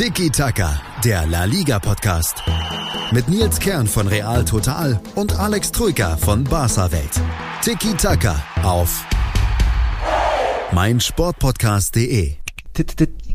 [0.00, 2.42] Tiki Taka, der La Liga Podcast.
[3.12, 7.20] Mit Nils Kern von Real Total und Alex Troika von Barca Welt.
[7.60, 9.04] Tiki Taka auf
[10.72, 12.36] meinsportpodcast.de.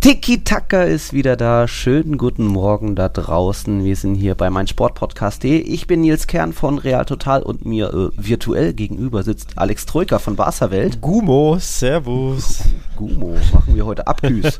[0.02, 1.68] Tiki-Taka ist wieder da.
[1.68, 3.84] Schönen guten Morgen da draußen.
[3.84, 5.60] Wir sind hier bei meinsportpodcast.de.
[5.60, 10.18] Ich bin Nils Kern von Real Total und mir äh, virtuell gegenüber sitzt Alex Troika
[10.18, 11.00] von Barca Welt.
[11.00, 12.64] Gumo, Servus.
[12.96, 14.60] Gumo, machen wir heute Abgüß.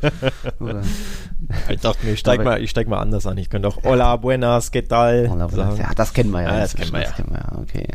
[1.68, 3.38] ich dachte mir, ich steig, mal, ich steig mal anders an.
[3.38, 5.28] Ich könnte auch Hola, buenas, ¿qué tal?
[5.30, 5.78] Hola, buenas.
[5.78, 6.54] Ja, das kennen wir ja.
[6.54, 7.58] ja das, kennen wir, das kennen wir ja.
[7.58, 7.86] Okay.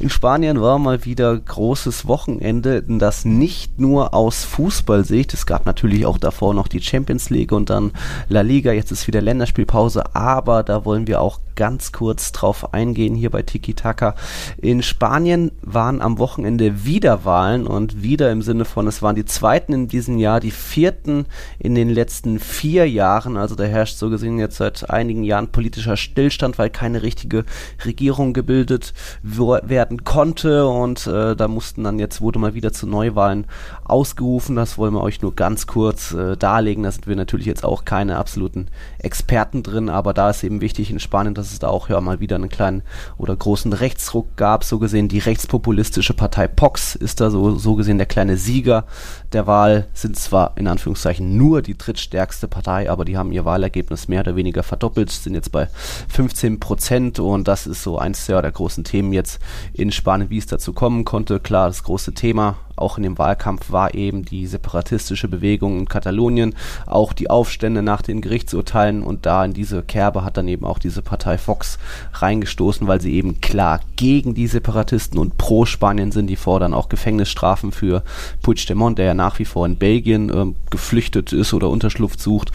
[0.00, 6.06] In Spanien war mal wieder großes Wochenende, das nicht nur aus Fußballsicht, es gab natürlich
[6.06, 7.92] auch davor noch die Champions League und dann
[8.28, 13.14] La Liga, jetzt ist wieder Länderspielpause, aber da wollen wir auch ganz kurz drauf eingehen
[13.14, 14.14] hier bei Tiki Taka.
[14.56, 19.24] In Spanien waren am Wochenende wieder Wahlen und wieder im Sinne von, es waren die
[19.24, 21.26] zweiten in diesem Jahr, die vierten
[21.58, 23.36] in den letzten vier Jahren.
[23.36, 27.44] Also da herrscht so gesehen jetzt seit einigen Jahren politischer Stillstand, weil keine richtige
[27.84, 33.46] Regierung gebildet werden konnte und äh, da mussten dann jetzt wurde mal wieder zu Neuwahlen
[33.84, 34.56] ausgerufen.
[34.56, 36.84] Das wollen wir euch nur ganz kurz äh, darlegen.
[36.84, 40.90] Da sind wir natürlich jetzt auch keine absoluten Experten drin, aber da ist eben wichtig
[40.90, 42.82] in Spanien, dass es da auch ja mal wieder einen kleinen
[43.18, 44.64] oder großen Rechtsruck gab.
[44.64, 48.84] So gesehen die rechtspopulistische Partei Pox ist da so, so gesehen der kleine Sieger
[49.32, 54.08] der Wahl, sind zwar in Anführungszeichen nur die drittstärkste Partei, aber die haben ihr Wahlergebnis
[54.08, 55.68] mehr oder weniger verdoppelt, sind jetzt bei
[56.08, 59.40] 15 Prozent und das ist so eins ja, der großen Themen jetzt
[59.72, 61.40] in Spanien, wie es dazu kommen konnte.
[61.40, 66.54] Klar, das große Thema auch in dem Wahlkampf war eben die separatistische Bewegung in Katalonien,
[66.86, 70.78] auch die Aufstände nach den Gerichtsurteilen und da in diese Kerbe hat dann eben auch
[70.78, 71.78] diese Partei Fox
[72.14, 76.28] reingestoßen, weil sie eben klar gegen die Separatisten und pro Spanien sind.
[76.28, 78.02] Die fordern auch Gefängnisstrafen für
[78.42, 82.52] Puigdemont, der ja nach wie vor in Belgien äh, geflüchtet ist oder Unterschlupf sucht.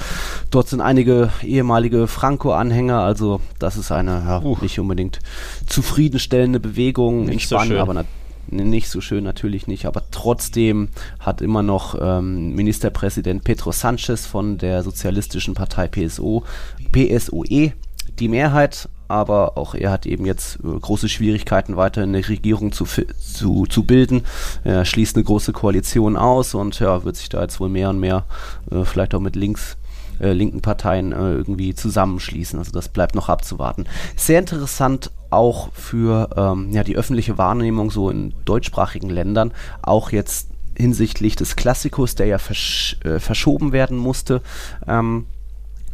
[0.51, 4.57] Dort sind einige ehemalige Franco-Anhänger, also das ist eine ja, uh.
[4.61, 5.19] nicht unbedingt
[5.65, 10.89] zufriedenstellende Bewegung nicht in Spanien, so aber natürlich nicht so schön natürlich nicht, aber trotzdem
[11.19, 16.43] hat immer noch ähm, Ministerpräsident Pedro Sanchez von der sozialistischen Partei PSO,
[16.91, 17.73] PSOE
[18.19, 22.85] die Mehrheit, aber auch er hat eben jetzt äh, große Schwierigkeiten, weiter eine Regierung zu,
[22.85, 24.23] zu, zu bilden.
[24.63, 27.99] Er schließt eine große Koalition aus und ja, wird sich da jetzt wohl mehr und
[27.99, 28.25] mehr
[28.71, 29.77] äh, vielleicht auch mit links
[30.19, 32.57] äh, linken Parteien äh, irgendwie zusammenschließen.
[32.57, 33.85] Also das bleibt noch abzuwarten.
[34.15, 39.51] Sehr interessant auch für ähm, ja, die öffentliche Wahrnehmung so in deutschsprachigen Ländern,
[39.81, 44.41] auch jetzt hinsichtlich des Klassikos, der ja versch äh, verschoben werden musste.
[44.87, 45.25] Ähm,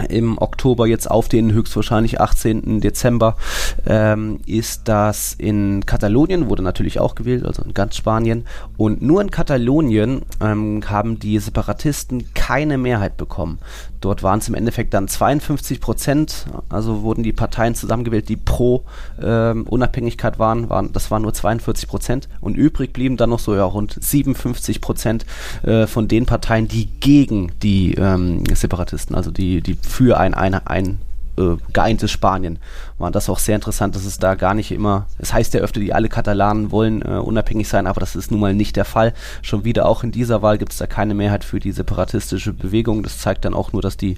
[0.09, 2.81] im Oktober jetzt auf den höchstwahrscheinlich 18.
[2.81, 3.37] Dezember
[3.85, 8.45] ähm, ist das in Katalonien, wurde natürlich auch gewählt, also in ganz Spanien.
[8.75, 13.59] Und nur in Katalonien ähm, haben die Separatisten keine Mehrheit bekommen.
[14.03, 18.83] Dort waren es im Endeffekt dann 52 Prozent, also wurden die Parteien zusammengewählt, die pro
[19.21, 22.27] ähm, Unabhängigkeit waren, waren, das waren nur 42 Prozent.
[22.41, 25.25] Und übrig blieben dann noch so ja, rund 57 Prozent
[25.63, 30.55] äh, von den Parteien, die gegen die ähm, Separatisten, also die, die für ein, ein,
[30.55, 30.99] ein
[31.37, 32.59] äh, geeintes Spanien.
[32.97, 35.79] War das auch sehr interessant, dass es da gar nicht immer, es heißt ja öfter,
[35.79, 39.13] die alle Katalanen wollen äh, unabhängig sein, aber das ist nun mal nicht der Fall.
[39.41, 43.03] Schon wieder auch in dieser Wahl gibt es da keine Mehrheit für die separatistische Bewegung.
[43.03, 44.17] Das zeigt dann auch nur, dass die,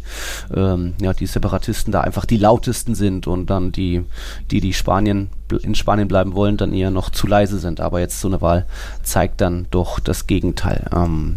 [0.53, 4.03] ähm, ja, die Separatisten da einfach die lautesten sind und dann die,
[4.51, 5.29] die, die Spanien
[5.61, 7.79] in Spanien bleiben wollen, dann eher noch zu leise sind.
[7.79, 8.65] Aber jetzt so eine Wahl
[9.03, 10.89] zeigt dann doch das Gegenteil.
[10.93, 11.35] Ähm,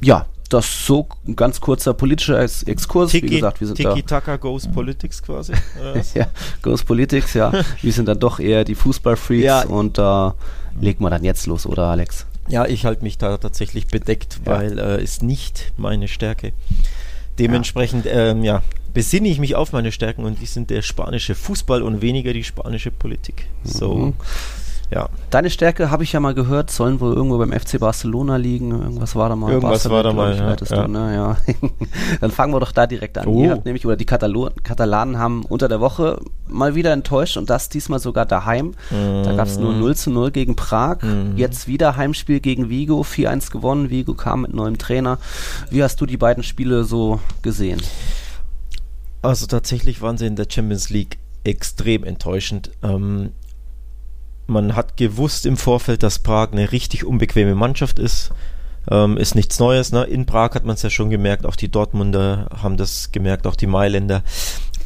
[0.00, 3.10] ja, das so ein ganz kurzer politischer Exkurs.
[3.10, 4.02] Tiki, Wie gesagt, wir sind Tiki.
[4.02, 5.52] Taka Goes Politics quasi.
[6.14, 6.28] ja,
[6.62, 7.52] Goes Politics, ja.
[7.82, 9.62] wir sind dann doch eher die Fußballfreaks ja.
[9.64, 10.34] und da
[10.80, 12.26] äh, legt man dann jetzt los, oder Alex?
[12.48, 14.52] Ja, ich halte mich da tatsächlich bedeckt, ja.
[14.52, 16.52] weil äh, ist nicht meine Stärke.
[17.38, 18.30] Dementsprechend, ja.
[18.30, 18.62] Ähm, ja,
[18.94, 22.44] besinne ich mich auf meine Stärken und die sind der spanische Fußball und weniger die
[22.44, 23.46] spanische Politik.
[23.62, 23.94] So.
[23.94, 24.14] Mhm.
[24.90, 25.08] Ja.
[25.30, 28.70] Deine Stärke, habe ich ja mal gehört, sollen wohl irgendwo beim FC Barcelona liegen.
[28.70, 29.52] Irgendwas war da mal.
[29.52, 30.86] Irgendwas Barcelona, war da mal, ja, ja.
[30.86, 31.14] Du, ne?
[31.14, 31.36] ja.
[32.20, 33.26] Dann fangen wir doch da direkt an.
[33.26, 33.42] Oh.
[33.42, 37.50] Ihr habt nämlich, oder die Katalo Katalanen haben unter der Woche mal wieder enttäuscht und
[37.50, 38.74] das diesmal sogar daheim.
[38.90, 39.24] Mm.
[39.24, 41.02] Da gab es nur 0 zu 0 gegen Prag.
[41.02, 41.36] Mm.
[41.36, 43.90] Jetzt wieder Heimspiel gegen Vigo, 4-1 gewonnen.
[43.90, 45.18] Vigo kam mit neuem Trainer.
[45.70, 47.82] Wie hast du die beiden Spiele so gesehen?
[49.20, 52.70] Also tatsächlich waren sie in der Champions League extrem enttäuschend.
[52.82, 53.32] Ähm,
[54.48, 58.32] man hat gewusst im Vorfeld, dass Prag eine richtig unbequeme Mannschaft ist.
[58.90, 59.92] Ähm, ist nichts Neues.
[59.92, 60.04] Ne?
[60.04, 63.56] In Prag hat man es ja schon gemerkt, auch die Dortmunder haben das gemerkt, auch
[63.56, 64.22] die Mailänder.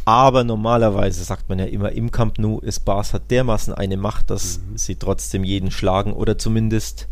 [0.05, 4.59] Aber normalerweise sagt man ja immer, im Camp Nou ist Barca dermaßen eine Macht, dass
[4.59, 4.77] mhm.
[4.77, 7.07] sie trotzdem jeden schlagen oder zumindest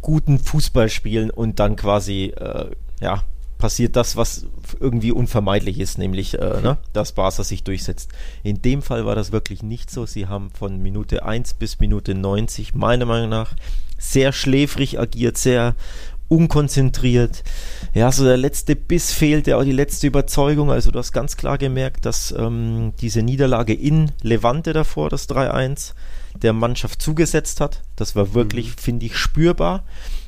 [0.00, 2.70] guten Fußball spielen und dann quasi äh,
[3.00, 3.24] ja,
[3.60, 4.46] passiert das, was
[4.80, 8.10] irgendwie unvermeidlich ist, nämlich, äh, ne, dass Barca sich durchsetzt.
[8.42, 10.06] In dem Fall war das wirklich nicht so.
[10.06, 13.54] Sie haben von Minute 1 bis Minute 90, meiner Meinung nach,
[13.98, 15.76] sehr schläfrig agiert, sehr
[16.28, 17.42] unkonzentriert.
[17.92, 20.70] Ja, so der letzte Biss fehlte, auch die letzte Überzeugung.
[20.70, 25.92] Also du hast ganz klar gemerkt, dass ähm, diese Niederlage in Levante davor, das 3-1,
[26.40, 27.82] der Mannschaft zugesetzt hat.
[27.96, 28.80] Das war wirklich, mhm.
[28.80, 29.84] finde ich, spürbar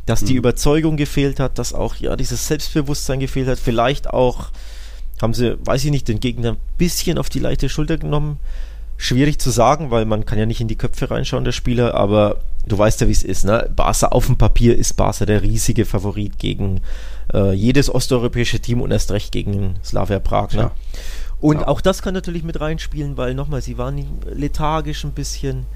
[0.06, 0.38] dass die mhm.
[0.38, 3.58] Überzeugung gefehlt hat, dass auch ja dieses Selbstbewusstsein gefehlt hat.
[3.58, 4.50] Vielleicht auch
[5.20, 8.38] haben sie, weiß ich nicht, den Gegner ein bisschen auf die leichte Schulter genommen.
[8.96, 12.38] Schwierig zu sagen, weil man kann ja nicht in die Köpfe reinschauen der Spieler, aber
[12.66, 13.44] du weißt ja, wie es ist.
[13.44, 13.70] Ne?
[13.74, 16.80] Barca auf dem Papier ist Barca der riesige Favorit gegen
[17.32, 20.52] äh, jedes osteuropäische Team und erst recht gegen Slavia Prag.
[20.52, 20.62] Ne?
[20.62, 20.72] Ja.
[21.40, 21.68] Und ja.
[21.68, 25.66] auch das kann natürlich mit reinspielen, weil nochmal, sie waren lethargisch ein bisschen.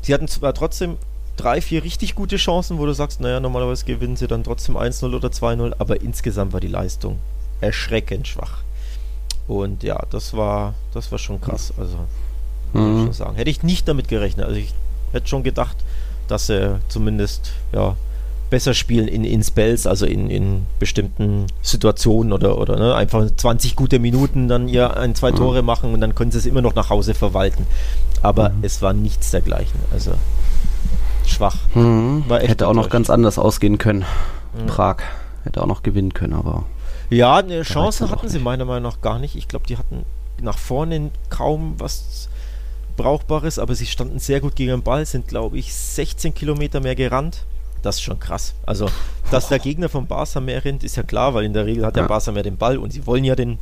[0.00, 0.96] Sie hatten zwar trotzdem
[1.42, 5.14] drei, vier richtig gute Chancen, wo du sagst, naja, normalerweise gewinnen sie dann trotzdem 1-0
[5.14, 7.18] oder 2-0, aber insgesamt war die Leistung
[7.60, 8.62] erschreckend schwach.
[9.48, 11.72] Und ja, das war, das war schon krass.
[11.76, 11.96] Also,
[12.72, 12.96] mhm.
[12.96, 13.36] ich schon sagen.
[13.36, 14.46] Hätte ich nicht damit gerechnet.
[14.46, 14.72] Also ich
[15.12, 15.76] hätte schon gedacht,
[16.28, 17.96] dass sie zumindest, ja,
[18.50, 23.76] besser spielen in, in Spells, also in, in bestimmten Situationen oder, oder ne, einfach 20
[23.76, 25.36] gute Minuten dann ihr ein, zwei mhm.
[25.36, 27.66] Tore machen und dann können sie es immer noch nach Hause verwalten.
[28.20, 28.58] Aber mhm.
[28.62, 29.80] es war nichts dergleichen.
[29.90, 30.12] Also
[31.32, 31.56] schwach.
[31.74, 32.24] Mhm.
[32.28, 34.04] Hätte auch noch ganz anders ausgehen können.
[34.54, 34.66] Mhm.
[34.66, 34.96] Prag
[35.44, 36.64] hätte auch noch gewinnen können, aber.
[37.10, 39.36] Ja, eine Chance hatten sie meiner Meinung nach gar nicht.
[39.36, 40.04] Ich glaube, die hatten
[40.40, 42.28] nach vorne kaum was
[42.96, 46.94] Brauchbares, aber sie standen sehr gut gegen den Ball, sind, glaube ich, 16 Kilometer mehr
[46.94, 47.44] gerannt.
[47.82, 48.54] Das ist schon krass.
[48.64, 48.88] Also,
[49.30, 51.96] dass der Gegner vom Barca mehr rennt, ist ja klar, weil in der Regel hat
[51.96, 52.02] ja.
[52.02, 53.58] der Barca mehr den Ball und sie wollen ja den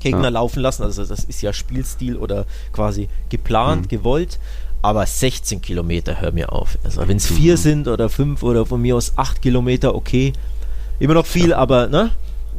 [0.00, 0.28] Gegner ja.
[0.30, 0.82] laufen lassen.
[0.82, 3.88] Also, das ist ja Spielstil oder quasi geplant, mhm.
[3.88, 4.38] gewollt
[4.82, 6.78] aber 16 Kilometer, hör mir auf.
[6.84, 7.58] Also wenn es vier mhm.
[7.58, 10.32] sind oder fünf oder von mir aus acht Kilometer, okay.
[10.98, 11.58] Immer noch viel, ja.
[11.58, 12.10] aber ne?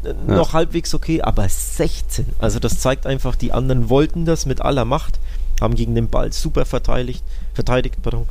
[0.03, 0.13] Ja.
[0.35, 2.25] Noch halbwegs okay, aber 16.
[2.39, 5.19] Also das zeigt einfach, die anderen wollten das mit aller Macht,
[5.59, 7.23] haben gegen den Ball super verteidigt,
[7.53, 8.27] verteidigt, pardon.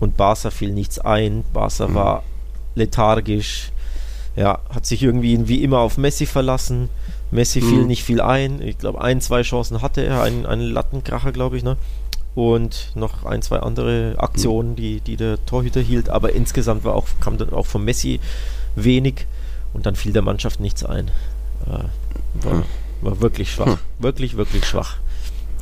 [0.00, 1.44] Und Barca fiel nichts ein.
[1.52, 1.94] Barca mhm.
[1.94, 2.22] war
[2.74, 3.70] lethargisch,
[4.36, 6.88] ja, hat sich irgendwie wie immer auf Messi verlassen.
[7.30, 7.68] Messi mhm.
[7.68, 8.62] fiel nicht viel ein.
[8.62, 11.76] Ich glaube, ein, zwei Chancen hatte er, einen, einen Lattenkracher, glaube ich, ne?
[12.34, 14.76] Und noch ein, zwei andere Aktionen, mhm.
[14.76, 16.08] die, die der Torhüter hielt.
[16.10, 18.20] Aber insgesamt war auch, kam dann auch von Messi
[18.74, 19.26] wenig
[19.72, 21.08] und dann fiel der Mannschaft nichts ein.
[21.66, 22.62] Äh, war,
[23.02, 23.66] war, wirklich schwach.
[23.66, 23.78] Hm.
[23.98, 24.96] Wirklich, wirklich schwach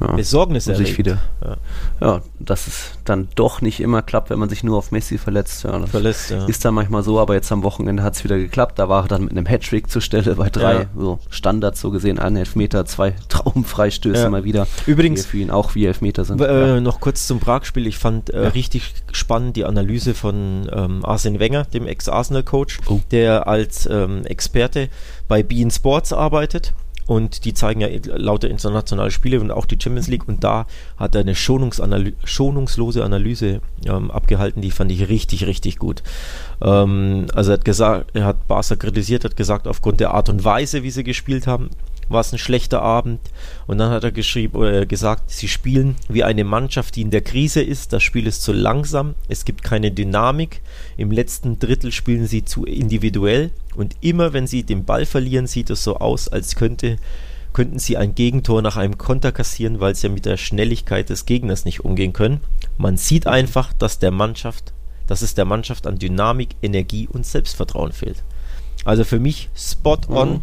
[0.03, 0.99] ja, besorgniserregend.
[0.99, 1.57] Wieder, ja.
[2.01, 5.65] ja, dass es dann doch nicht immer klappt, wenn man sich nur auf Messi verletzt.
[5.65, 6.45] Ja, Verletzt, ja.
[6.47, 8.79] ist dann manchmal so, aber jetzt am Wochenende hat es wieder geklappt.
[8.79, 10.87] Da war er dann mit einem Hattrick zur Stelle bei drei ja.
[10.97, 14.67] so Standards so gesehen, ein Elfmeter, zwei Traumfreistöße mal wieder.
[14.87, 16.41] Übrigens für ihn auch wie Elfmeter sind.
[16.41, 17.87] Äh, noch kurz zum Prag-Spiel.
[17.87, 23.01] Ich fand äh, richtig spannend die Analyse von ähm, Arsene Wenger, dem Ex-Arsenal-Coach, oh.
[23.11, 24.89] der als ähm, Experte
[25.29, 26.75] bei Bein Sports arbeitet
[27.13, 30.27] und die zeigen ja lauter internationale Spiele und auch die Champions League.
[30.27, 30.67] Und da
[30.97, 36.03] hat er eine schonungslose Analyse ähm, abgehalten, die fand ich richtig, richtig gut.
[36.63, 40.45] Ähm, also er hat gesagt, er hat Barca kritisiert, hat gesagt, aufgrund der Art und
[40.45, 41.71] Weise, wie sie gespielt haben,
[42.13, 43.21] war es ein schlechter Abend.
[43.67, 47.23] Und dann hat er geschrieben, äh, gesagt, sie spielen wie eine Mannschaft, die in der
[47.23, 47.93] Krise ist.
[47.93, 49.15] Das Spiel ist zu langsam.
[49.29, 50.61] Es gibt keine Dynamik.
[50.97, 53.51] Im letzten Drittel spielen sie zu individuell.
[53.75, 56.97] Und immer wenn sie den Ball verlieren, sieht es so aus, als könnte,
[57.53, 61.27] könnten sie ein Gegentor nach einem Konter kassieren, weil sie ja mit der Schnelligkeit des
[61.27, 62.41] Gegners nicht umgehen können.
[62.79, 64.73] Man sieht einfach, dass der Mannschaft,
[65.07, 68.23] dass es der Mannschaft an Dynamik, Energie und Selbstvertrauen fehlt.
[68.85, 70.31] Also für mich spot on.
[70.31, 70.43] Mhm.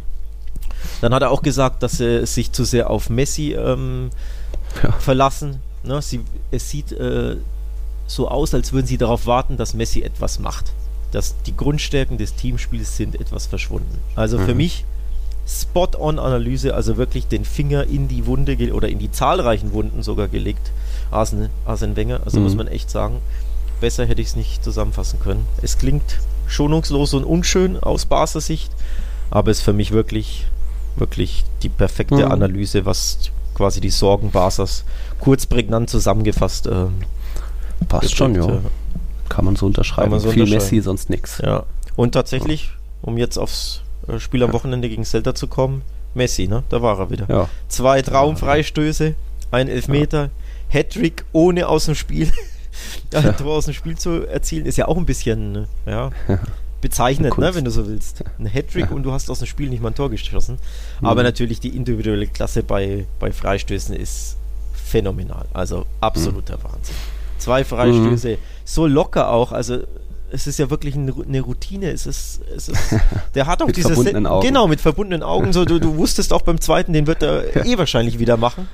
[1.01, 4.10] Dann hat er auch gesagt, dass sie sich zu sehr auf Messi ähm,
[4.84, 4.91] ja.
[4.93, 5.60] verlassen.
[5.84, 6.01] Ne?
[6.01, 7.38] Sie, es sieht äh,
[8.08, 10.74] so aus, als würden sie darauf warten, dass Messi etwas macht.
[11.12, 14.00] Dass die Grundstärken des Teamspiels sind etwas verschwunden.
[14.15, 14.46] Also mhm.
[14.46, 14.86] für mich
[15.48, 20.72] Spot-on-Analyse, also wirklich den Finger in die Wunde oder in die zahlreichen Wunden sogar gelegt.
[21.10, 22.43] Arsene, Arsene Wenger, also mhm.
[22.43, 23.17] muss man echt sagen,
[23.81, 25.48] besser hätte ich es nicht zusammenfassen können.
[25.63, 28.72] Es klingt schonungslos und unschön aus Barca Sicht,
[29.31, 30.46] aber ist für mich wirklich
[30.99, 32.31] wirklich die perfekte mhm.
[32.31, 34.83] Analyse, was quasi die Sorgen Barsas
[35.19, 36.67] kurz prägnant zusammengefasst.
[36.67, 36.85] Äh,
[37.87, 38.47] Passt schon, ja.
[38.47, 38.59] Äh,
[39.29, 40.11] Kann man so unterschreiben.
[40.11, 40.63] Man so Viel unterschreiben.
[40.63, 41.39] Messi, sonst nichts.
[41.43, 41.63] Ja.
[41.95, 45.81] Und tatsächlich, um jetzt aufs äh, Spiel am Wochenende gegen Celta zu kommen,
[46.13, 46.63] Messi, ne?
[46.69, 47.25] Da war er wieder.
[47.29, 47.49] Ja.
[47.67, 49.15] Zwei Traumfreistöße,
[49.51, 50.29] ein Elfmeter, ja.
[50.69, 52.31] Hattrick ohne aus dem Spiel.
[53.13, 56.11] ein Tor aus dem Spiel zu erzielen, ist ja auch ein bisschen, ja
[56.81, 58.24] bezeichnet, ne, wenn du so willst.
[58.39, 58.95] Ein Hattrick ja.
[58.95, 60.57] und du hast aus dem Spiel nicht mal ein Tor geschossen.
[61.01, 61.07] Mhm.
[61.07, 64.38] Aber natürlich die individuelle Klasse bei, bei Freistößen ist
[64.74, 65.45] phänomenal.
[65.53, 66.63] Also absoluter mhm.
[66.63, 66.95] Wahnsinn.
[67.38, 68.38] Zwei Freistöße, mhm.
[68.65, 69.51] so locker auch.
[69.51, 69.79] Also
[70.31, 71.91] es ist ja wirklich eine Routine.
[71.91, 72.95] Es ist, es ist,
[73.36, 74.45] der hat auch Mit dieses verbundenen Augen.
[74.45, 75.53] genau mit verbundenen Augen.
[75.53, 78.67] So, du, du wusstest auch beim zweiten, den wird er eh wahrscheinlich wieder machen.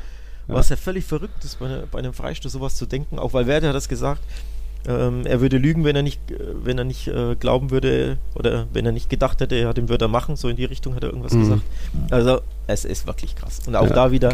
[0.47, 3.17] Was ja völlig verrückt ist, bei, bei einem Freistoß sowas zu denken.
[3.17, 4.21] Auch weil Werder hat das gesagt.
[4.87, 8.67] Ähm, er würde lügen, wenn er nicht, äh, wenn er nicht äh, glauben würde oder
[8.73, 10.35] wenn er nicht gedacht hätte, er den würde er machen.
[10.35, 11.39] So in die Richtung hat er irgendwas Mhm.
[11.41, 11.61] gesagt.
[12.11, 13.61] Also es ist wirklich krass.
[13.65, 14.31] Und auch Ja, da wieder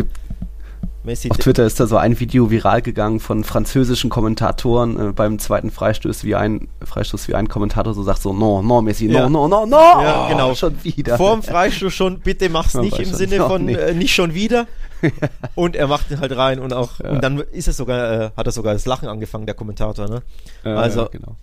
[1.03, 1.31] Messi.
[1.31, 5.71] Auf Twitter ist da so ein Video viral gegangen von französischen Kommentatoren äh, beim zweiten
[5.71, 9.29] Freistoß, wie ein Freistoß, wie ein Kommentator so sagt so, no, no, Messi, no, Ja.
[9.29, 10.53] no, no, no, Ja, genau.
[10.53, 11.17] schon wieder.
[11.17, 13.13] Vorm Freistoß schon, bitte mach's Ja, nicht im.
[13.13, 14.67] Sinne Ja, von äh, nicht schon wieder.
[15.55, 17.09] und er macht ihn halt rein und auch Ja.
[17.11, 20.21] und dann ist es sogar, äh, hat er sogar das Lachen angefangen, der Kommentator, ne?
[20.63, 21.35] Ja, also genau.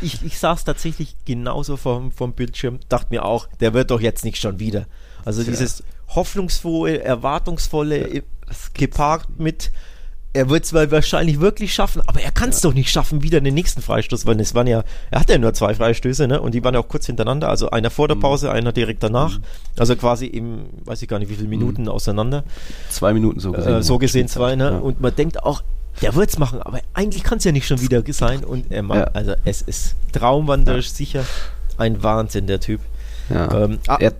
[0.00, 4.24] ich, ich saß tatsächlich genauso vom, vom Bildschirm, dachte mir auch, der wird doch jetzt
[4.24, 4.86] nicht schon wieder.
[5.24, 5.48] Also Ja.
[5.50, 8.22] dieses hoffnungsvolle, erwartungsvolle,
[8.74, 9.70] gepaart mit,
[10.32, 13.54] er wird es wahrscheinlich wirklich schaffen, aber er kann es doch nicht schaffen, wieder den
[13.54, 16.40] nächsten Freistoß, weil es waren ja, er hatte ja nur zwei Freistöße, ne?
[16.40, 18.20] Und die waren ja auch kurz hintereinander, also einer vor der Mhm.
[18.20, 19.40] Pause, einer direkt danach.
[19.76, 22.44] Also quasi im, weiß ich gar nicht, wie viele Minuten auseinander.
[22.90, 23.74] Zwei Minuten so gesehen.
[23.74, 24.70] Äh, so gesehen zwei, ne?
[24.70, 24.78] Ja.
[24.78, 25.62] Und man denkt auch,
[26.00, 28.44] der wird's machen, aber eigentlich kann es ja nicht schon wieder sein.
[28.44, 29.04] Und er macht, Ja.
[29.12, 31.24] also es ist traumwanderisch sicher
[31.76, 32.80] ein Wahnsinn, der Typ.
[33.30, 33.64] Ja.
[33.64, 34.12] Ähm, ah, er,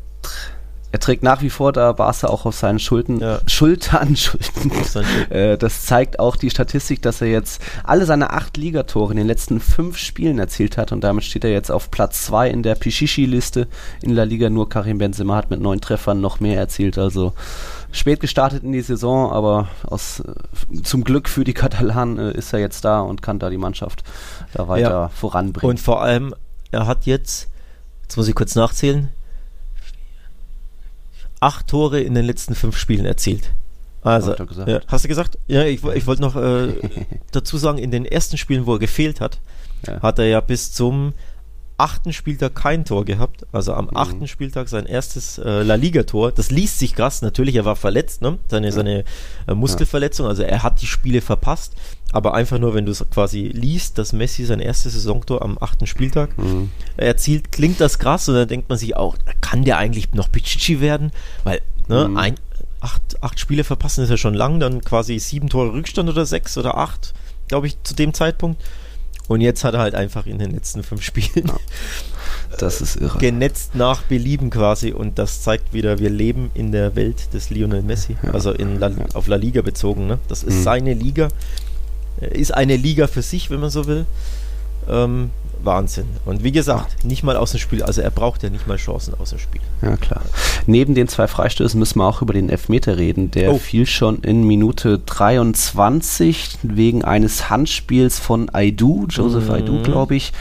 [0.93, 3.41] er trägt nach wie vor da Barca auch auf seinen Schultern, Ja.
[3.47, 4.71] Schultern, Schultern.
[5.31, 9.27] Äh, das zeigt auch die Statistik, dass er jetzt alle seine acht Ligatore in den
[9.27, 12.75] letzten fünf Spielen erzielt hat und damit steht er jetzt auf Platz zwei in der
[12.75, 13.69] Pichichi-Liste
[14.03, 14.51] in La Liga.
[14.51, 17.33] Nur Karim Benzema hat mit neun Treffern noch mehr erzielt, also
[17.93, 22.53] spät gestartet in die Saison, aber aus, äh, zum Glück für die Katalanen äh, ist
[22.53, 24.03] er jetzt da und kann da die Mannschaft
[24.55, 25.09] da weiter Ja.
[25.09, 25.71] voranbringen.
[25.71, 26.35] Und vor allem,
[26.73, 27.49] er hat jetzt,
[28.03, 29.09] jetzt muss ich kurz nachzählen,
[31.41, 33.51] acht Tore in den letzten fünf Spielen erzielt.
[34.03, 34.35] Also,
[34.67, 35.39] ja, hast du gesagt?
[35.47, 36.69] Ja, ich, ich wollte noch äh,
[37.33, 39.39] dazu sagen, in den ersten Spielen, wo er gefehlt hat,
[39.87, 40.01] Ja.
[40.01, 41.13] hat er ja bis zum
[41.81, 43.47] achten Spieltag kein Tor gehabt.
[43.53, 43.97] Also am Mhm.
[43.97, 46.33] achten Spieltag sein erstes äh, La Liga-Tor.
[46.33, 47.23] Das liest sich krass.
[47.23, 48.39] Natürlich, er war verletzt, ne?
[48.49, 49.05] Seine, seine
[49.47, 50.27] äh, Muskelverletzung.
[50.27, 51.75] Also er hat die Spiele verpasst.
[52.13, 55.87] Aber einfach nur, wenn du es quasi liest, dass Messi sein erstes Saisontor am achten
[55.87, 56.71] Spieltag Mhm.
[56.97, 60.81] erzielt, klingt das krass und dann denkt man sich auch, kann der eigentlich noch Pichichi
[60.81, 61.13] werden?
[61.45, 62.17] Weil, ne, Mhm.
[62.17, 62.35] ein,
[62.81, 66.59] acht, acht Spiele verpassen ist ja schon lang, dann quasi sieben Tore Rückstand oder sechs
[66.59, 67.15] oder acht,
[67.49, 68.61] glaube ich, zu dem Zeitpunkt.
[69.31, 71.57] Und jetzt hat er halt einfach in den letzten fünf Spielen Ja.
[72.59, 73.17] Das ist irre.
[73.19, 77.83] genetzt nach Belieben quasi und das zeigt wieder, wir leben in der Welt des Lionel
[77.83, 78.33] Messi, Ja.
[78.33, 80.09] also in La, auf La Liga bezogen.
[80.09, 80.19] Ne?
[80.27, 80.63] Das ist Mhm.
[80.65, 81.29] seine Liga,
[82.21, 84.05] Äh, ist eine Liga für sich, wenn man so will.
[84.89, 85.31] Ähm,
[85.65, 86.07] Wahnsinn.
[86.25, 89.15] Und wie gesagt, nicht mal aus dem Spiel, also er braucht ja nicht mal Chancen
[89.19, 89.61] aus dem Spiel.
[89.83, 90.23] Ja, klar.
[90.67, 93.31] Neben den zwei Freistößen müssen wir auch über den Elfmeter reden.
[93.31, 93.59] Der Oh.
[93.59, 99.55] fiel schon in Minute 23 wegen eines Handspiels von Aidu, Joseph Mhm.
[99.55, 100.33] Aidu, glaube ich.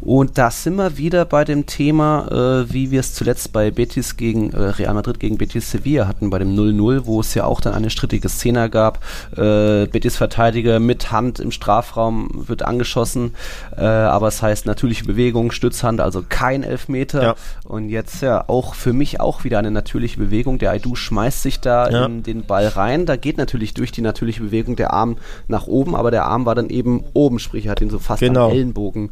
[0.00, 2.28] Und da sind wir wieder bei dem Thema,
[2.62, 6.30] äh, wie wir es zuletzt bei Betis gegen äh, Real Madrid gegen Betis Sevilla hatten,
[6.30, 9.02] bei dem 0-0, wo es ja auch dann eine strittige Szene gab.
[9.36, 13.34] Äh, Betis Verteidiger mit Hand im Strafraum wird angeschossen,
[13.76, 17.22] äh, aber es heißt natürliche Bewegung, Stützhand, also kein Elfmeter.
[17.22, 17.34] Ja.
[17.64, 20.58] Und jetzt ja auch für mich auch wieder eine natürliche Bewegung.
[20.58, 22.04] Der Aidu schmeißt sich da Ja.
[22.06, 23.06] in den Ball rein.
[23.06, 25.16] Da geht natürlich durch die natürliche Bewegung der Arm
[25.48, 28.20] nach oben, aber der Arm war dann eben oben, sprich er hat ihn so fast
[28.20, 28.46] Genau.
[28.46, 29.10] am Ellenbogen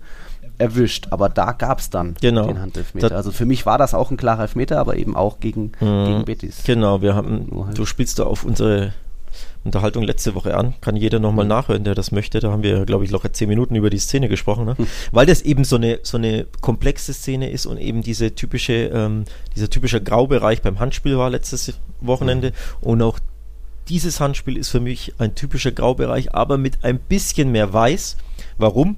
[0.58, 1.08] erwischt.
[1.10, 2.46] Aber da gab es dann Genau.
[2.46, 3.08] den Handelfmeter.
[3.08, 6.04] Da- also für mich war das auch ein klarer Elfmeter, aber eben auch gegen, Mhm.
[6.06, 6.62] gegen Betis.
[6.64, 7.78] Genau, wir haben, halt.
[7.78, 8.92] du spielst da auf unsere
[9.64, 10.74] Unterhaltung letzte Woche an.
[10.80, 12.40] Kann jeder nochmal nachhören, der das möchte.
[12.40, 14.76] Da haben wir, glaube ich, locker zehn Minuten über die Szene gesprochen, ne?
[15.10, 19.24] weil das eben so eine, so eine komplexe Szene ist und eben diese typische, ähm,
[19.56, 23.18] dieser typische Graubereich beim Handspiel war letztes Wochenende und auch
[23.88, 28.16] dieses Handspiel ist für mich ein typischer Graubereich, aber mit ein bisschen mehr Weiß.
[28.58, 28.96] Warum?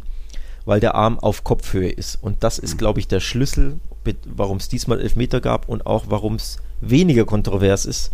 [0.64, 2.18] Weil der Arm auf Kopfhöhe ist.
[2.22, 3.78] Und das ist, glaube ich, der Schlüssel,
[4.24, 8.12] warum es diesmal Elfmeter gab und auch warum es weniger kontrovers ist,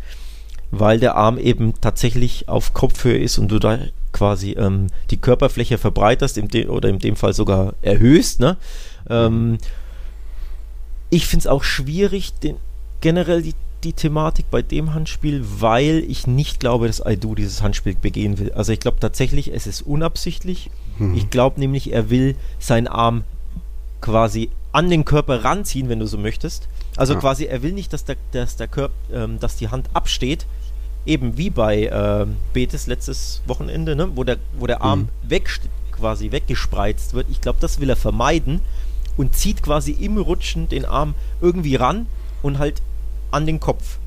[0.72, 3.78] weil der Arm eben tatsächlich auf Kopfhöhe ist und du da
[4.12, 8.40] quasi ähm, die Körperfläche verbreiterst im de oder in dem Fall sogar erhöhst.
[8.40, 8.56] Ne?
[9.08, 9.58] Ähm,
[11.10, 12.56] ich finde es auch schwierig, den,
[13.02, 17.94] generell die, die Thematik bei dem Handspiel, weil ich nicht glaube, dass Aidu dieses Handspiel
[17.94, 18.52] begehen will.
[18.52, 20.70] Also ich glaube tatsächlich, es ist unabsichtlich.
[20.98, 21.14] Mhm.
[21.16, 23.24] Ich glaube nämlich, er will seinen Arm
[24.00, 26.66] quasi an den Körper ranziehen, wenn du so möchtest.
[26.96, 27.20] Also Ja.
[27.20, 30.46] quasi, er will nicht, dass der, dass der Körper, ähm, dass die Hand absteht,
[31.06, 34.08] eben wie bei ähm, Betis letztes Wochenende, ne?
[34.14, 35.30] wo der, wo der Arm Mhm.
[35.30, 35.48] weg,
[35.92, 37.26] quasi weggespreizt wird.
[37.30, 38.60] Ich glaube, das will er vermeiden
[39.16, 42.06] und zieht quasi im Rutschen den Arm irgendwie ran
[42.42, 42.82] und halt
[43.30, 43.98] an den Kopf.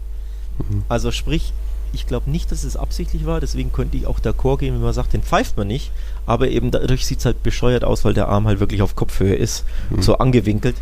[0.60, 0.84] Mhm.
[0.90, 1.54] Also sprich,
[1.94, 4.92] Ich glaube nicht, dass es absichtlich war, deswegen könnte ich auch d'accord gehen, wenn man
[4.92, 5.92] sagt, den pfeift man nicht.
[6.26, 9.34] Aber eben dadurch sieht es halt bescheuert aus, weil der Arm halt wirklich auf Kopfhöhe
[9.36, 10.02] ist, mhm.
[10.02, 10.76] so angewinkelt.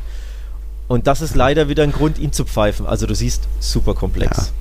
[0.88, 2.86] Und das ist leider wieder ein Grund, ihn zu pfeifen.
[2.86, 4.54] Also du siehst, super komplex.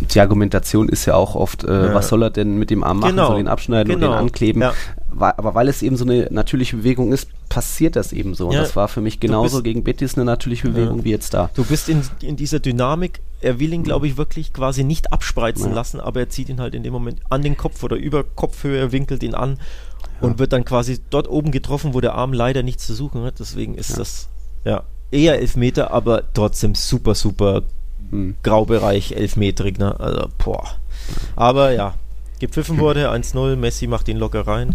[0.00, 0.06] Ja.
[0.06, 1.94] Die Argumentation ist ja auch oft, äh, ja.
[1.94, 3.16] was soll er denn mit dem Arm machen?
[3.16, 3.28] Genau.
[3.28, 4.08] Soll ihn abschneiden genau.
[4.08, 4.62] oder den ankleben?
[4.62, 4.72] Ja.
[5.18, 8.48] Aber weil es eben so eine natürliche Bewegung ist, passiert das eben so.
[8.48, 11.50] Und das war für mich genauso bist, gegen Betis eine natürliche Bewegung wie jetzt da.
[11.54, 15.72] Du bist in, in dieser Dynamik, er will ihn, glaube ich, wirklich quasi nicht abspreizen
[15.72, 18.90] lassen, aber er zieht ihn halt in dem Moment an den Kopf oder über Kopfhöhe,
[18.90, 19.58] winkelt ihn an
[20.20, 23.38] und wird dann quasi dort oben getroffen, wo der Arm leider nichts zu suchen hat.
[23.38, 24.28] Deswegen ist das,
[24.64, 24.82] ja,
[25.14, 27.62] eher Elfmeter, aber trotzdem super, super
[28.10, 28.34] hm.
[28.42, 29.98] Graubereich, elfmetrig, ne?
[29.98, 30.64] Also, boah.
[31.36, 31.94] Aber ja,
[32.40, 34.74] gepfiffen wurde, 1-0, Messi macht ihn locker rein.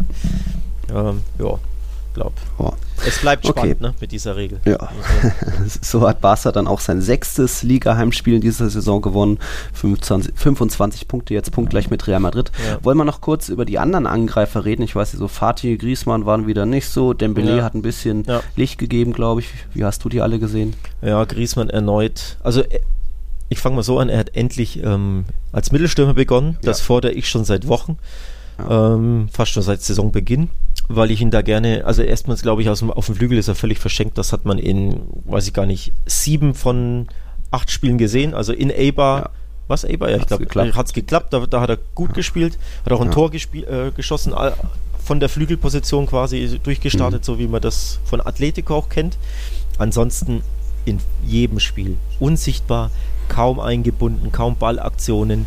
[0.93, 1.59] Ähm, ja,
[2.13, 2.33] glaub.
[2.57, 2.73] Oh.
[3.05, 3.83] Es bleibt spannend okay.
[3.83, 4.59] ne, mit dieser Regel.
[4.65, 4.77] Ja.
[5.81, 9.39] so hat Barca dann auch sein sechstes Liga-Heimspiel in dieser Saison gewonnen.
[9.73, 12.51] 25, 25 Punkte, jetzt punktgleich mit Real Madrid.
[12.65, 12.83] Ja.
[12.83, 14.83] Wollen wir noch kurz über die anderen Angreifer reden?
[14.83, 17.13] Ich weiß nicht, so Fatih, Griezmann waren wieder nicht so.
[17.13, 17.63] Dembele ja.
[17.63, 18.41] hat ein bisschen ja.
[18.55, 19.49] Licht gegeben, glaube ich.
[19.73, 20.75] Wie hast du die alle gesehen?
[21.01, 22.37] Ja, Griezmann erneut.
[22.41, 22.79] Also äh,
[23.49, 26.57] ich fange mal so an, er hat endlich ähm, als Mittelstürmer begonnen.
[26.61, 27.97] Das fordere ich schon seit Wochen.
[28.69, 30.49] Ähm, fast schon seit Saisonbeginn
[30.89, 33.47] weil ich ihn da gerne, also erstmals glaube ich, aus dem, auf dem Flügel ist
[33.47, 34.17] er völlig verschenkt.
[34.17, 37.07] Das hat man in, weiß ich gar nicht, sieben von
[37.51, 38.33] acht Spielen gesehen.
[38.33, 39.29] Also in Eibar, ja.
[39.67, 40.09] was Eibar?
[40.09, 41.31] Ja, ich glaube, hat es geklappt.
[41.31, 42.15] Da, da, hat er gut ja.
[42.15, 43.11] gespielt, hat auch ein.
[43.11, 44.33] Tor äh, geschossen,
[45.03, 47.25] von der Flügelposition quasi durchgestartet, mhm.
[47.25, 49.17] so wie man das von Atletico auch kennt.
[49.77, 50.41] Ansonsten
[50.85, 52.89] in jedem Spiel unsichtbar,
[53.27, 55.45] kaum eingebunden, kaum Ballaktionen.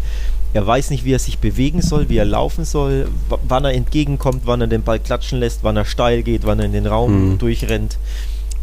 [0.55, 3.09] Er weiß nicht, wie er sich bewegen soll, wie er laufen soll,
[3.49, 6.67] wann er entgegenkommt, wann er den Ball klatschen lässt, wann er steil geht, wann er
[6.67, 7.39] in den Raum mhm.
[7.39, 7.97] durchrennt.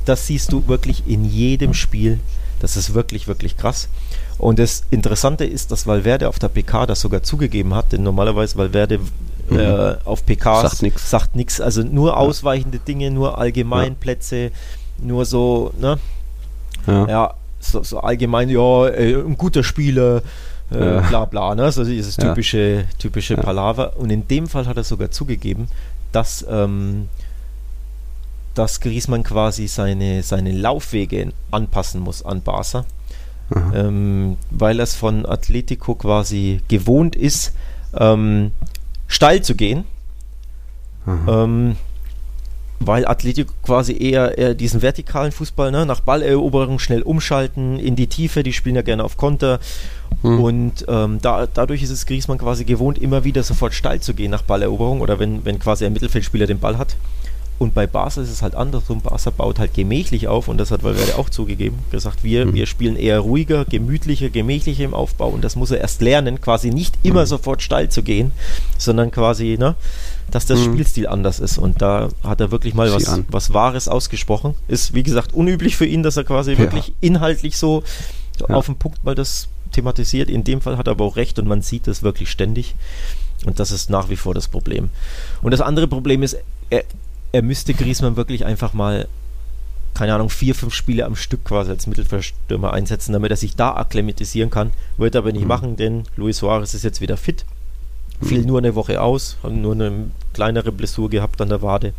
[0.06, 2.20] Das siehst du wirklich in jedem Spiel.
[2.60, 3.90] Das ist wirklich, wirklich krass.
[4.38, 8.58] Und das Interessante ist, dass Valverde auf der PK das sogar zugegeben hat, denn normalerweise
[8.58, 9.00] Valverde
[9.50, 9.60] mhm.
[9.60, 11.60] äh, auf PKs sagt nichts.
[11.60, 14.50] Also nur ausweichende Dinge, nur Allgemeinplätze, ja.
[15.02, 15.98] nur so, ne?
[16.88, 20.22] Ja, ja so, so allgemein, ja, äh, ein guter Spieler,
[20.72, 21.72] äh, bla bla, ne?
[21.72, 23.36] So dieses typische, typische.
[23.36, 23.98] Palaver.
[23.98, 25.68] Und in dem Fall hat er sogar zugegeben,
[26.12, 27.10] dass, ähm,
[28.54, 32.86] dass Griezmann quasi seine, seine Laufwege anpassen muss an Barca.
[33.74, 37.56] Ähm, weil er es von Atletico quasi gewohnt ist,
[37.98, 38.52] ähm,
[39.08, 39.86] steil zu gehen.
[41.28, 41.76] Ähm,
[42.80, 48.08] weil Atletico quasi eher, eher diesen vertikalen Fußball, ne, nach Balleroberung schnell umschalten, in die
[48.08, 49.60] Tiefe, die spielen ja gerne auf Konter.
[50.22, 50.40] Hm.
[50.40, 54.32] Und ähm, da, dadurch ist es Griezmann quasi gewohnt, immer wieder sofort steil zu gehen
[54.32, 56.96] nach Balleroberung oder wenn, wenn quasi ein Mittelfeldspieler den Ball hat.
[57.60, 59.02] Und bei Barca ist es halt andersrum.
[59.02, 61.80] Barca baut halt gemächlich auf und das hat Valverde auch zugegeben.
[61.92, 62.54] Gesagt, wir, mhm.
[62.54, 66.70] wir spielen eher ruhiger, gemütlicher, gemächlicher im Aufbau und das muss er erst lernen, quasi
[66.70, 67.28] nicht immer mhm.
[67.28, 68.32] sofort steil zu gehen,
[68.78, 69.76] sondern quasi, ne,
[70.32, 70.74] dass der mhm.
[70.74, 71.58] Spielstil anders ist.
[71.58, 74.56] Und da hat er wirklich mal was, was Wahres ausgesprochen.
[74.68, 76.60] Ist, wie gesagt, unüblich für ihn, dass er quasi ja.
[76.60, 77.84] wirklich inhaltlich so
[78.40, 78.56] ja.
[78.56, 80.30] auf den Punkt mal das thematisiert.
[80.30, 82.76] In dem Fall hat er aber auch recht und man sieht das wirklich ständig.
[83.46, 84.90] Und das ist nach wie vor das Problem.
[85.42, 86.38] Und das andere Problem ist,
[86.70, 86.84] er,
[87.32, 89.08] er müsste Griezmann wirklich einfach mal,
[89.94, 93.76] keine Ahnung, vier, fünf Spiele am Stück quasi als Mittelfeldstürmer einsetzen, damit er sich da
[93.76, 94.72] akklimatisieren kann.
[94.98, 95.48] Wird er aber nicht mhm.
[95.48, 97.46] machen, denn Luis Suarez ist jetzt wieder fit.
[98.22, 98.26] Mhm.
[98.26, 101.94] Fiel nur eine Woche aus, hat nur eine kleinere Blessur gehabt an der Wade.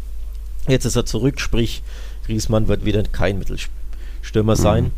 [0.68, 1.83] Jetzt ist er zurück, sprich,
[2.26, 4.61] Griezmann wird wieder kein Mittelstürmer mhm.
[4.61, 4.90] sein.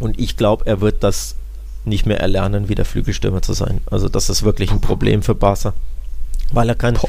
[0.00, 1.36] Und ich glaube, er wird das
[1.84, 3.80] nicht mehr erlernen, wieder Flügelstürmer zu sein.
[3.90, 5.74] Also das ist wirklich ein Problem für Barca.
[6.52, 7.08] Weil er kann, Boah.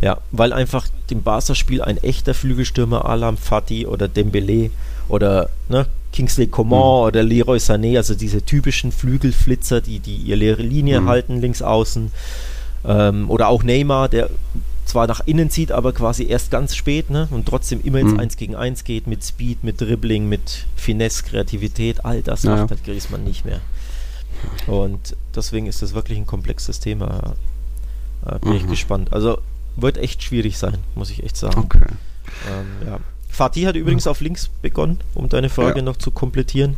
[0.00, 4.70] ja, weil einfach dem Barca-Spiel ein echter Flügelstürmer, Alam Fati oder Dembele
[5.08, 7.06] oder ne, Kingsley Coman mhm.
[7.06, 11.08] oder Leroy Sané, also diese typischen Flügelflitzer, die, die ihre Linie mhm.
[11.08, 12.10] halten, links außen.
[12.88, 14.30] Ähm, oder auch Neymar, der
[14.86, 18.20] zwar nach innen zieht, aber quasi erst ganz spät ne, und trotzdem immer ins mhm.
[18.20, 22.62] 1 gegen 1 geht, mit Speed, mit Dribbling, mit Finesse, Kreativität, all das naja.
[22.62, 23.60] macht halt Griezmann nicht mehr.
[24.66, 27.34] Und deswegen ist das wirklich ein komplexes Thema.
[28.24, 28.56] Äh, bin mhm.
[28.56, 29.12] ich gespannt.
[29.12, 29.38] Also
[29.76, 31.60] wird echt schwierig sein, muss ich echt sagen.
[31.60, 31.84] Okay.
[32.48, 33.00] Ähm, ja.
[33.28, 34.10] Fatih hat übrigens mhm.
[34.10, 35.84] auf links begonnen, um deine Frage ja.
[35.84, 36.76] noch zu komplettieren.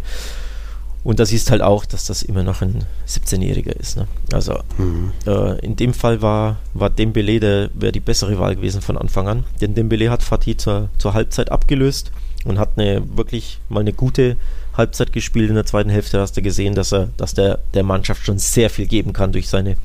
[1.02, 3.96] Und da siehst halt auch, dass das immer noch ein 17-Jähriger ist.
[3.96, 4.06] Ne?
[4.32, 5.12] Also mhm.
[5.26, 9.26] äh, in dem Fall war, war Dembele der wäre die bessere Wahl gewesen von Anfang
[9.26, 9.44] an.
[9.60, 12.12] Denn Dembele hat Fatih zur, zur Halbzeit abgelöst
[12.44, 14.36] und hat eine wirklich mal eine gute
[14.76, 15.48] Halbzeit gespielt.
[15.48, 18.68] In der zweiten Hälfte hast du gesehen, dass er, dass der, der Mannschaft schon sehr
[18.68, 19.76] viel geben kann durch seine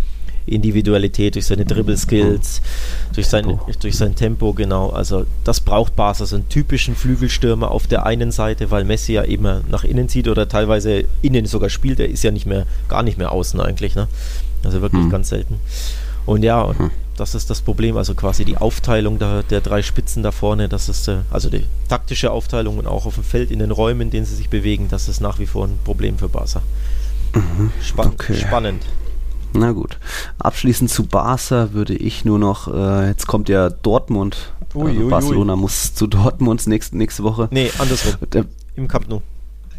[0.45, 2.61] Individualität, durch seine Dribble-Skills,
[3.13, 4.89] durch sein, durch sein Tempo, genau.
[4.89, 9.23] Also das braucht Barca, so einen typischen Flügelstürmer auf der einen Seite, weil Messi ja
[9.23, 11.99] immer nach innen zieht oder teilweise innen sogar spielt.
[11.99, 14.07] Er ist ja nicht mehr, gar nicht mehr außen eigentlich, ne?
[14.63, 15.09] Also wirklich hm.
[15.09, 15.59] ganz selten.
[16.25, 16.91] Und ja, und hm.
[17.17, 20.89] das ist das Problem, also quasi die Aufteilung der, der drei Spitzen da vorne, das
[20.89, 24.09] ist äh, also die taktische Aufteilung und auch auf dem Feld in den Räumen, in
[24.09, 26.61] denen sie sich bewegen, das ist nach wie vor ein Problem für Barca.
[27.33, 27.71] Mhm.
[27.97, 28.35] Okay.
[28.35, 28.83] Spannend.
[29.59, 29.97] Na gut.
[30.39, 34.53] Abschließend zu Barca würde ich nur noch, äh, jetzt kommt ja Dortmund.
[34.73, 35.59] Ui, also ui, Barcelona ui.
[35.59, 37.47] muss zu Dortmund nächste, nächste Woche.
[37.51, 38.15] Nee, andersrum.
[38.33, 39.21] Der, Im Camp Nou.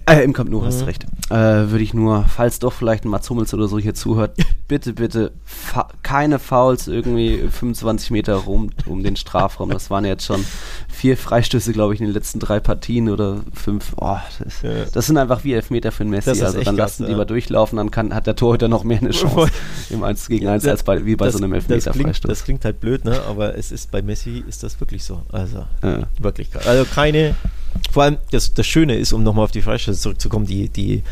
[0.08, 0.66] Äh, Im Camp Nou, mhm.
[0.66, 1.04] hast recht.
[1.30, 4.36] Äh, Würde ich nur, falls doch vielleicht ein Mats Hummels oder so hier zuhört,
[4.68, 5.32] bitte, bitte
[6.04, 9.70] keine Fouls irgendwie 25 Meter rum um den Strafraum.
[9.70, 10.44] Das waren jetzt schon
[10.88, 13.94] vier Freistöße, glaube ich, in den letzten drei Partien oder fünf.
[13.96, 14.84] Oh, das, ja.
[14.92, 16.30] das sind einfach wie Elfmeter für einen Messi.
[16.30, 17.14] Also dann lassen die ja.
[17.16, 19.50] lieber durchlaufen, dann kann, hat der Torhüter noch mehr eine Chance
[19.90, 22.20] im 1 gegen 1 als bei, wie bei das, so einem Elfmeter-Freistoß.
[22.20, 23.20] Das, das, klingt halt blöd, ne?
[23.28, 25.22] aber es ist bei Messi ist das wirklich so.
[25.32, 26.02] Also ja.
[26.20, 26.50] wirklich.
[26.64, 27.34] Also keine
[27.90, 31.02] vor allem das, das Schöne ist, um nochmal auf die Freistöße zurückzukommen, die, die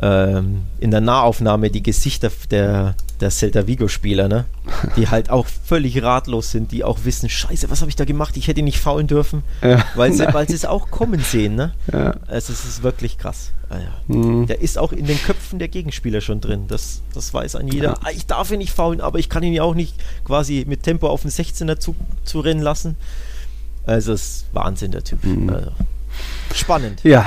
[0.00, 4.44] ähm, in der Nahaufnahme die Gesichter der, der Celta Vigo-Spieler, ne?
[4.96, 8.36] die halt auch völlig ratlos sind, die auch wissen, scheiße, was habe ich da gemacht?
[8.36, 9.84] Ich hätte ihn nicht faulen dürfen, ja.
[9.96, 11.56] weil, sie, weil sie es auch kommen sehen.
[11.56, 11.72] Ne?
[11.92, 12.14] Ja.
[12.28, 13.50] Also es ist wirklich krass.
[13.70, 14.14] Ja.
[14.14, 14.46] mhm.
[14.46, 16.64] Der ist auch in den Köpfen der Gegenspieler schon drin.
[16.68, 17.90] Das, das weiß ein jeder.
[17.90, 17.94] Ja.
[18.04, 20.84] Ah, ich darf ihn nicht faulen, aber ich kann ihn ja auch nicht quasi mit
[20.84, 22.96] Tempo auf den 16er zu, zu rennen lassen.
[23.84, 25.24] Also es ist Wahnsinn, der Typ.
[25.24, 25.50] Mhm.
[25.50, 25.72] Also.
[26.54, 27.00] Spannend.
[27.04, 27.26] Ja,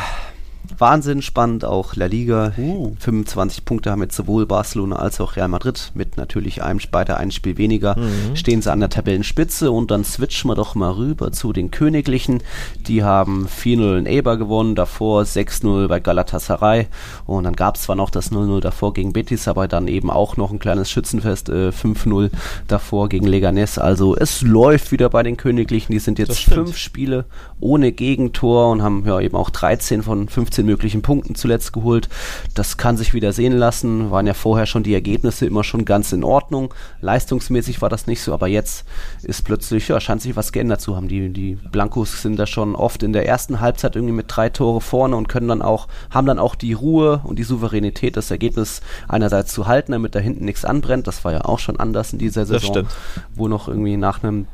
[0.82, 2.54] Wahnsinn spannend, auch La Liga.
[2.58, 2.94] Uh.
[3.00, 7.32] 25 Punkte haben jetzt sowohl Barcelona als auch Real Madrid mit natürlich einem weiter ein
[7.32, 7.98] Spiel weniger.
[7.98, 8.36] Mhm.
[8.36, 12.41] Stehen sie an der Tabellenspitze und dann switchen wir doch mal rüber zu den Königlichen.
[12.88, 16.88] Die haben 4-0 in Eber gewonnen, davor 6-0 bei Galatasaray
[17.26, 20.36] und dann gab es zwar noch das 0-0 davor gegen Betis, aber dann eben auch
[20.38, 22.32] noch ein kleines Schützenfest, äh, 5-0
[22.67, 23.78] davor gegen Leganes.
[23.78, 25.91] Also es läuft wieder bei den Königlichen.
[25.91, 27.26] Die sind jetzt fünf Spiele
[27.60, 32.07] ohne Gegentor und haben ja eben auch 13 von 15 möglichen Punkten zuletzt geholt.
[32.55, 34.10] Das kann sich wieder sehen lassen.
[34.10, 36.73] Waren ja vorher schon die Ergebnisse immer schon ganz in Ordnung.
[37.01, 38.86] Leistungsmäßig war das nicht so, aber jetzt
[39.23, 41.07] ist plötzlich, ja, scheint sich was geändert zu haben.
[41.07, 44.81] Die, die Blancos sind da schon oft in der ersten Halbzeit irgendwie mit drei Tore
[44.81, 48.81] vorne und können dann auch, haben dann auch die Ruhe und die Souveränität, das Ergebnis
[49.07, 51.07] einerseits zu halten, damit da hinten nichts anbrennt.
[51.07, 52.88] Das war ja auch schon anders in dieser Saison,
[53.36, 54.47] wo noch irgendwie nach einem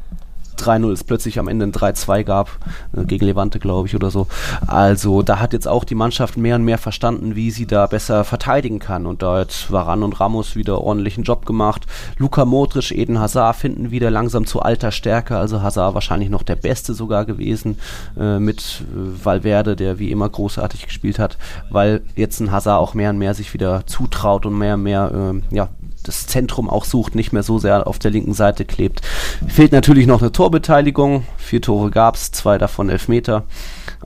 [0.58, 2.50] 3-0 es plötzlich am Ende ein 3-2 gab,
[2.96, 4.28] äh, gegen Levante, glaube ich, oder so.
[4.65, 8.24] Also da hat jetzt auch die Mannschaft mehr und mehr verstanden, wie sie da besser
[8.24, 9.06] verteidigen kann.
[9.06, 11.86] Und da hat Varan und Ramos wieder ordentlichen Job gemacht.
[12.17, 15.38] Luka Modric, Eden Hazard finden wieder langsam zu alter Stärke.
[15.38, 17.78] Also Hazard wahrscheinlich noch der Beste sogar gewesen
[18.20, 21.38] äh, mit äh, Valverde, der wie immer großartig gespielt hat,
[21.70, 25.12] weil jetzt ein Hazard auch mehr und mehr sich wieder zutraut und mehr und mehr
[25.52, 25.70] äh, ja,
[26.08, 29.02] das Zentrum auch sucht, nicht mehr so sehr auf der linken Seite klebt.
[29.48, 31.26] Fehlt natürlich noch eine Torbeteiligung.
[31.38, 33.43] Vier Tore gab es, zwei davon Elfmeter.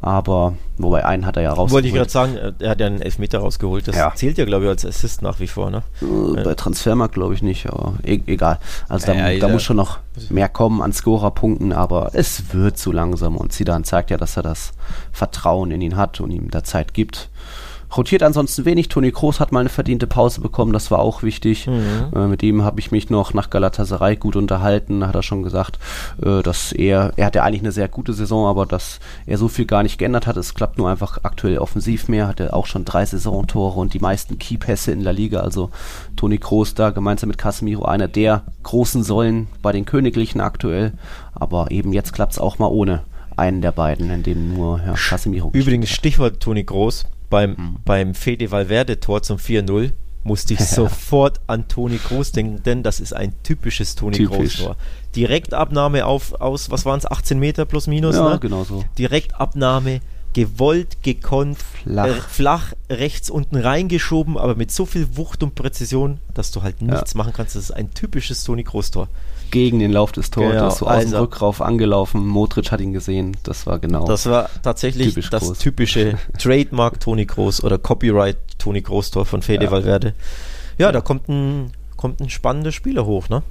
[0.02, 1.72] Aber, wobei einen hat er ja rausgeholt.
[1.72, 3.88] Wollte ich gerade sagen, äh, er hat ja einen Elfmeter rausgeholt.
[3.88, 4.12] Das ja.
[4.16, 5.70] zählt ja, glaube ich, als Assist nach wie vor.
[5.70, 5.84] Ne?
[6.02, 8.60] Äh, bei Transfermarkt glaube ich nicht, aber e egal.
[8.90, 12.92] Also da, ja, da muss schon noch mehr kommen an Scorerpunkten, aber es wird zu
[12.92, 13.38] langsam.
[13.38, 14.74] Und Zidane zeigt ja, dass er das
[15.12, 17.30] Vertrauen in ihn hat und ihm da Zeit gibt.
[17.96, 18.88] Rotiert ansonsten wenig.
[18.88, 21.68] Toni Kroos hat mal eine verdiente Pause bekommen, das war auch wichtig.
[21.68, 22.12] Mhm.
[22.16, 25.02] Äh, mit ihm habe ich mich noch nach Galatasaray gut unterhalten.
[25.02, 25.78] Da hat er schon gesagt,
[26.22, 29.66] äh, dass er, er hatte eigentlich eine sehr gute Saison, aber dass er so viel
[29.66, 30.38] gar nicht geändert hat.
[30.38, 32.28] Es klappt nur einfach aktuell offensiv mehr.
[32.28, 35.42] Hatte auch schon drei Saisontore und die meisten Keypässe in der Liga.
[35.42, 35.70] Also
[36.16, 40.94] Toni Kroos da gemeinsam mit Casemiro einer der großen Säulen bei den Königlichen aktuell.
[41.34, 43.04] Aber eben jetzt klappt es auch mal ohne
[43.36, 47.78] einen der beiden, in dem nur Herr Casemiro Übrigens Stichwort Toni Groß beim, mhm.
[47.84, 53.14] beim Fede Valverde-Tor zum 4-0 musste ich sofort an Toni Groß denken, denn das ist
[53.14, 54.76] ein typisches Toni Groß-Tor.
[55.16, 58.16] Direktabnahme auf, aus, was waren es, 18 Meter plus minus?
[58.16, 58.40] Ja, ne?
[58.40, 58.84] genau so.
[59.00, 60.02] Direktabnahme,
[60.34, 62.06] gewollt, gekonnt, flach.
[62.06, 66.84] Äh, flach rechts unten reingeschoben, aber mit so viel Wucht und Präzision, dass du halt
[66.84, 67.18] nichts ja.
[67.18, 67.56] machen kannst.
[67.56, 69.08] Das ist ein typisches Toni Groß-Tor
[69.52, 72.26] gegen den Lauf des Torhüters, genau, so aus also, dem Rückrauf angelaufen.
[72.26, 73.38] Modric hat ihn gesehen.
[73.44, 74.06] Das war genau.
[74.06, 75.60] Das war tatsächlich das groß.
[75.60, 79.72] typische Trademark Toni Kroos oder Copyright Toni Kroos Tor von Fede ja.
[79.72, 80.14] Valverde.
[80.78, 83.44] Ja, da kommt ein, kommt ein spannender Spieler hoch, ne?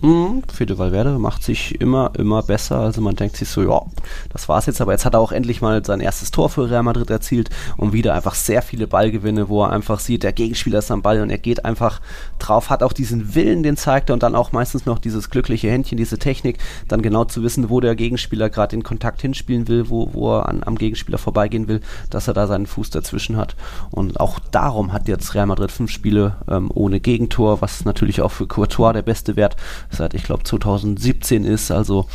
[0.00, 2.78] Mhm, Fede Valverde macht sich immer, immer besser.
[2.78, 3.82] Also man denkt sich so, ja,
[4.30, 4.80] das war's jetzt.
[4.80, 7.92] Aber jetzt hat er auch endlich mal sein erstes Tor für Real Madrid erzielt und
[7.92, 11.30] wieder einfach sehr viele Ballgewinne, wo er einfach sieht, der Gegenspieler ist am Ball und
[11.30, 12.00] er geht einfach
[12.38, 15.68] drauf, hat auch diesen Willen, den zeigt er und dann auch meistens noch dieses glückliche
[15.68, 19.90] Händchen, diese Technik, dann genau zu wissen, wo der Gegenspieler gerade den Kontakt hinspielen will,
[19.90, 21.80] wo, wo er an, am Gegenspieler vorbeigehen will,
[22.10, 23.56] dass er da seinen Fuß dazwischen hat.
[23.90, 28.30] Und auch darum hat jetzt Real Madrid fünf Spiele ähm, ohne Gegentor, was natürlich auch
[28.30, 29.56] für Courtois der beste Wert
[29.90, 31.70] seit, ich glaube, 2017 ist.
[31.70, 32.06] Also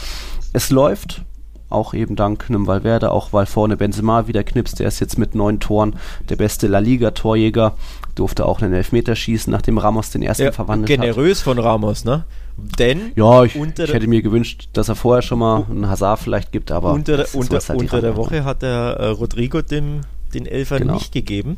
[0.54, 1.24] es läuft,
[1.70, 4.80] auch eben dank einem Valverde, auch weil vorne Benzema wieder knipst.
[4.80, 5.96] Der ist jetzt mit neun Toren
[6.30, 7.76] der beste La Liga-Torjäger.
[8.16, 11.16] Durfte auch einen Elfmeter schießen, nachdem Ramos den ersten ja, verwandelt generös hat.
[11.16, 12.26] Generös von Ramos, ne?
[12.56, 16.52] Denn ja, ich, ich, hätte mir gewünscht, dass er vorher schon mal einen Hazard vielleicht
[16.52, 20.02] gibt, aber unter, unter, halt unter der Woche hat er äh, Rodrigo den,
[20.36, 20.94] den Elfer genau.
[20.94, 21.58] nicht gegeben,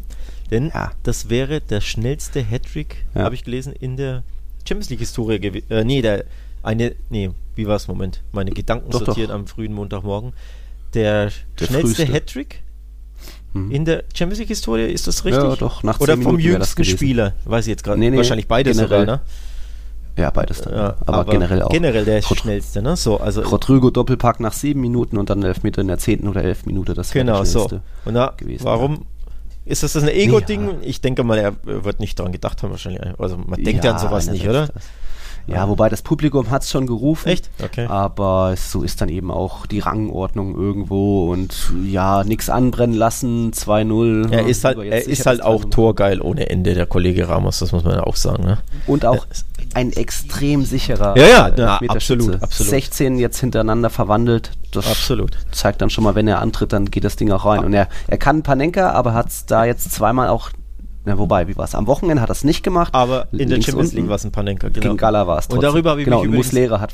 [0.51, 0.91] denn ja.
[1.04, 3.23] das wäre der schnellste Hattrick, ja.
[3.23, 4.23] habe ich gelesen, in der
[4.67, 5.71] Champions League Historie gewesen.
[5.71, 6.25] Äh, nee, der
[6.63, 7.88] eine, nee, wie war es?
[7.88, 9.36] Moment, meine Gedanken doch, sortiert doch.
[9.36, 10.34] am frühen Montagmorgen.
[10.93, 12.63] Der, der schnellste Hattrick
[13.54, 13.71] hm.
[13.71, 15.43] in der Champions League Historie, ist das richtig?
[15.43, 17.99] Ja, doch, nach Oder vom jüngsten Spieler, weiß ich jetzt gerade.
[17.99, 19.21] Nee, nee, Wahrscheinlich beides generell, sogar, ne?
[20.17, 20.73] Ja, beides dann.
[20.73, 21.69] Ja, aber, aber, generell auch.
[21.69, 22.95] Generell der Rod schnellste, ne?
[22.95, 26.65] So, also Rodrigo Doppelpack nach sieben Minuten und dann Elfmeter in der zehnten oder elf
[26.65, 26.93] Minute.
[26.93, 27.67] Das genau, so.
[28.06, 29.06] Und da, gewesen, warum.
[29.65, 30.67] Ist das, ein Ego-Ding?
[30.67, 30.75] Ja.
[30.82, 33.01] Ich denke mal, er wird nicht daran gedacht haben wahrscheinlich.
[33.17, 34.67] Also man denkt ja, an sowas nicht, oder?
[34.67, 34.84] Das.
[35.47, 37.30] Ja, wobei das Publikum hat es schon gerufen.
[37.30, 37.51] Echt?
[37.63, 37.86] Okay.
[37.86, 44.32] Aber so ist dann eben auch die Rangordnung irgendwo und ja, nichts anbrennen lassen, 2-0.
[44.32, 47.84] Er ist halt, er ist halt auch torgeil ohne Ende, der Kollege Ramos, das muss
[47.84, 48.43] man ja auch sagen.
[48.43, 48.58] Ne?
[48.88, 49.28] Und auch
[49.75, 52.69] ein extrem sicherer ja, ja, ja absolut, absolut.
[52.69, 54.51] 16 jetzt hintereinander verwandelt.
[54.71, 55.38] Das absolut.
[55.51, 57.63] zeigt dann schon mal, wenn er antritt, dann geht das Ding auch rein.
[57.63, 60.51] Und er, er kann Panenka, aber hat es da jetzt zweimal auch
[61.07, 61.75] na, wobei, wie war es?
[61.75, 62.95] Am Wochenende hat er es nicht gemacht.
[62.95, 64.81] Aber in der Champions League war es ein Panenka, genau.
[64.81, 66.93] Gegen Gala war es Und darüber habe ich genau, mich übrigens, Muslera hat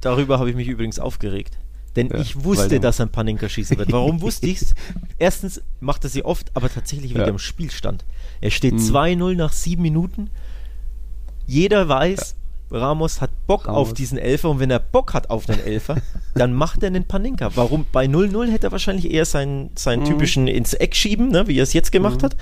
[0.00, 1.56] Darüber habe ich mich übrigens aufgeregt.
[1.94, 3.92] Denn ja, ich wusste, dass er ein Panenka schießen wird.
[3.92, 4.74] Warum wusste ich es?
[5.18, 7.30] Erstens macht er sie oft, aber tatsächlich wieder ja.
[7.30, 8.04] im Spielstand.
[8.40, 8.78] Er steht mhm.
[8.78, 10.30] 2-0 nach sieben Minuten.
[11.46, 12.36] Jeder weiß,
[12.70, 12.78] ja.
[12.78, 13.88] Ramos hat Bock Ramos.
[13.88, 15.96] auf diesen Elfer und wenn er Bock hat auf den Elfer,
[16.34, 17.50] dann macht er einen Panenka.
[17.54, 17.84] Warum?
[17.92, 20.06] Bei 0-0 hätte er wahrscheinlich eher seinen, seinen mhm.
[20.06, 22.26] typischen ins Eck schieben, ne, wie er es jetzt gemacht mhm.
[22.26, 22.36] hat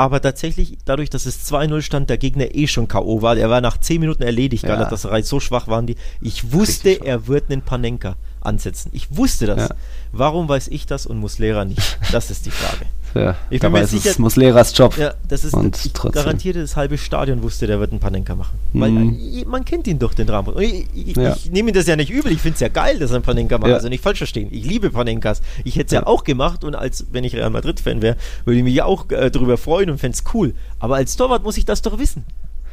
[0.00, 3.20] aber tatsächlich, dadurch, dass es 2-0 stand, der Gegner eh schon K.O.
[3.20, 4.70] war, der war nach 10 Minuten erledigt, ja.
[4.70, 5.96] Galatasaray, so schwach waren die.
[6.22, 8.88] Ich wusste, er wird einen Panenka ansetzen.
[8.94, 9.68] Ich wusste das.
[9.68, 9.74] Ja.
[10.12, 11.98] Warum weiß ich das und muss Lehrer nicht?
[12.12, 12.86] Das ist die Frage.
[13.14, 14.96] Ja, ich bin mir sicher, muss Lehrers Job.
[14.96, 16.22] Ja, das ist und ich trotzdem.
[16.22, 18.58] garantiere, das halbe Stadion wusste, der wird einen Panenka machen.
[18.72, 18.80] Mhm.
[18.80, 20.54] Weil äh, man kennt ihn doch, den Ramos.
[20.60, 21.34] Ich, ich, ja.
[21.34, 22.32] ich nehme ihm das ja nicht übel.
[22.32, 23.70] Ich finde es ja geil, dass er einen Panenka macht.
[23.70, 23.76] Ja.
[23.76, 24.48] Also nicht falsch verstehen.
[24.50, 25.42] Ich liebe Panenkas.
[25.64, 26.00] Ich hätte es ja.
[26.00, 26.06] ja.
[26.06, 29.30] auch gemacht und als wenn ich Real Madrid-Fan wäre, würde ich mich ja auch äh,
[29.30, 30.54] darüber freuen und fände es cool.
[30.78, 32.24] Aber als Torwart muss ich das doch wissen.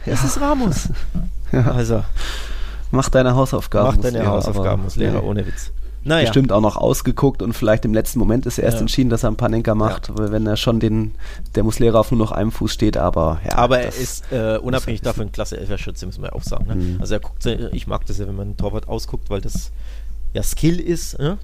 [0.05, 0.89] Das ist Ramos.
[1.53, 2.03] Also.
[2.91, 3.95] Mach deine Hausaufgaben.
[3.95, 5.71] Mach deine Hausaufgaben, muss Lehrer, ohne Witz
[6.07, 6.25] naja.
[6.25, 8.81] bestimmt auch noch ausgeguckt und vielleicht im letzten Moment ist er erst ja.
[8.81, 10.31] entschieden, dass er einen Panenka macht, ja.
[10.31, 11.13] wenn er schon den,
[11.55, 13.55] der Muslera auf nur noch einem Fuß steht, aber ja.
[13.57, 16.67] Aber er ist äh, unabhängig davon ein klasse Elferschütze, muss man ja auch sagen.
[16.67, 16.75] Ne?
[16.75, 16.97] Mhm.
[16.99, 19.71] Also er guckt, ich mag das ja, wenn man einen Torwart ausguckt, weil das
[20.33, 21.19] ja Skill ist.
[21.19, 21.37] Ne?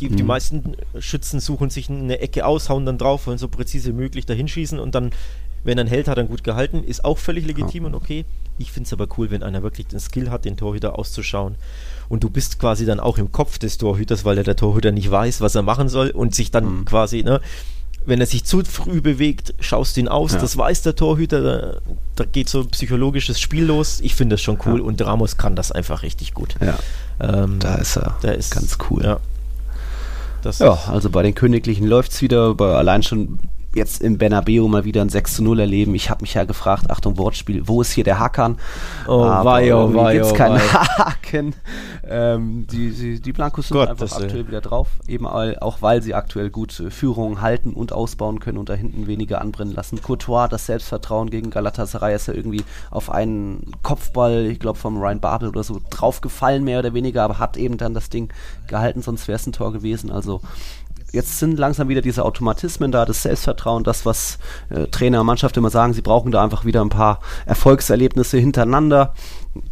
[0.00, 0.16] Die, mhm.
[0.16, 3.96] die meisten Schützen suchen sich eine Ecke aus, hauen dann drauf, wollen so präzise wie
[3.96, 5.10] möglich dahin schießen und dann,
[5.64, 7.88] wenn er ein Held hat, dann gut gehalten, ist auch völlig legitim ja.
[7.88, 8.24] und okay.
[8.58, 11.56] Ich finde es aber cool, wenn einer wirklich den Skill hat, den Torhüter auszuschauen
[12.08, 15.40] und du bist quasi dann auch im Kopf des Torhüters, weil der Torhüter nicht weiß,
[15.40, 16.84] was er machen soll und sich dann mhm.
[16.84, 17.40] quasi, ne,
[18.06, 20.38] wenn er sich zu früh bewegt, schaust du ihn aus, ja.
[20.38, 21.80] das weiß der Torhüter, da,
[22.16, 24.00] da, geht so ein psychologisches Spiel los.
[24.02, 24.84] Ich finde das schon cool ja.
[24.84, 26.54] und Ramos kann das einfach richtig gut.
[26.60, 26.78] Ja,
[27.20, 29.04] ähm, da ist er da ist, ganz cool.
[29.04, 29.20] Ja,
[30.58, 33.38] ja also bei den Königlichen läuft es wieder, bei, allein schon
[33.74, 35.94] jetzt im Bernabeu mal wieder ein 6 zu 0 erleben.
[35.94, 38.58] Ich habe mich ja gefragt, Achtung Wortspiel, wo ist hier der Hackern?
[39.06, 41.54] Oh, wei, oh, wei, gibt's oh, keinen Haken.
[42.06, 46.14] Ähm, die, die, die Blancos sind Gott, einfach aktuell wieder drauf, eben auch weil sie
[46.14, 50.02] aktuell gut äh, Führungen halten und ausbauen können und da hinten weniger anbrennen lassen.
[50.02, 55.20] Courtois, das Selbstvertrauen gegen Galatasaray ist ja irgendwie auf einen Kopfball, ich glaube vom Ryan
[55.20, 58.32] Babel oder so, draufgefallen mehr oder weniger, aber hat eben dann das Ding
[58.66, 60.10] gehalten, sonst wäre es ein Tor gewesen.
[60.10, 60.40] Also
[61.14, 64.38] jetzt sind langsam wieder diese Automatismen da, das Selbstvertrauen, das, was
[64.70, 69.14] äh, Trainer und Mannschaft immer sagen, sie brauchen da einfach wieder ein paar Erfolgserlebnisse hintereinander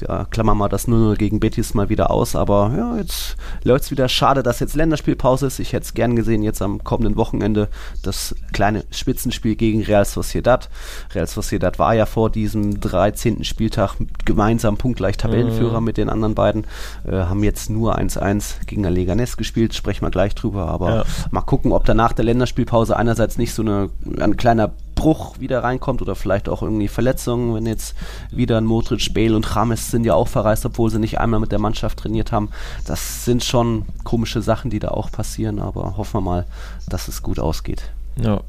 [0.01, 3.91] ja, klammern wir das 0-0 gegen Betis mal wieder aus, aber ja, jetzt läuft es
[3.91, 4.09] wieder.
[4.09, 5.59] Schade, dass jetzt Länderspielpause ist.
[5.59, 7.69] Ich hätte es gern gesehen, jetzt am kommenden Wochenende
[8.03, 10.69] das kleine Spitzenspiel gegen Real Sociedad.
[11.15, 13.45] Real Sociedad war ja vor diesem 13.
[13.45, 15.87] Spieltag gemeinsam punktgleich Tabellenführer mhm.
[15.87, 16.65] mit den anderen beiden,
[17.07, 21.05] äh, haben jetzt nur 1-1 gegen Leganes gespielt, sprechen wir gleich drüber, aber ja.
[21.31, 23.91] mal gucken, ob danach der Länderspielpause einerseits nicht so eine,
[24.21, 27.97] ein kleiner Umbruch wieder reinkommt oder vielleicht auch irgendwie Verletzungen, wenn jetzt
[28.31, 31.51] wieder ein Modric, Bale und Rames sind ja auch verreist, obwohl sie nicht einmal mit
[31.51, 32.51] der Mannschaft trainiert haben.
[32.87, 36.47] Das sind schon komische Sachen, die da auch passieren, aber hoffen wir mal,
[36.89, 37.91] dass es gut ausgeht.
[38.17, 38.41] Ja.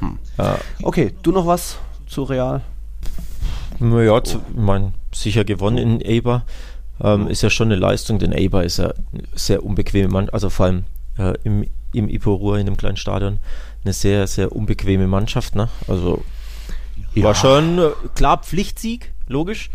[0.00, 0.18] Hm.
[0.38, 0.58] Ja.
[0.82, 2.62] Okay, du noch was zu Real?
[3.78, 4.20] Naja, oh.
[4.24, 6.42] ich meine, sicher gewonnen in Eber.
[7.00, 8.92] Ähm, ist ja schon eine Leistung, denn Eber ist ja
[9.34, 10.84] sehr unbequem, Mann, also vor allem
[11.18, 13.38] äh, im, im Iporua, in einem kleinen Stadion,
[13.86, 15.54] eine sehr, sehr unbequeme Mannschaft.
[15.54, 15.68] Ne?
[15.86, 16.24] Also
[17.14, 17.22] ja.
[17.22, 19.70] war schon äh, klar Pflichtsieg, logisch.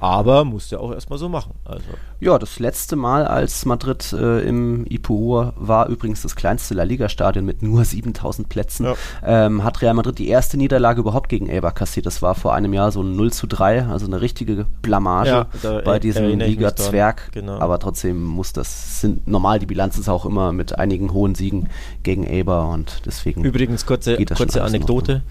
[0.00, 1.52] Aber musste er auch erstmal so machen.
[1.64, 1.84] Also.
[2.20, 7.44] Ja, das letzte Mal, als Madrid äh, im Ipur war übrigens das kleinste La Liga-Stadion
[7.44, 8.86] mit nur 7000 Plätzen.
[8.86, 8.94] Ja.
[9.24, 12.06] Ähm, hat Real Madrid die erste Niederlage überhaupt gegen Eibar kassiert.
[12.06, 15.80] Das war vor einem Jahr so ein 0 zu 3, also eine richtige Blamage ja,
[15.82, 17.30] bei diesem Liga-Zwerg.
[17.32, 17.58] Genau.
[17.58, 21.68] Aber trotzdem muss das, sind normal, die Bilanz ist auch immer mit einigen hohen Siegen
[22.02, 23.44] gegen Eibar und deswegen.
[23.44, 25.22] Übrigens, kurze, kurze Anekdote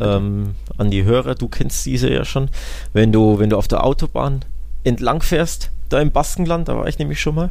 [0.00, 2.48] ähm, an die Hörer, du kennst diese ja schon.
[2.92, 4.44] Wenn du, wenn du auf der Autobahn
[4.84, 7.50] entlang fährst, da im Baskenland, da war ich nämlich schon mal,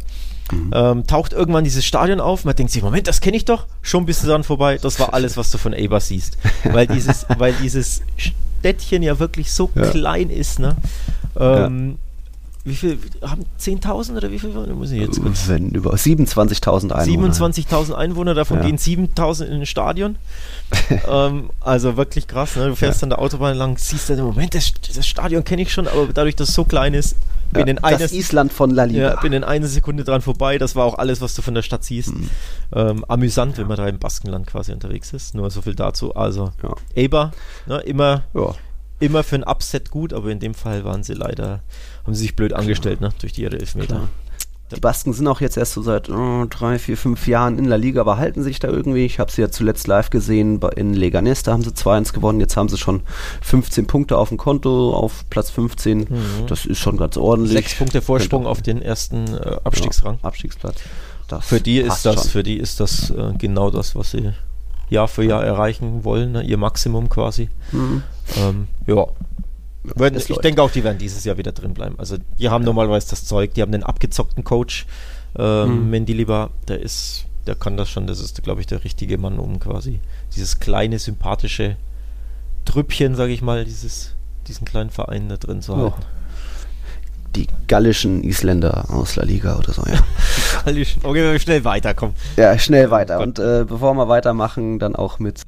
[0.51, 0.71] mhm.
[0.73, 4.05] ähm, taucht irgendwann dieses Stadion auf, man denkt sich, Moment, das kenne ich doch, schon
[4.05, 6.37] bist du dann vorbei, das war alles, was du von Eber siehst.
[6.63, 9.89] weil dieses, weil dieses Städtchen ja wirklich so ja.
[9.89, 10.75] klein ist, ne?
[11.39, 12.10] Ähm, ja
[12.63, 15.47] wie viel haben 10.000 oder wie viel muss ich jetzt kurz?
[15.47, 17.33] Wenn über 27.000 Einwohner.
[17.33, 18.65] 27.000 Einwohner, davon ja.
[18.65, 20.17] gehen 7.000 in ein Stadion.
[21.09, 22.55] ähm, also wirklich krass.
[22.55, 22.67] Ne?
[22.67, 23.05] Du fährst ja.
[23.05, 26.35] an der Autobahn lang, siehst du, Moment, das, das Stadion kenne ich schon, aber dadurch,
[26.35, 27.15] dass es so klein ist,
[27.51, 29.01] bin ja, in eine, das Island von La Liga.
[29.01, 30.57] Ja, bin in einer Sekunde dran vorbei.
[30.57, 32.13] Das war auch alles, was du von der Stadt siehst.
[32.13, 32.29] Mhm.
[32.73, 35.35] Ähm, amüsant, wenn man da im Baskenland quasi unterwegs ist.
[35.35, 36.15] Nur so viel dazu.
[36.15, 36.73] Also, ja.
[36.95, 37.31] Eber,
[37.65, 38.23] ne, immer,
[38.99, 41.61] immer für ein Upset gut, aber in dem Fall waren sie leider
[42.03, 43.09] haben sie sich blöd angestellt, ne?
[43.19, 43.95] Durch die ihre Elfmeter.
[43.95, 44.09] Klar.
[44.75, 47.77] Die Basken sind auch jetzt erst so seit oh, drei, vier, fünf Jahren in der
[47.77, 49.05] Liga, aber halten sich da irgendwie.
[49.05, 52.39] Ich habe sie ja zuletzt live gesehen in Leganés, da haben sie 2-1 gewonnen.
[52.39, 53.01] Jetzt haben sie schon
[53.41, 55.99] 15 Punkte auf dem Konto, auf Platz 15.
[55.99, 56.07] Mhm.
[56.47, 57.53] Das ist schon ganz ordentlich.
[57.53, 60.19] Sechs Punkte Vorsprung auf den ersten äh, Abstiegsrang.
[60.21, 60.77] Ja, Abstiegsplatz.
[61.27, 62.29] Das für die ist das, schon.
[62.29, 64.31] für die ist das äh, genau das, was sie
[64.89, 66.43] Jahr für Jahr erreichen wollen, ne?
[66.43, 67.49] ihr Maximum quasi.
[67.71, 68.03] Mhm.
[68.37, 69.07] Ähm, ja,
[69.83, 70.43] werden, ich läuft.
[70.43, 71.95] denke auch, die werden dieses Jahr wieder drin bleiben.
[71.97, 72.67] Also die haben ja.
[72.67, 74.85] normalerweise das Zeug, die haben den abgezockten Coach,
[75.37, 75.89] ähm, mhm.
[75.89, 79.59] Mendilibar, der ist, der kann das schon, das ist, glaube ich, der richtige Mann, um
[79.59, 79.99] quasi
[80.35, 81.77] dieses kleine, sympathische
[82.65, 84.15] Trüppchen, sage ich mal, dieses,
[84.47, 86.01] diesen kleinen Verein da drin zu halten.
[87.35, 89.95] Die gallischen Isländer aus La Liga oder so, ja.
[90.35, 92.13] Die gallischen, okay, schnell weiter, komm.
[92.35, 93.19] Ja, schnell weiter.
[93.19, 95.41] Oh Und äh, bevor wir weitermachen, dann auch mit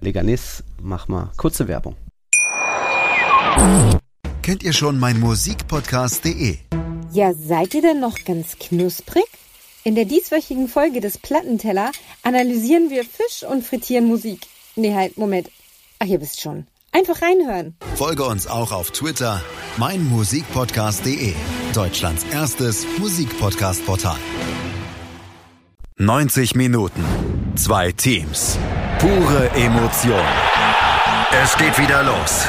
[0.00, 1.96] Leganis, mach mal kurze Werbung.
[4.42, 6.58] Kennt ihr schon mein Musikpodcast.de?
[7.12, 9.24] Ja, seid ihr denn noch ganz knusprig?
[9.84, 14.46] In der dieswöchigen Folge des Plattenteller analysieren wir Fisch und frittieren Musik.
[14.76, 15.50] Nee, halt, Moment.
[15.98, 16.66] Ach, ihr wisst schon.
[16.92, 17.76] Einfach reinhören.
[17.94, 19.40] Folge uns auch auf Twitter,
[19.76, 21.32] meinmusikpodcast.de.
[21.72, 24.18] Deutschlands erstes Musikpodcast-Portal.
[25.96, 27.04] 90 Minuten.
[27.54, 28.58] Zwei Teams.
[28.98, 30.24] Pure Emotion.
[31.42, 32.48] Es geht wieder los.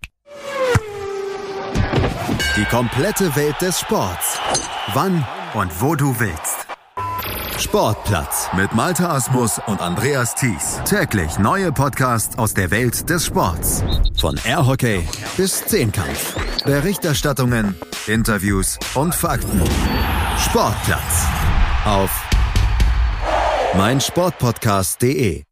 [2.55, 4.37] Die komplette Welt des Sports.
[4.93, 6.67] Wann und wo du willst.
[7.57, 10.79] Sportplatz mit Malta Asmus und Andreas Thies.
[10.85, 13.83] Täglich neue Podcasts aus der Welt des Sports.
[14.19, 16.35] Von Airhockey bis Zehnkampf.
[16.65, 17.75] Berichterstattungen,
[18.07, 19.61] Interviews und Fakten.
[20.37, 21.27] Sportplatz.
[21.85, 22.09] Auf
[23.75, 25.43] meinsportpodcast.de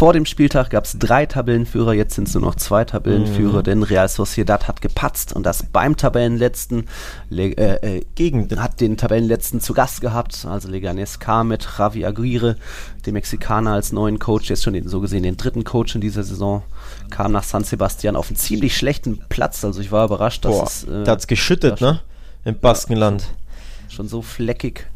[0.00, 3.64] vor dem Spieltag gab es drei Tabellenführer, jetzt sind es nur noch zwei Tabellenführer, mhm.
[3.64, 6.86] denn Real Sociedad hat gepatzt und das beim Tabellenletzten
[7.30, 10.46] äh, äh, gegen hat den Tabellenletzten zu Gast gehabt.
[10.46, 12.56] Also Leganes kam mit Javi Aguirre,
[13.04, 16.22] dem Mexikaner als neuen Coach, jetzt schon den, so gesehen den dritten Coach in dieser
[16.22, 16.62] Saison,
[17.10, 19.62] kam nach San Sebastian auf einen ziemlich schlechten Platz.
[19.66, 22.00] Also ich war überrascht, dass Boah, es äh, da hat's geschüttet, ne?
[22.46, 23.20] Im Baskenland.
[23.20, 24.86] Ja, schon so fleckig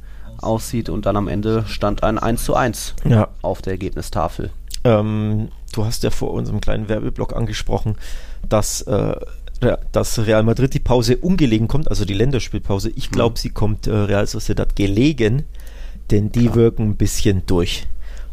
[0.40, 3.28] aussieht und dann am Ende stand ein 1 zu 1 ja.
[3.42, 4.50] auf der Ergebnistafel.
[4.84, 7.96] Ähm, du hast ja vor unserem kleinen Werbeblock angesprochen,
[8.48, 9.16] dass, äh,
[9.92, 12.90] dass Real Madrid die Pause ungelegen kommt, also die Länderspielpause.
[12.94, 13.36] Ich glaube, mhm.
[13.36, 15.44] sie kommt äh, Real Sociedad gelegen,
[16.10, 16.54] denn die Klar.
[16.56, 17.86] wirken ein bisschen durch.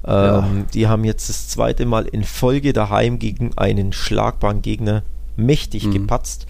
[0.04, 0.44] Ähm, ja.
[0.74, 5.04] Die haben jetzt das zweite Mal in Folge daheim gegen einen schlagbaren Gegner
[5.38, 5.92] mächtig mhm.
[5.92, 6.48] gepatzt.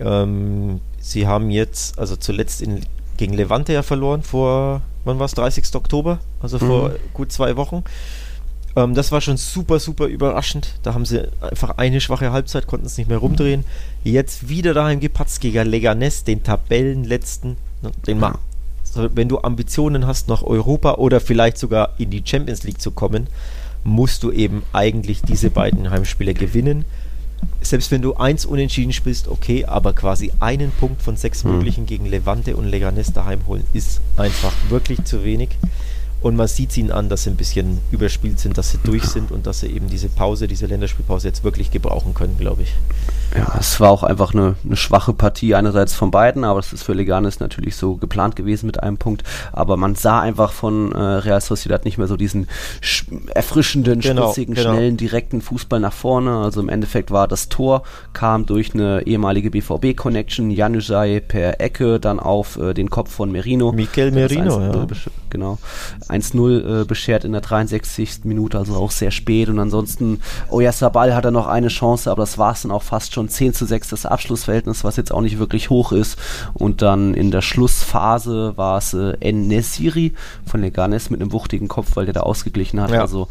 [0.00, 2.80] Ähm, sie haben jetzt, also zuletzt in,
[3.16, 5.74] gegen Levante ja verloren vor, wann war es, 30.
[5.74, 6.94] Oktober, also vor mhm.
[7.12, 7.82] gut zwei Wochen.
[8.76, 10.74] Ähm, das war schon super, super überraschend.
[10.82, 13.64] Da haben sie einfach eine schwache Halbzeit, konnten es nicht mehr rumdrehen.
[14.04, 17.56] Jetzt wieder daheim gepatzt gegen Leganes, den Tabellenletzten,
[18.06, 18.38] den ja.
[18.94, 23.26] wenn du Ambitionen hast, nach Europa oder vielleicht sogar in die Champions League zu kommen,
[23.84, 26.84] musst du eben eigentlich diese beiden Heimspiele gewinnen.
[27.60, 31.52] Selbst wenn du eins unentschieden spielst, okay, aber quasi einen Punkt von sechs mhm.
[31.52, 35.50] möglichen gegen Levante und Leganes daheim holen, ist einfach wirklich zu wenig.
[36.22, 39.04] Und man sieht es ihnen an, dass sie ein bisschen überspielt sind, dass sie durch
[39.04, 42.72] sind und dass sie eben diese Pause, diese Länderspielpause jetzt wirklich gebrauchen können, glaube ich.
[43.34, 46.82] Ja, es war auch einfach eine, eine, schwache Partie einerseits von beiden, aber das ist
[46.82, 49.22] für Leganes natürlich so geplant gewesen mit einem Punkt.
[49.52, 52.48] Aber man sah einfach von äh, Real Sociedad nicht mehr so diesen
[53.34, 54.72] erfrischenden, genau, spritzigen, genau.
[54.72, 56.36] schnellen, direkten Fußball nach vorne.
[56.38, 62.20] Also im Endeffekt war das Tor, kam durch eine ehemalige BVB-Connection, Januzaj per Ecke, dann
[62.20, 63.72] auf äh, den Kopf von Merino.
[63.72, 64.86] Mikel Merino, ja.
[65.30, 65.58] Genau.
[66.08, 68.24] 1-0 äh, beschert in der 63.
[68.24, 69.48] Minute, also auch sehr spät.
[69.48, 70.20] Und ansonsten,
[70.50, 73.54] Oyarzabal hat er noch eine Chance, aber das war es dann auch fast schon 10
[73.54, 76.18] zu 6 das Abschlussverhältnis, was jetzt auch nicht wirklich hoch ist.
[76.54, 80.12] Und dann in der Schlussphase war es äh, En-Nesiri
[80.46, 82.90] von Leganes mit einem wuchtigen Kopf, weil der da ausgeglichen hat.
[82.90, 83.00] Ja.
[83.00, 83.28] Also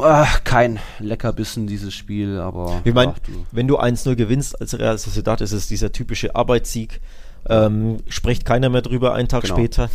[0.00, 2.80] Ach, kein Leckerbissen, dieses Spiel, aber.
[2.84, 3.14] Ich meine,
[3.50, 7.00] wenn du 1-0 gewinnst als Real Sociedad, ist es dieser typische Arbeitssieg.
[7.48, 9.56] Ähm, spricht keiner mehr drüber einen Tag genau.
[9.56, 9.90] später.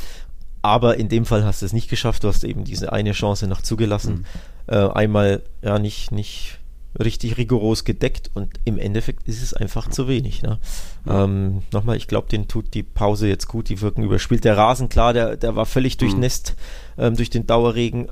[0.61, 2.23] Aber in dem Fall hast du es nicht geschafft.
[2.23, 4.25] Du hast eben diese eine Chance noch zugelassen.
[4.67, 4.73] Mhm.
[4.73, 6.56] Äh, einmal ja nicht, nicht
[6.99, 10.41] richtig rigoros gedeckt und im Endeffekt ist es einfach zu wenig.
[10.41, 10.59] Ne?
[11.05, 11.23] Ja.
[11.23, 13.69] Ähm, nochmal, ich glaube, den tut die Pause jetzt gut.
[13.69, 14.43] Die wirken überspielt.
[14.43, 15.99] Der Rasen, klar, der, der war völlig mhm.
[15.99, 16.55] durchnässt
[16.97, 18.09] ähm, durch den Dauerregen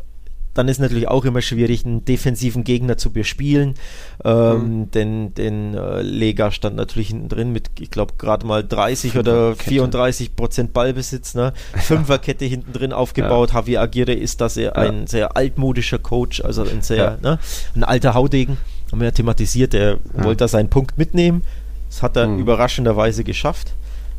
[0.55, 3.75] dann ist natürlich auch immer schwierig, einen defensiven Gegner zu bespielen.
[4.23, 4.91] Ähm, mhm.
[4.91, 9.55] Denn den äh, Lega stand natürlich hinten drin mit, ich glaube, gerade mal 30 oder
[9.55, 11.35] 34 Prozent Ballbesitz.
[11.35, 11.53] Ne?
[11.75, 13.49] Fünferkette hinten drin aufgebaut.
[13.49, 13.59] Ja.
[13.59, 14.71] Javier Aguirre ist das ja.
[14.71, 17.17] ein sehr altmodischer Coach, also ein sehr, ja.
[17.21, 17.39] ne?
[17.75, 18.57] ein alter Haudegen.
[18.91, 20.23] Haben wir ja thematisiert, er ja.
[20.23, 21.43] wollte da seinen Punkt mitnehmen.
[21.89, 22.39] Das hat er mhm.
[22.39, 23.73] überraschenderweise geschafft.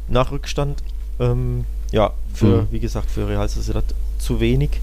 [0.08, 0.82] Nach Rückstand.
[1.18, 2.66] Ähm, ja, für, mhm.
[2.70, 3.84] wie gesagt, für Real Sociedad
[4.18, 4.80] zu wenig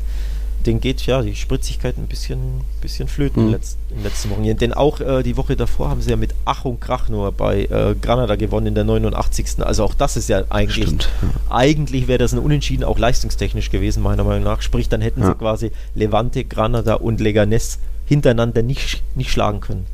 [0.65, 3.51] den geht ja die Spritzigkeit ein bisschen, bisschen flöten mhm.
[3.51, 4.57] letzt, in letzten Wochen.
[4.57, 7.65] Denn auch äh, die Woche davor haben sie ja mit Ach und Krach nur bei
[7.65, 9.59] äh, Granada gewonnen in der 89.
[9.59, 11.55] Also auch das ist ja eigentlich, Stimmt, ja.
[11.55, 14.61] eigentlich wäre das ein Unentschieden auch leistungstechnisch gewesen, meiner Meinung nach.
[14.61, 15.27] Sprich, dann hätten ja.
[15.27, 19.85] sie quasi Levante, Granada und Leganes hintereinander nicht, nicht schlagen können.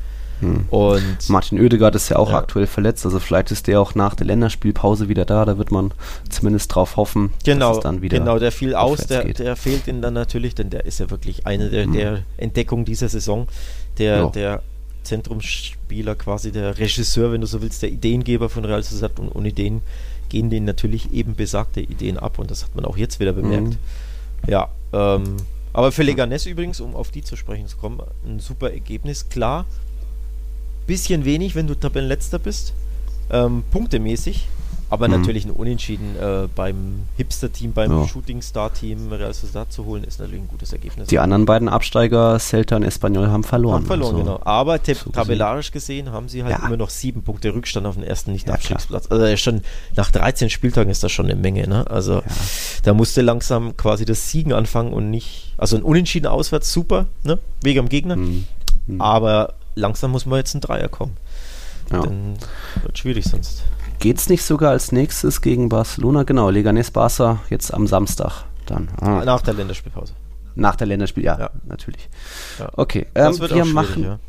[0.42, 0.66] Hm.
[0.70, 2.38] Und Martin Oedegaard ist ja auch ja.
[2.38, 5.92] aktuell verletzt, also vielleicht ist der auch nach der Länderspielpause wieder da, da wird man
[6.30, 9.88] zumindest drauf hoffen, genau, dass es dann wieder Genau, der fiel aus, der, der, fehlt
[9.88, 11.94] ihn dann natürlich, denn der ist ja wirklich eine der, hm.
[11.94, 13.48] der Entdeckungen dieser Saison,
[13.98, 14.62] der, der
[15.04, 19.52] Zentrumsspieler, quasi der Regisseur, wenn du so willst, der Ideengeber von Real Sociedad und ohne
[19.52, 19.82] den
[20.30, 23.70] gehen denen natürlich eben besagte Ideen ab und das hat man auch jetzt wieder bemerkt.
[23.70, 23.78] Mhm.
[24.48, 25.38] Ja, ähm,
[25.80, 29.30] aber für Leganes übrigens, um auf die zu sprechen zu kommen, ein super Ergebnis.
[29.30, 29.66] Klar,
[30.88, 32.74] bisschen wenig, wenn du Tabellenletzter bist,
[33.32, 34.50] ähm, punktemäßig.
[34.90, 35.16] Aber mhm.
[35.16, 38.08] natürlich ein Unentschieden äh, beim Hipster-Team, beim ja.
[38.08, 41.10] Shooting-Star-Team Real Sociedad zu holen, ist natürlich ein gutes Ergebnis.
[41.10, 43.76] Die anderen beiden Absteiger, Celta und Espanyol, haben verloren.
[43.76, 44.40] Haben verloren, also, genau.
[44.44, 46.66] Aber so tabellarisch gesehen haben sie halt ja.
[46.66, 49.06] immer noch sieben Punkte Rückstand auf den ersten Nicht-Abstiegsplatz.
[49.12, 49.62] Ja, also schon
[49.96, 51.68] nach 13 Spieltagen ist das schon eine Menge.
[51.68, 51.86] Ne?
[51.90, 52.24] Also
[52.84, 55.54] da musste langsam quasi das Siegen anfangen und nicht.
[55.58, 57.38] Also ein Unentschieden auswärts, super, ne?
[57.62, 58.16] wegen am Gegner.
[58.16, 58.46] Mhm.
[58.88, 59.02] Mhm.
[59.02, 61.16] Aber langsam muss man jetzt ein Dreier kommen.
[61.92, 62.02] Ja.
[62.02, 62.38] Dann
[62.82, 63.64] wird schwierig sonst.
[64.00, 66.24] Geht's nicht sogar als nächstes gegen Barcelona?
[66.24, 68.90] Genau, Leganes Barca jetzt am Samstag dann.
[69.02, 69.24] Ah.
[69.26, 70.14] Nach der Länderspielpause.
[70.56, 71.50] Nach der Länderspiel, ja, ja.
[71.66, 72.10] natürlich.
[72.58, 72.70] Ja.
[72.76, 74.04] Okay, ähm, wir machen.
[74.04, 74.20] Ja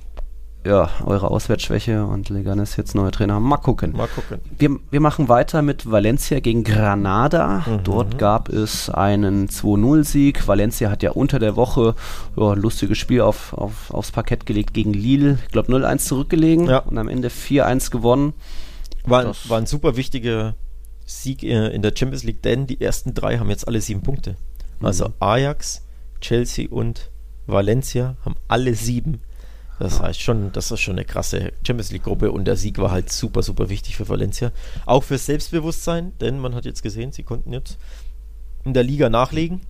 [0.65, 3.41] ja, eure Auswärtsschwäche und Leganes jetzt neue Trainer.
[3.41, 3.93] Mal gucken.
[3.97, 4.41] Mal gucken.
[4.59, 7.65] Wir, wir machen weiter mit Valencia gegen Granada.
[7.67, 7.85] Mhm.
[7.85, 10.47] Dort gab es einen 2-0-Sieg.
[10.47, 11.95] Valencia hat ja unter der Woche
[12.37, 15.39] ein lustiges Spiel auf, auf, aufs Parkett gelegt gegen Lille.
[15.47, 18.35] Ich glaube 0-1 zurückgelegen und am Ende 4-1 gewonnen.
[19.05, 20.55] War, war ein super wichtiger
[21.07, 24.37] Sieg äh, in der Champions League, denn die ersten drei haben jetzt alle sieben Punkte.
[24.81, 25.15] Also mhm.
[25.21, 25.87] Ajax,
[26.21, 27.11] Chelsea und
[27.47, 29.23] Valencia haben alle sieben
[29.81, 33.11] das heißt schon, das ist schon eine krasse Champions League-Gruppe und der Sieg war halt
[33.11, 34.53] super, super wichtig für Valencia.
[34.85, 37.79] Auch für Selbstbewusstsein, denn man hat jetzt gesehen, sie konnten jetzt
[38.67, 39.63] in der Liga nachlegen.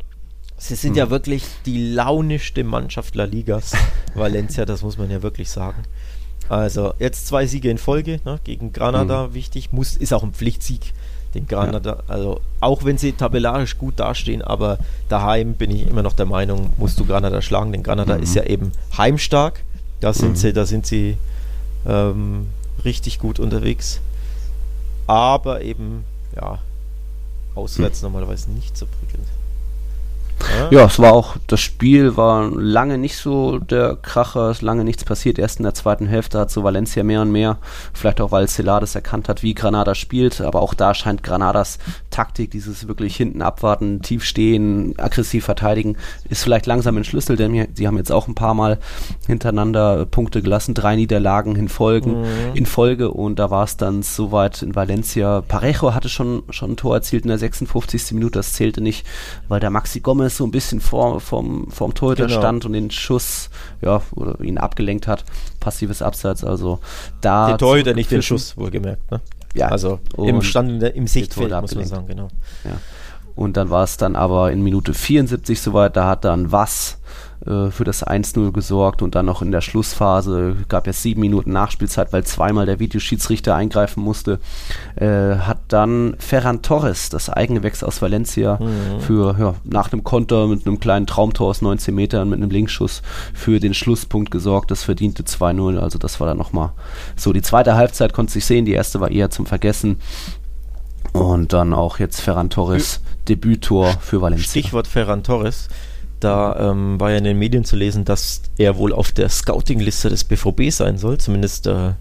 [0.56, 0.96] Sie sind hm.
[0.96, 3.72] ja wirklich die launischste Mannschaft La Ligas,
[4.14, 5.84] Valencia, das muss man ja wirklich sagen.
[6.50, 9.34] Also jetzt zwei Siege in Folge ne, gegen Granada, hm.
[9.34, 10.92] wichtig, muss, ist auch ein Pflichtsieg.
[11.34, 12.02] Den Granada, ja.
[12.08, 14.78] also auch wenn sie tabellarisch gut dastehen, aber
[15.08, 18.24] daheim bin ich immer noch der Meinung, musst du Granada schlagen, denn Granada mhm.
[18.24, 19.62] ist ja eben heimstark
[20.00, 20.36] da sind mhm.
[20.36, 21.16] sie, da sind sie
[21.86, 22.48] Ähm,
[22.84, 24.00] richtig gut unterwegs.
[25.06, 26.04] Aber eben,
[26.36, 26.58] ja,
[27.54, 28.12] auswärts hm.
[28.12, 29.26] normalerweise nicht so prickelnd.
[30.70, 35.04] Ja, es war auch, das Spiel war lange nicht so der Kracher, ist lange nichts
[35.04, 35.38] passiert.
[35.38, 37.58] Erst in der zweiten Hälfte hat so Valencia mehr und mehr,
[37.92, 41.78] vielleicht auch weil Celades erkannt hat, wie Granada spielt, aber auch da scheint Granadas
[42.10, 45.96] Taktik, dieses wirklich hinten abwarten, tief stehen, aggressiv verteidigen,
[46.28, 48.78] ist vielleicht langsam entschlüsselt, denn sie haben jetzt auch ein paar Mal
[49.26, 52.54] hintereinander Punkte gelassen, drei Niederlagen in, Folgen, mhm.
[52.54, 55.40] in Folge und da war es dann soweit in Valencia.
[55.40, 58.12] Parejo hatte schon, schon ein Tor erzielt in der 56.
[58.12, 59.06] Minute, das zählte nicht,
[59.48, 62.38] weil der Maxi Gomez so ein bisschen vor, vom, vom Torhüter genau.
[62.38, 63.50] stand und den Schuss,
[63.82, 65.24] ja, oder ihn abgelenkt hat.
[65.60, 66.80] Passives Abseits, also
[67.20, 67.48] da.
[67.48, 69.20] Den Torhüter, nicht den Schuss, wohlgemerkt, ne?
[69.54, 69.68] Ja.
[69.68, 72.28] Also im Stand, im Sichtfeld, muss man sagen, genau.
[72.64, 72.78] Ja.
[73.34, 76.98] Und dann war es dann aber in Minute 74 soweit, da hat dann was
[77.46, 81.52] äh, für das 1-0 gesorgt und dann noch in der Schlussphase, gab es sieben Minuten
[81.52, 84.40] Nachspielzeit, weil zweimal der Videoschiedsrichter eingreifen musste,
[84.96, 89.00] äh, hat dann Ferran Torres, das Eigengewächs aus Valencia, mhm.
[89.00, 93.02] für ja, nach einem Konter mit einem kleinen Traumtor aus 19 Metern mit einem Linksschuss
[93.32, 94.70] für den Schlusspunkt gesorgt.
[94.70, 96.72] Das verdiente 2-0, also das war dann nochmal
[97.16, 97.32] so.
[97.32, 99.98] Die zweite Halbzeit konnte sich sehen, die erste war eher zum Vergessen.
[101.12, 104.48] Und dann auch jetzt Ferran Torres, Debüttor für Valencia.
[104.48, 105.68] Stichwort Ferran Torres.
[106.20, 110.10] Da ähm, war ja in den Medien zu lesen, dass er wohl auf der Scouting-Liste
[110.10, 111.92] des BVB sein soll, zumindest äh,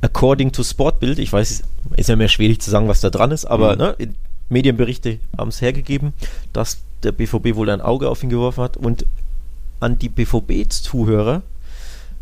[0.00, 1.18] according to Sportbild.
[1.18, 1.62] Ich weiß,
[1.96, 3.78] ist ja mehr schwierig zu sagen, was da dran ist, aber mhm.
[3.78, 4.14] ne,
[4.48, 6.12] Medienberichte haben es hergegeben,
[6.52, 8.76] dass der BVB wohl ein Auge auf ihn geworfen hat.
[8.76, 9.06] Und
[9.80, 11.42] an die BVB-Zuhörer,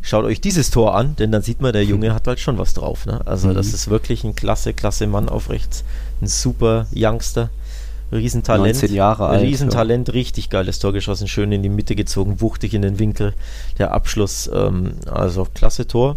[0.03, 2.75] schaut euch dieses Tor an, denn dann sieht man, der Junge hat halt schon was
[2.75, 3.07] drauf.
[3.07, 3.21] Ne?
[3.27, 3.55] Also, mhm.
[3.55, 5.85] das ist wirklich ein klasse, klasse Mann auf rechts.
[6.21, 7.51] Ein super Youngster.
[8.13, 8.75] Riesentalent.
[8.75, 9.43] 19 Jahre alt.
[9.43, 10.15] Riesentalent, ja.
[10.15, 13.35] richtig geiles Tor geschossen, schön in die Mitte gezogen, wuchtig in den Winkel.
[13.79, 16.17] Der Abschluss, ähm, also klasse Tor.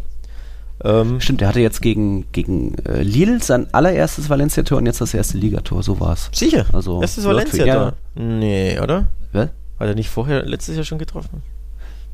[0.83, 5.13] Ähm, Stimmt, der hatte jetzt gegen, gegen äh, Lille sein allererstes Valencia-Tor und jetzt das
[5.13, 6.29] erste Ligator, so war es.
[6.31, 6.65] Sicher?
[6.71, 7.93] Also, erstes Valencia-Tor?
[8.15, 8.21] Ja.
[8.21, 9.07] Nee, oder?
[9.33, 9.49] Was?
[9.79, 11.41] Hat er nicht vorher letztes Jahr schon getroffen?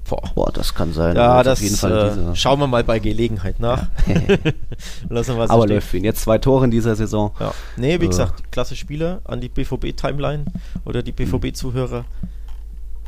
[0.08, 0.22] Boah.
[0.36, 1.16] Boah, das kann sein.
[1.16, 3.88] Ja, das auf jeden Fall äh, schauen wir mal bei Gelegenheit nach.
[4.08, 4.38] Ja.
[5.10, 6.04] Lassen wir Aber läuft für ihn.
[6.04, 7.32] Jetzt zwei Tore in dieser Saison.
[7.40, 7.54] Ja.
[7.76, 8.10] Nee, wie äh.
[8.10, 10.46] gesagt, klasse Spieler an die BVB-Timeline
[10.86, 12.06] oder die BVB-Zuhörer.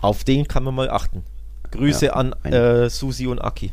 [0.02, 1.24] Auf den kann man mal achten.
[1.72, 3.72] Grüße ja, an äh, Susi und Aki.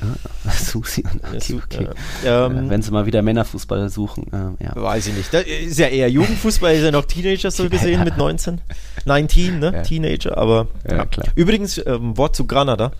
[0.00, 1.88] Ah, Susi und Aki, okay.
[2.24, 4.76] Ähm, Wenn sie mal wieder Männerfußball suchen, äh, ja.
[4.76, 5.32] Weiß ich nicht.
[5.32, 8.60] Das ist ja eher Jugendfußball, ist ja noch Teenager so gesehen mit 19.
[9.04, 9.82] 19, ne?
[9.82, 10.68] Teenager, aber.
[10.88, 11.28] Ja, klar.
[11.34, 12.92] Übrigens, ähm, Wort zu Granada.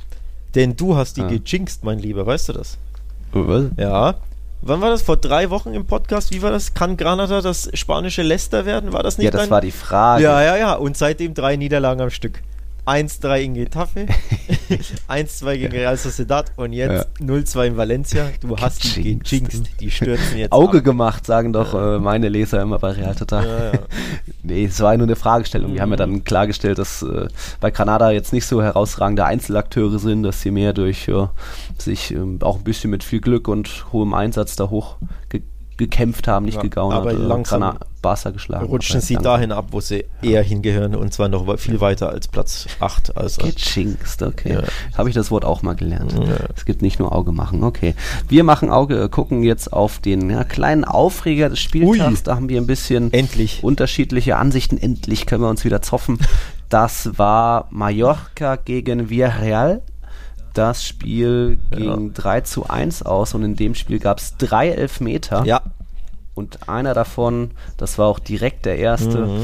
[0.54, 1.28] Denn du hast die ah.
[1.28, 2.78] gejinxt, mein Lieber, weißt du das?
[3.32, 3.64] Was?
[3.76, 4.14] Ja.
[4.62, 5.02] Wann war das?
[5.02, 6.32] Vor drei Wochen im Podcast?
[6.32, 6.72] Wie war das?
[6.72, 8.94] Kann Granada das spanische Leicester werden?
[8.94, 9.26] War das nicht?
[9.26, 9.50] Ja, das dein?
[9.50, 10.24] war die Frage.
[10.24, 10.74] Ja, ja, ja.
[10.74, 12.40] Und seitdem drei Niederlagen am Stück.
[12.86, 14.06] 1-3 in Getafe,
[15.08, 17.26] 1-2 gegen Real Sociedad und jetzt ja.
[17.26, 18.28] 0-2 in Valencia.
[18.40, 20.84] Du hast die gejinxt, die stürzen jetzt Auge ab.
[20.84, 21.96] gemacht, sagen doch ja.
[21.96, 23.46] äh, meine Leser immer bei Real Total.
[23.46, 23.78] Ja, ja.
[24.44, 25.74] nee, es war nur eine Fragestellung.
[25.74, 27.26] Wir haben ja dann klargestellt, dass äh,
[27.60, 31.10] bei Granada jetzt nicht so herausragende Einzelakteure sind, dass sie mehr durch
[31.78, 34.96] sich ähm, auch ein bisschen mit viel Glück und hohem Einsatz da hoch
[35.76, 38.66] gekämpft haben, nicht ja, gegaunert, aber langsam Grana Barca geschlagen.
[38.66, 40.30] Rutschen sie dahin ab, wo sie ja.
[40.30, 43.16] eher hingehören und zwar noch viel weiter als Platz 8.
[43.16, 43.42] Also.
[43.42, 44.54] Getschingst, okay.
[44.54, 44.62] Ja.
[44.96, 46.14] Habe ich das Wort auch mal gelernt.
[46.54, 47.94] Es gibt nicht nur Auge machen, okay.
[48.28, 52.20] Wir machen Auge, gucken jetzt auf den ja, kleinen Aufreger des Spieltags.
[52.20, 52.24] Ui.
[52.24, 53.64] Da haben wir ein bisschen Endlich.
[53.64, 54.78] unterschiedliche Ansichten.
[54.78, 56.18] Endlich können wir uns wieder zoffen.
[56.68, 59.82] Das war Mallorca gegen Villarreal
[60.56, 62.12] das Spiel ging ja.
[62.14, 65.44] 3 zu 1 aus und in dem Spiel gab es drei Elfmeter.
[65.44, 65.62] Ja.
[66.34, 69.26] Und einer davon, das war auch direkt der erste.
[69.26, 69.42] Mhm.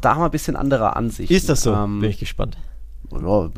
[0.00, 1.30] Da haben wir ein bisschen andere Ansicht.
[1.30, 1.74] Ist das so?
[1.74, 2.56] Ähm, Bin ich gespannt
[3.10, 3.48] ja,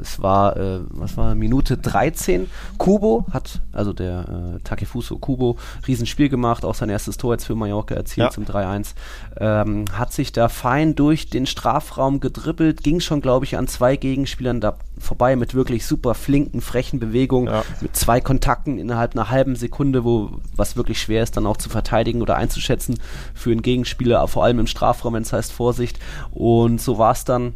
[0.00, 2.50] es war, äh, was war, Minute 13.
[2.78, 7.54] Kubo hat, also der äh, Takefuso Kubo, Riesenspiel gemacht, auch sein erstes Tor jetzt für
[7.54, 8.30] Mallorca erzielt ja.
[8.30, 8.94] zum 3-1.
[9.38, 13.96] Ähm, hat sich da fein durch den Strafraum gedribbelt, ging schon, glaube ich, an zwei
[13.96, 17.62] Gegenspielern da vorbei mit wirklich super flinken, frechen Bewegungen, ja.
[17.80, 21.68] mit zwei Kontakten innerhalb einer halben Sekunde, wo was wirklich schwer ist, dann auch zu
[21.68, 22.98] verteidigen oder einzuschätzen
[23.32, 26.00] für einen Gegenspieler, vor allem im Strafraum, wenn es heißt Vorsicht.
[26.32, 27.54] Und so war es dann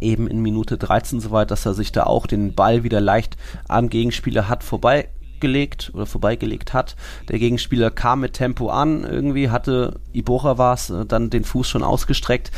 [0.00, 3.36] eben in Minute 13 soweit, dass er sich da auch den Ball wieder leicht
[3.68, 6.96] am Gegenspieler hat vorbeigelegt oder vorbeigelegt hat.
[7.28, 11.68] Der Gegenspieler kam mit Tempo an, irgendwie hatte Ibora war es, äh, dann den Fuß
[11.68, 12.50] schon ausgestreckt.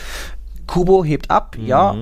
[0.66, 1.66] Kubo hebt ab, mhm.
[1.66, 1.95] ja,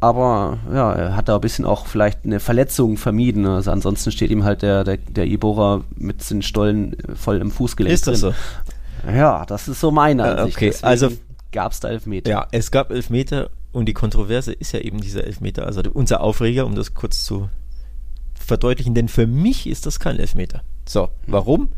[0.00, 3.46] aber ja, er hat da ein bisschen auch vielleicht eine Verletzung vermieden.
[3.46, 7.50] Also ansonsten steht ihm halt der, der, der Ibora mit den Stollen äh, voll im
[7.50, 8.34] Fußgelenk ist das drin.
[9.04, 9.10] So?
[9.12, 10.56] Ja, das ist so meine äh, Ansicht.
[10.56, 11.08] Okay, Deswegen also
[11.52, 12.30] gab es da Elfmeter.
[12.30, 16.66] Ja, es gab Elfmeter und die Kontroverse ist ja eben dieser Elfmeter, also unser Aufreger,
[16.66, 17.48] um das kurz zu
[18.34, 20.62] verdeutlichen, denn für mich ist das kein Elfmeter.
[20.86, 21.70] So, warum?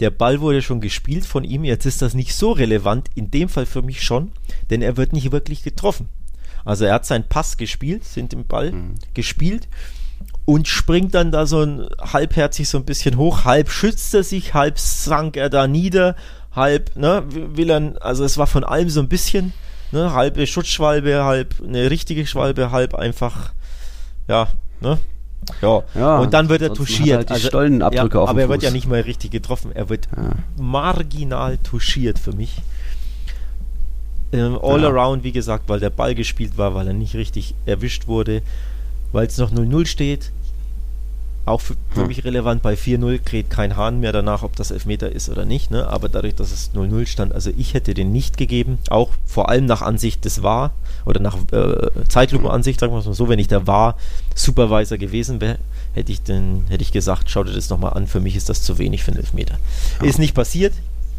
[0.00, 3.48] Der Ball wurde schon gespielt von ihm, jetzt ist das nicht so relevant, in dem
[3.48, 4.32] Fall für mich schon,
[4.70, 6.08] denn er wird nicht wirklich getroffen.
[6.64, 8.94] Also er hat seinen Pass gespielt, sind im Ball mhm.
[9.14, 9.68] gespielt
[10.44, 14.52] und springt dann da so ein halbherzig so ein bisschen hoch, halb schützt er sich,
[14.52, 16.16] halb sank er da nieder,
[16.52, 19.52] halb, ne, will er, also es war von allem so ein bisschen,
[19.94, 23.52] ne, halbe Schutzschwalbe, halb eine richtige Schwalbe, halb einfach,
[24.28, 24.48] ja,
[24.80, 24.98] ne,
[25.62, 25.82] ja.
[25.94, 26.18] ja.
[26.18, 27.18] und dann wird er touchiert.
[27.18, 29.72] Halt also, Stollenabdrücke ja, auf aber er wird ja nicht mal richtig getroffen.
[29.74, 30.30] Er wird ja.
[30.62, 32.60] marginal touchiert für mich.
[34.32, 34.88] Ähm, all ja.
[34.88, 38.42] around, wie gesagt, weil der Ball gespielt war, weil er nicht richtig erwischt wurde,
[39.12, 40.32] weil es noch 0-0 steht.
[41.46, 42.08] Auch für, für hm.
[42.08, 45.70] mich relevant, bei 4-0 kräht kein Hahn mehr danach, ob das Elfmeter ist oder nicht.
[45.70, 45.86] Ne?
[45.88, 49.66] Aber dadurch, dass es 0-0 stand, also ich hätte den nicht gegeben, auch vor allem
[49.66, 50.72] nach Ansicht des War
[51.04, 53.96] oder nach äh, Zeitlupenansicht, sagen wir es mal so, wenn ich der War
[54.34, 55.58] Supervisor gewesen wäre,
[55.92, 58.62] hätte ich den, hätte ich gesagt, schau dir das nochmal an, für mich ist das
[58.62, 59.58] zu wenig für einen Elfmeter.
[60.00, 60.06] Ja.
[60.06, 60.72] Ist nicht passiert,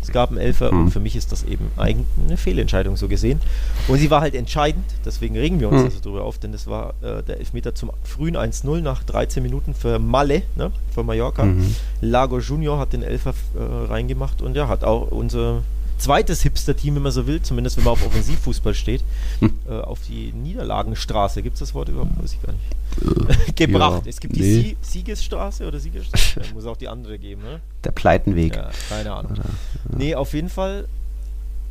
[0.06, 0.82] es gab einen Elfer mhm.
[0.82, 3.42] und für mich ist das eben eine Fehlentscheidung so gesehen.
[3.88, 5.86] Und sie war halt entscheidend, deswegen regen wir uns mhm.
[5.86, 9.74] also darüber auf, denn das war äh, der Elfmeter zum frühen 1-0 nach 13 Minuten
[9.74, 11.46] für Malle, ne, für Mallorca.
[11.46, 11.76] Mhm.
[12.02, 15.64] Lago Junior hat den Elfer äh, reingemacht und ja, hat auch unser
[15.98, 19.04] zweites Hipster-Team, wenn man so will, zumindest wenn man auf Offensivfußball steht,
[19.40, 19.54] hm.
[19.68, 22.12] äh, auf die Niederlagenstraße, gibt es das Wort überhaupt?
[22.22, 23.48] Weiß ich gar nicht.
[23.48, 24.06] Äh, gebracht.
[24.06, 24.42] Ja, es gibt nee.
[24.42, 26.42] die Sie Siegesstraße oder Siegesstraße?
[26.42, 27.60] ja, muss auch die andere geben, ne?
[27.84, 28.56] Der Pleitenweg.
[28.56, 29.34] Ja, keine Ahnung.
[29.34, 29.98] Oder, ja.
[29.98, 30.88] Nee, auf jeden Fall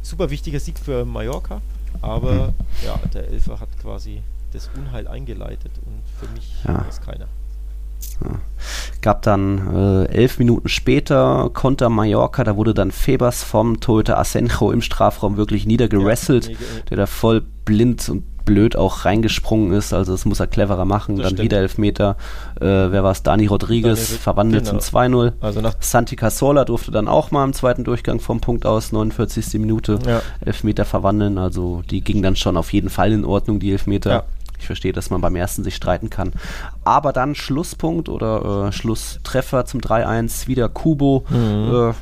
[0.03, 1.61] super wichtiger Sieg für Mallorca,
[2.03, 2.55] aber hm.
[2.85, 4.22] ja, der Elfer hat quasi
[4.53, 6.83] das Unheil eingeleitet und für mich ja.
[6.89, 7.27] ist keiner.
[8.23, 8.31] Ja.
[9.01, 14.71] Gab dann äh, elf Minuten später Konter Mallorca, da wurde dann Febers vom Torhüter Asenjo
[14.71, 16.57] im Strafraum wirklich niedergerasselt, ja,
[16.91, 21.17] der da voll blind und blöd auch reingesprungen ist, also das muss er cleverer machen.
[21.17, 21.45] Das dann stimmt.
[21.45, 22.17] wieder Elfmeter,
[22.61, 23.23] äh, wer war es?
[23.23, 24.79] Dani Rodriguez Dani, verwandelt genau.
[24.79, 25.33] zum 2-0.
[25.41, 29.59] Also nach Santi Casola durfte dann auch mal im zweiten Durchgang vom Punkt aus, 49.
[29.61, 30.23] Minute, ja.
[30.45, 34.11] Elfmeter verwandeln, also die ging dann schon auf jeden Fall in Ordnung, die Elfmeter.
[34.11, 34.25] Ja.
[34.65, 36.33] Ich verstehe, dass man beim ersten sich streiten kann.
[36.85, 41.27] Aber dann Schlusspunkt oder äh, Schlusstreffer zum 3-1, wieder Kubo.
[41.29, 41.91] Mhm.
[41.91, 41.93] Äh,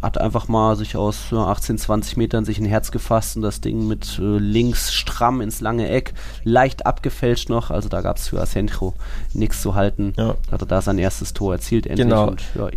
[0.00, 3.60] hat einfach mal sich aus ja, 18, 20 Metern sich ein Herz gefasst und das
[3.60, 7.70] Ding mit äh, links stramm ins lange Eck, leicht abgefälscht noch.
[7.70, 8.94] Also da gab es für Asenjo
[9.34, 10.14] nichts zu halten.
[10.16, 10.36] Ja.
[10.50, 12.08] Hat er da sein erstes Tor erzielt endlich.
[12.08, 12.28] Genau.
[12.28, 12.70] Und, ja,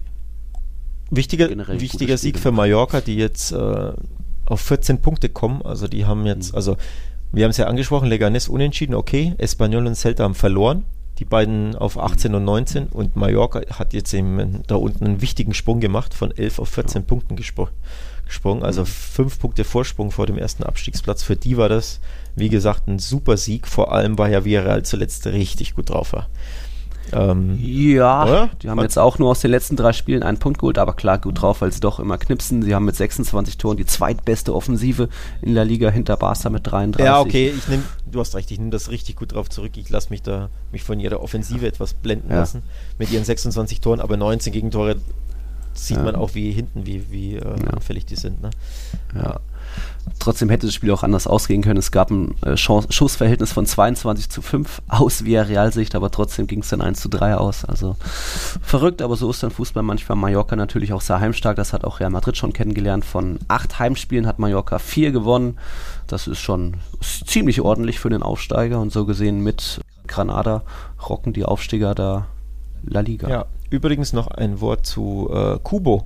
[1.09, 1.47] wichtiger
[1.79, 3.93] wichtiger Sieg für Mallorca, die jetzt äh,
[4.45, 5.61] auf 14 Punkte kommen.
[5.61, 6.57] Also die haben jetzt, mhm.
[6.57, 6.77] also
[7.31, 9.33] wir haben es ja angesprochen, Leganes unentschieden, okay.
[9.37, 10.85] Espanyol und Celta haben verloren.
[11.19, 15.53] Die beiden auf 18 und 19 und Mallorca hat jetzt eben da unten einen wichtigen
[15.53, 17.07] Sprung gemacht, von 11 auf 14 ja.
[17.07, 17.69] Punkten gespro
[18.25, 18.63] gesprungen.
[18.63, 18.87] Also mhm.
[18.87, 21.21] fünf Punkte Vorsprung vor dem ersten Abstiegsplatz.
[21.21, 21.99] Für die war das,
[22.35, 23.67] wie gesagt, ein super Sieg.
[23.67, 26.29] Vor allem, weil ja Villarreal zuletzt richtig gut drauf war.
[27.13, 28.49] Ähm, ja, oder?
[28.61, 31.19] die haben jetzt auch nur aus den letzten drei Spielen einen Punkt geholt, aber klar,
[31.19, 32.61] gut drauf, weil sie doch immer knipsen.
[32.61, 35.09] Sie haben mit 26 Toren die zweitbeste Offensive
[35.41, 37.05] in der Liga hinter Barca mit 33.
[37.05, 39.71] Ja, okay, ich nehm, du hast recht, ich nehme das richtig gut drauf zurück.
[39.75, 42.37] Ich lasse mich da mich von ihrer Offensive etwas blenden ja.
[42.37, 42.63] lassen
[42.97, 44.97] mit ihren 26 Toren, aber 19 Gegentore
[45.73, 46.03] sieht ja.
[46.03, 47.71] man auch wie hinten, wie, wie äh, ja.
[47.71, 48.41] anfällig die sind.
[48.41, 48.49] Ne?
[49.15, 49.39] Ja.
[50.19, 51.79] Trotzdem hätte das Spiel auch anders ausgehen können.
[51.79, 56.59] Es gab ein äh, Schussverhältnis von 22 zu 5 aus via Realsicht, aber trotzdem ging
[56.59, 57.65] es dann 1 zu 3 aus.
[57.65, 57.95] Also
[58.61, 60.17] verrückt, aber so ist dann Fußball manchmal.
[60.17, 61.55] Mallorca natürlich auch sehr heimstark.
[61.55, 63.03] Das hat auch Real Madrid schon kennengelernt.
[63.03, 65.57] Von acht Heimspielen hat Mallorca vier gewonnen.
[66.07, 66.77] Das ist schon
[67.25, 70.63] ziemlich ordentlich für den Aufsteiger und so gesehen mit Granada
[71.09, 72.27] rocken die Aufsteiger da
[72.83, 73.29] La Liga.
[73.29, 76.05] Ja, übrigens noch ein Wort zu äh, Kubo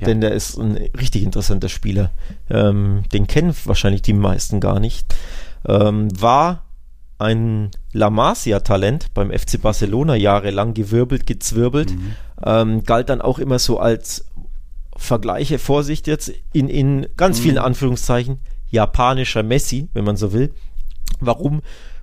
[0.00, 0.06] ja.
[0.06, 2.10] denn der ist ein richtig interessanter Spieler.
[2.48, 5.14] Ähm, den kennen wahrscheinlich die meisten gar nicht.
[5.66, 6.62] Ähm, war
[7.18, 12.14] ein La Masia-Talent beim FC Barcelona jahrelang gewirbelt, gezwirbelt, mhm.
[12.42, 14.24] ähm, galt dann auch immer so als
[14.96, 17.42] Vergleiche, Vorsicht jetzt, in, in ganz mhm.
[17.42, 18.38] vielen Anführungszeichen,
[18.70, 20.52] japanischer Messi, wenn man so will.
[21.20, 21.60] Warum?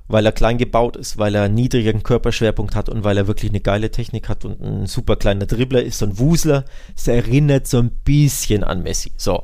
[0.08, 3.52] Weil er klein gebaut ist, weil er einen niedrigen Körperschwerpunkt hat und weil er wirklich
[3.52, 6.66] eine geile Technik hat und ein super kleiner Dribbler ist, so ein Wusler.
[6.96, 9.12] Es erinnert so ein bisschen an Messi.
[9.18, 9.44] So.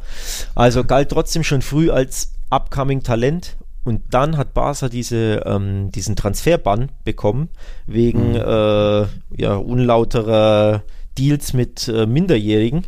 [0.55, 6.15] Also galt trotzdem schon früh als upcoming Talent und dann hat Barca diese, ähm, diesen
[6.15, 7.49] Transferbann bekommen,
[7.85, 8.35] wegen mhm.
[8.37, 9.05] äh,
[9.41, 10.83] ja, unlauterer
[11.17, 12.85] Deals mit äh, Minderjährigen.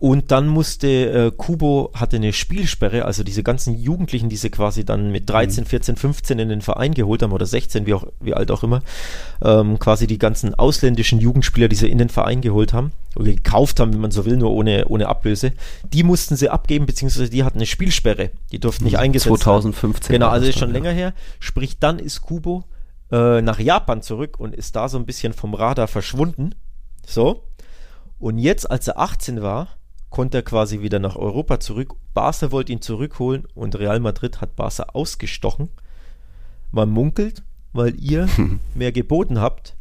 [0.00, 4.84] Und dann musste äh, Kubo hatte eine Spielsperre, also diese ganzen Jugendlichen, die sie quasi
[4.84, 8.32] dann mit 13, 14, 15 in den Verein geholt haben oder 16, wie, auch, wie
[8.32, 8.82] alt auch immer,
[9.42, 13.80] ähm, quasi die ganzen ausländischen Jugendspieler, die sie in den Verein geholt haben oder gekauft
[13.80, 15.52] haben, wenn man so will, nur ohne, ohne Ablöse,
[15.92, 18.30] die mussten sie abgeben, beziehungsweise die hatten eine Spielsperre.
[18.52, 19.00] Die durften nicht mhm.
[19.00, 20.10] eingesetzt 2015.
[20.10, 20.20] Werden.
[20.20, 21.12] Genau, also ist schon länger her.
[21.40, 22.62] Sprich, dann ist Kubo
[23.10, 26.54] äh, nach Japan zurück und ist da so ein bisschen vom Radar verschwunden.
[27.04, 27.42] So.
[28.20, 29.77] Und jetzt, als er 18 war,
[30.10, 31.94] konnte er quasi wieder nach Europa zurück.
[32.14, 35.70] Barca wollte ihn zurückholen und Real Madrid hat Barca ausgestochen.
[36.70, 37.42] Man munkelt,
[37.72, 38.28] weil ihr
[38.74, 39.76] mehr geboten habt,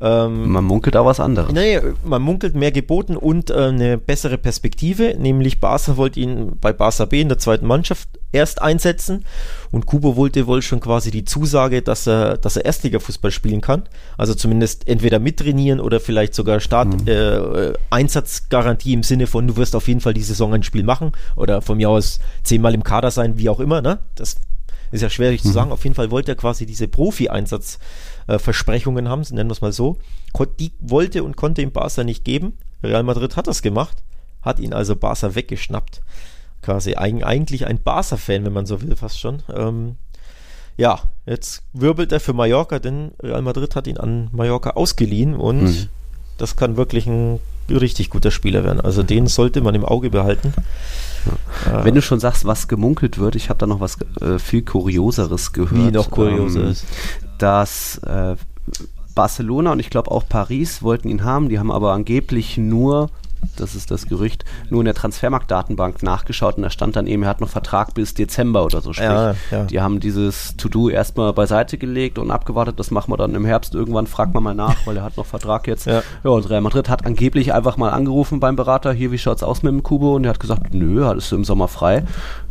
[0.00, 1.52] ähm, man munkelt auch was anderes.
[1.52, 6.72] Nee, man munkelt mehr geboten und äh, eine bessere Perspektive, nämlich Barca wollte ihn bei
[6.72, 9.24] Barca B in der zweiten Mannschaft erst einsetzen
[9.70, 13.84] und Kubo wollte wohl schon quasi die Zusage, dass er, dass er Erstligafußball spielen kann.
[14.16, 17.08] Also zumindest entweder mittrainieren oder vielleicht sogar Start mhm.
[17.08, 21.12] äh, Einsatzgarantie im Sinne von du wirst auf jeden Fall die Saison ein Spiel machen
[21.36, 23.82] oder von mir aus zehnmal im Kader sein, wie auch immer.
[23.82, 23.98] Ne?
[24.16, 24.36] Das
[24.92, 25.48] ist ja schwierig mhm.
[25.48, 25.72] zu sagen.
[25.72, 29.98] Auf jeden Fall wollte er quasi diese Profi-Einsatz-Versprechungen äh, haben, nennen wir es mal so.
[30.60, 32.56] Die wollte und konnte ihm Barca nicht geben.
[32.82, 34.02] Real Madrid hat das gemacht,
[34.42, 36.02] hat ihn also Barca weggeschnappt.
[36.62, 39.42] Quasi eigentlich ein Barca-Fan, wenn man so will, fast schon.
[39.52, 39.96] Ähm,
[40.76, 45.62] ja, jetzt wirbelt er für Mallorca, denn Real Madrid hat ihn an Mallorca ausgeliehen und
[45.62, 45.88] mhm.
[46.38, 48.80] das kann wirklich ein richtig guter Spieler werden.
[48.80, 50.54] Also den sollte man im Auge behalten.
[51.66, 51.84] Ja.
[51.84, 55.52] Wenn du schon sagst, was gemunkelt wird, ich habe da noch was äh, viel Kurioseres
[55.52, 55.74] gehört.
[55.74, 56.82] Wie noch Kurioseres?
[56.82, 58.36] Ähm, dass äh,
[59.14, 63.10] Barcelona und ich glaube auch Paris wollten ihn haben, die haben aber angeblich nur
[63.56, 67.28] das ist das Gerücht, nur in der Transfermarkt-Datenbank nachgeschaut und da stand dann eben, er
[67.28, 68.92] hat noch Vertrag bis Dezember oder so.
[68.92, 69.64] Sprich, ja, ja.
[69.64, 73.74] die haben dieses To-Do erstmal beiseite gelegt und abgewartet, das machen wir dann im Herbst.
[73.74, 75.86] Irgendwann fragt man mal nach, weil er hat noch Vertrag jetzt.
[75.86, 76.02] Ja.
[76.24, 79.62] ja, und Real Madrid hat angeblich einfach mal angerufen beim Berater, hier, wie schaut's aus
[79.62, 80.16] mit dem Kubo?
[80.16, 82.04] Und er hat gesagt, nö, alles im Sommer frei.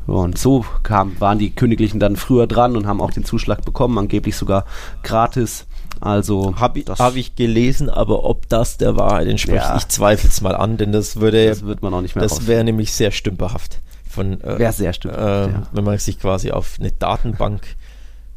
[0.07, 3.97] Und so kam, waren die Königlichen dann früher dran und haben auch den Zuschlag bekommen,
[3.97, 4.65] angeblich sogar
[5.03, 5.67] gratis.
[6.02, 9.78] Also habe ich, hab ich gelesen, aber ob das der Wahrheit entspricht, ja.
[9.78, 12.24] ich zweifle es mal an, denn das würde, das wird man auch nicht mehr.
[12.24, 13.80] Das wäre nämlich sehr stümperhaft.
[14.10, 15.64] Von, äh, wäre sehr stümperhaft, äh, ja.
[15.72, 17.62] wenn man sich quasi auf eine Datenbank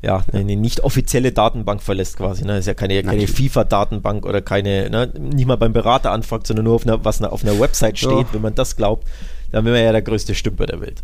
[0.05, 2.43] ja, eine nicht offizielle Datenbank verlässt quasi.
[2.43, 2.49] Ne?
[2.49, 5.11] Das ist ja keine, keine FIFA-Datenbank oder keine, ne?
[5.19, 8.11] nicht mal beim Berater anfragt, sondern nur auf einer, was auf einer Website steht.
[8.11, 8.27] Ja.
[8.33, 9.09] Wenn man das glaubt,
[9.51, 11.03] dann wäre man ja der größte Stümper der Welt.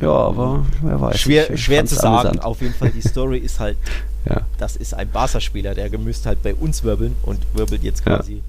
[0.00, 1.18] Ja, aber wer weiß.
[1.18, 2.28] Schwer, schwer zu sagen.
[2.28, 2.44] Amüsant.
[2.44, 3.78] Auf jeden Fall, die Story ist halt,
[4.28, 4.42] ja.
[4.58, 8.40] das ist ein Barca-Spieler, der müsste halt bei uns wirbeln und wirbelt jetzt quasi ja.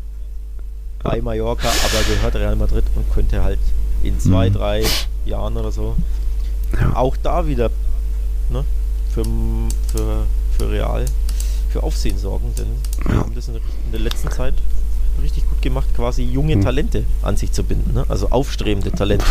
[1.03, 3.59] bei Mallorca, aber gehört Real Madrid und könnte halt
[4.03, 4.53] in zwei, mhm.
[4.53, 4.84] drei
[5.25, 5.95] Jahren oder so
[6.80, 6.95] ja.
[6.95, 7.69] auch da wieder
[8.49, 8.63] ne,
[9.13, 9.23] für,
[9.91, 10.25] für,
[10.57, 11.05] für Real
[11.69, 12.67] für Aufsehen sorgen, denn
[13.05, 13.59] wir haben das in
[13.91, 14.53] der letzten Zeit
[15.21, 16.61] richtig gut gemacht, quasi junge hm.
[16.63, 18.05] Talente an sich zu binden, ne?
[18.07, 19.25] also aufstrebende Talente.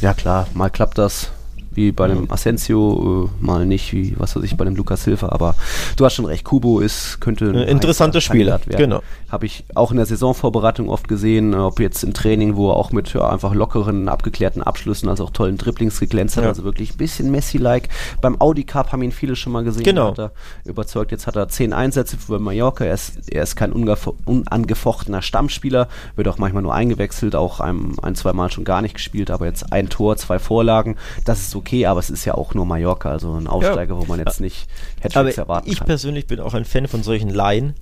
[0.00, 1.30] Ja klar, mal klappt das,
[1.78, 5.28] wie bei dem Asensio, äh, mal nicht, wie was weiß ich, bei dem Lukas Silva,
[5.28, 5.54] aber
[5.96, 8.76] du hast schon recht, Kubo ist, könnte ein interessanter Spieler werden.
[8.76, 9.02] Genau.
[9.28, 12.90] Habe ich auch in der Saisonvorbereitung oft gesehen, ob jetzt im Training, wo er auch
[12.90, 16.48] mit ja, einfach lockeren, abgeklärten Abschlüssen, also auch tollen Dribblings geglänzt hat, ja.
[16.48, 17.88] also wirklich ein bisschen Messi-like.
[18.20, 20.10] Beim Audi Cup haben ihn viele schon mal gesehen, genau.
[20.10, 20.32] hat er
[20.64, 25.86] überzeugt, jetzt hat er zehn Einsätze für Mallorca, er ist, er ist kein unangefochtener Stammspieler,
[26.16, 29.46] wird auch manchmal nur eingewechselt, auch ein, ein, zwei Mal schon gar nicht gespielt, aber
[29.46, 32.64] jetzt ein Tor, zwei Vorlagen, das ist okay okay, aber es ist ja auch nur
[32.64, 34.00] Mallorca, also ein Aufsteiger, ja.
[34.00, 34.68] wo man jetzt nicht
[35.02, 35.84] Hattricks erwarten ich kann.
[35.84, 37.74] Ich persönlich bin auch ein Fan von solchen Laien,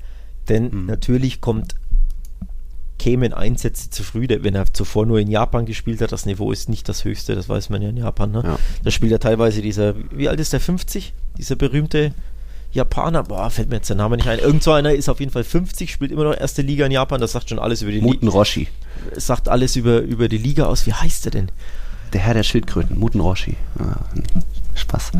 [0.48, 0.86] denn mhm.
[0.86, 1.74] natürlich kommt
[2.98, 6.12] kämen Einsätze zu früh, wenn er zuvor nur in Japan gespielt hat.
[6.12, 8.32] Das Niveau ist nicht das höchste, das weiß man ja in Japan.
[8.32, 8.42] Ne?
[8.42, 8.58] Ja.
[8.82, 11.12] Da spielt er teilweise dieser, wie alt ist der, 50?
[11.36, 12.14] Dieser berühmte
[12.72, 14.38] Japaner, boah, fällt mir jetzt der Name nicht ein.
[14.38, 17.20] Irgend so einer ist auf jeden Fall 50, spielt immer noch erste Liga in Japan,
[17.20, 18.08] das sagt schon alles über die Liga.
[18.08, 18.66] Muten Roshi.
[19.14, 20.86] Sagt alles über, über die Liga aus.
[20.86, 21.50] Wie heißt er denn?
[22.12, 23.56] Der Herr der Schildkröten, Muten Roshi.
[23.78, 23.96] Ja,
[24.74, 25.12] Spaß.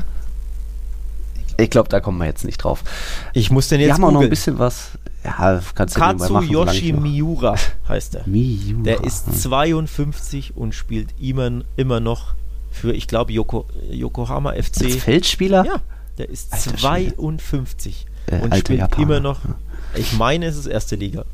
[1.58, 2.84] Ich glaube, da kommen wir jetzt nicht drauf.
[3.32, 3.88] Ich muss denn jetzt.
[3.88, 4.90] Wir haben auch noch ein bisschen was.
[5.24, 7.56] Ja, kannst du Katsu machen, Yoshi Miura
[7.88, 8.28] heißt er.
[8.28, 8.82] Miura.
[8.84, 12.34] Der ist 52 und spielt immer, immer noch
[12.70, 14.84] für, ich glaube, Yoko, Yokohama FC.
[14.84, 15.64] Als Feldspieler?
[15.64, 15.80] Ja,
[16.18, 19.02] der ist Alter 52 äh, und spielt Japaner.
[19.02, 19.40] immer noch.
[19.94, 21.24] Ich meine, es ist erste Liga.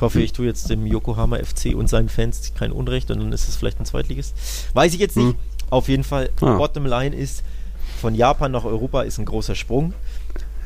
[0.00, 3.32] Ich hoffe, ich tue jetzt dem Yokohama FC und seinen Fans kein Unrecht und dann
[3.34, 4.32] ist es vielleicht ein Zweitliges.
[4.72, 5.32] Weiß ich jetzt nicht.
[5.32, 5.36] Hm.
[5.68, 6.56] Auf jeden Fall, ah.
[6.56, 7.44] Bottom Line ist,
[8.00, 9.92] von Japan nach Europa ist ein großer Sprung.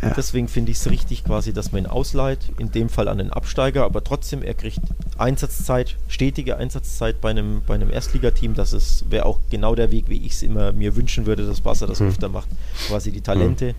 [0.02, 0.12] Ja.
[0.16, 3.32] deswegen finde ich es richtig quasi, dass man ihn ausleiht, in dem Fall an den
[3.32, 4.78] Absteiger, aber trotzdem, er kriegt
[5.18, 8.54] Einsatzzeit, stetige Einsatzzeit bei einem, bei einem Erstligateam.
[8.54, 11.86] Das wäre auch genau der Weg, wie ich es immer mir wünschen würde, dass Barca
[11.86, 12.06] das hm.
[12.06, 12.50] öfter macht.
[12.86, 13.74] Quasi die Talente hm.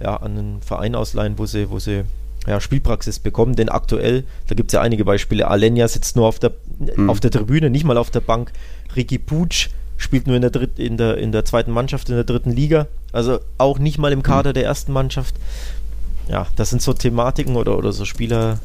[0.00, 2.02] ja, an einen Verein ausleihen, wo sie, wo sie
[2.46, 6.38] ja, Spielpraxis bekommen, denn aktuell, da gibt es ja einige Beispiele, Alenia sitzt nur auf
[6.38, 6.52] der,
[6.96, 7.10] mhm.
[7.10, 8.52] auf der Tribüne, nicht mal auf der Bank,
[8.94, 12.24] Ricky Puig spielt nur in der, Dritt, in, der, in der zweiten Mannschaft, in der
[12.24, 14.54] dritten Liga, also auch nicht mal im Kader mhm.
[14.54, 15.34] der ersten Mannschaft.
[16.28, 18.58] Ja, das sind so Thematiken oder, oder so Spieler,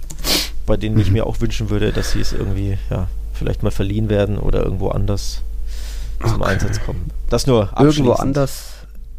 [0.65, 1.13] bei denen ich mhm.
[1.13, 4.89] mir auch wünschen würde, dass sie es irgendwie, ja, vielleicht mal verliehen werden oder irgendwo
[4.89, 5.41] anders
[6.21, 6.51] zum okay.
[6.51, 7.09] Einsatz kommen.
[7.29, 8.70] Das nur Irgendwo anders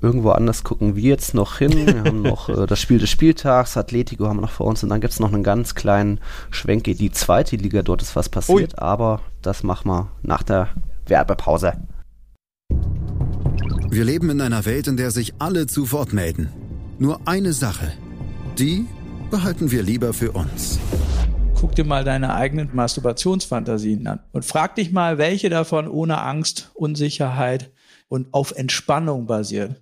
[0.02, 1.86] irgendwo anders gucken wir jetzt noch hin.
[1.86, 4.88] Wir haben noch äh, das Spiel des Spieltags, Atletico haben wir noch vor uns und
[4.88, 7.82] dann gibt es noch einen ganz kleinen Schwenk in die zweite Liga.
[7.82, 8.78] Dort ist was passiert, Ui.
[8.78, 10.68] aber das machen wir nach der
[11.06, 11.74] Werbepause.
[13.90, 16.48] Wir leben in einer Welt, in der sich alle zu Wort melden.
[16.98, 17.92] Nur eine Sache.
[18.58, 18.86] Die
[19.30, 20.78] behalten wir lieber für uns.
[21.54, 26.70] Guck dir mal deine eigenen Masturbationsfantasien an und frag dich mal, welche davon ohne Angst,
[26.74, 27.70] Unsicherheit
[28.08, 29.76] und auf Entspannung basieren.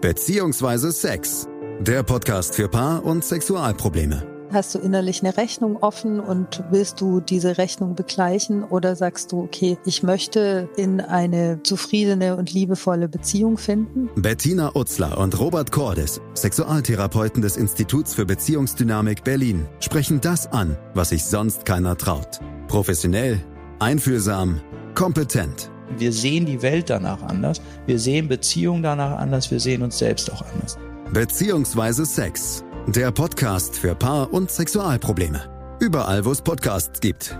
[0.00, 1.46] Beziehungsweise Sex.
[1.80, 4.26] Der Podcast für Paar- und Sexualprobleme.
[4.50, 9.42] Hast du innerlich eine Rechnung offen und willst du diese Rechnung begleichen oder sagst du,
[9.42, 14.08] okay, ich möchte in eine zufriedene und liebevolle Beziehung finden?
[14.16, 21.10] Bettina Utzler und Robert Cordes, Sexualtherapeuten des Instituts für Beziehungsdynamik Berlin, sprechen das an, was
[21.10, 22.40] sich sonst keiner traut.
[22.68, 23.38] Professionell,
[23.80, 24.62] einfühlsam,
[24.94, 25.70] kompetent.
[25.98, 30.32] Wir sehen die Welt danach anders, wir sehen Beziehungen danach anders, wir sehen uns selbst
[30.32, 30.78] auch anders.
[31.12, 35.76] Beziehungsweise Sex der Podcast für Paar- und Sexualprobleme.
[35.80, 37.38] Überall, wo es Podcasts gibt.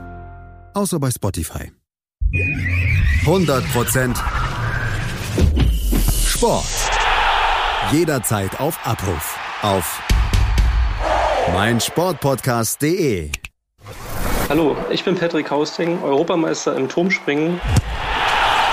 [0.75, 1.73] Außer bei Spotify.
[3.25, 4.17] 100%
[6.27, 6.65] Sport.
[7.91, 9.37] Jederzeit auf Abruf.
[9.63, 10.01] Auf
[11.53, 13.31] meinsportpodcast.de.
[14.49, 17.61] Hallo, ich bin Patrick Hausting, Europameister im Turmspringen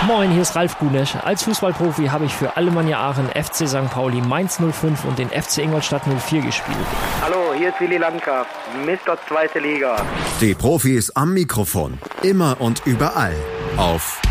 [0.05, 1.15] Moin, hier ist Ralf Gunesch.
[1.15, 3.89] Als Fußballprofi habe ich für Alemannia Aachen, FC St.
[3.89, 6.77] Pauli, Mainz 05 und den FC Ingolstadt 04 gespielt.
[7.21, 8.45] Hallo, hier ist Willi Landgraf,
[8.85, 9.17] Mr.
[9.27, 9.97] Zweite Liga.
[10.39, 13.35] Die Profis am Mikrofon, immer und überall
[13.77, 14.21] auf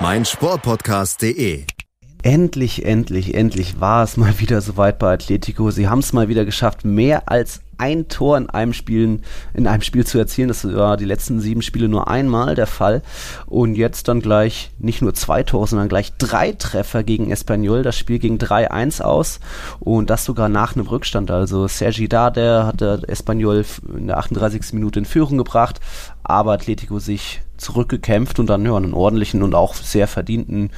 [0.00, 1.77] meinsportpodcast.de.
[2.22, 5.70] Endlich, endlich, endlich war es mal wieder soweit bei Atletico.
[5.70, 9.20] Sie haben es mal wieder geschafft, mehr als ein Tor in einem Spiel,
[9.54, 10.48] in einem Spiel zu erzielen.
[10.48, 13.02] Das war die letzten sieben Spiele nur einmal der Fall.
[13.46, 17.84] Und jetzt dann gleich nicht nur zwei Tore, sondern gleich drei Treffer gegen Espanyol.
[17.84, 19.38] Das Spiel ging 3-1 aus
[19.78, 21.30] und das sogar nach einem Rückstand.
[21.30, 23.64] Also Sergi Dade hat der Espanyol
[23.96, 24.72] in der 38.
[24.72, 25.80] Minute in Führung gebracht,
[26.24, 30.70] aber Atletico sich zurückgekämpft und dann ja, einen ordentlichen und auch sehr verdienten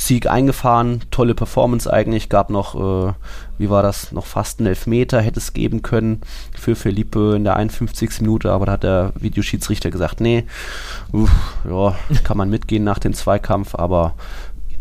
[0.00, 3.12] Sieg eingefahren, tolle Performance eigentlich, gab noch, äh,
[3.58, 6.22] wie war das, noch fast einen Elfmeter, hätte es geben können
[6.58, 8.22] für Felipe in der 51.
[8.22, 10.44] Minute, aber da hat der Videoschiedsrichter gesagt, nee,
[11.12, 11.30] uff,
[11.68, 11.94] ja,
[12.24, 14.14] kann man mitgehen nach dem Zweikampf, aber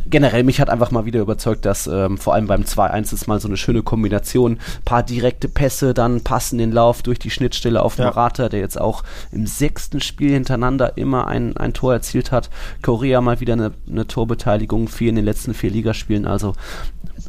[0.10, 3.40] generell mich hat einfach mal wieder überzeugt, dass ähm, vor allem beim 2-1 ist mal
[3.40, 4.60] so eine schöne Kombination.
[4.86, 8.06] Paar direkte Pässe, dann passen den Lauf durch die Schnittstelle auf ja.
[8.06, 12.50] Morata, der jetzt auch im sechsten Spiel hintereinander immer ein, ein Tor erzielt hat.
[12.82, 16.26] Korea mal wieder eine, eine Torbeteiligung, vier in den letzten vier Ligaspielen.
[16.26, 16.54] Also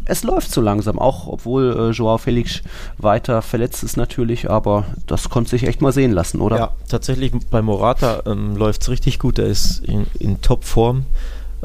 [0.05, 2.63] es läuft so langsam, auch obwohl äh, Joao Felix
[2.99, 6.57] weiter verletzt ist natürlich, aber das konnte sich echt mal sehen lassen, oder?
[6.57, 11.05] Ja, tatsächlich bei Morata ähm, läuft es richtig gut, er ist in, in Topform.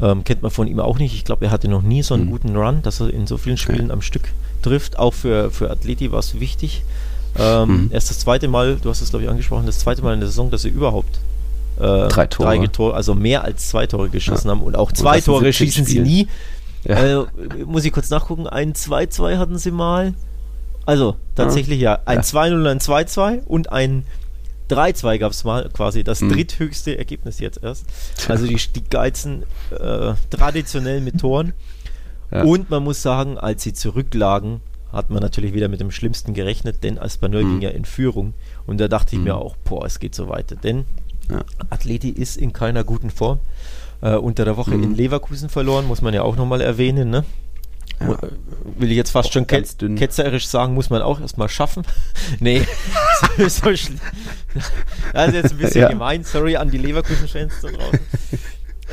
[0.02, 1.14] Ähm, kennt man von ihm auch nicht.
[1.14, 2.32] Ich glaube, er hatte noch nie so einen mhm.
[2.32, 3.94] guten Run, dass er in so vielen Spielen okay.
[3.94, 5.00] am Stück trifft.
[5.00, 6.84] Auch für, für Atleti war es wichtig.
[7.38, 7.90] Ähm, mhm.
[7.92, 10.28] Erst das zweite Mal, du hast es glaube ich angesprochen, das zweite Mal in der
[10.28, 11.20] Saison, dass er überhaupt
[11.78, 14.52] äh, drei Tore, drei Tore, also mehr als zwei Tore geschossen ja.
[14.52, 16.28] haben und auch zwei und Tore schießen sie nie.
[16.86, 17.22] Ja.
[17.24, 17.26] Äh,
[17.66, 20.14] muss ich kurz nachgucken, ein 2-2 hatten sie mal.
[20.86, 22.00] Also tatsächlich ja, ja.
[22.06, 22.24] ein ja.
[22.24, 24.04] 2-0, ein 2-2 und ein
[24.70, 26.30] 3-2 gab es mal, quasi das hm.
[26.30, 27.86] dritthöchste Ergebnis jetzt erst.
[28.28, 31.54] Also die, die geizen äh, traditionell mit Toren.
[32.32, 32.44] Ja.
[32.44, 34.62] Und man muss sagen, als sie zurücklagen,
[34.92, 37.52] hat man natürlich wieder mit dem Schlimmsten gerechnet, denn Aspanoll hm.
[37.52, 38.34] ging ja in Führung.
[38.66, 39.20] Und da dachte hm.
[39.20, 40.56] ich mir auch, boah, es geht so weiter.
[40.56, 40.86] Denn
[41.30, 41.44] ja.
[41.70, 43.40] Atleti ist in keiner guten Form.
[44.02, 44.96] Äh, unter der Woche in hm.
[44.96, 47.10] Leverkusen verloren, muss man ja auch nochmal erwähnen.
[47.10, 47.24] Ne?
[48.00, 48.14] Ja.
[48.14, 48.32] Äh,
[48.78, 49.64] will ich jetzt fast schon ke
[49.96, 51.84] ketzerisch sagen, muss man auch erstmal schaffen.
[52.40, 52.62] nee,
[53.38, 53.70] so, so
[55.14, 55.90] das ist jetzt ein bisschen ja.
[55.90, 58.00] gemein, sorry an die Leverkusen-Fans da draußen.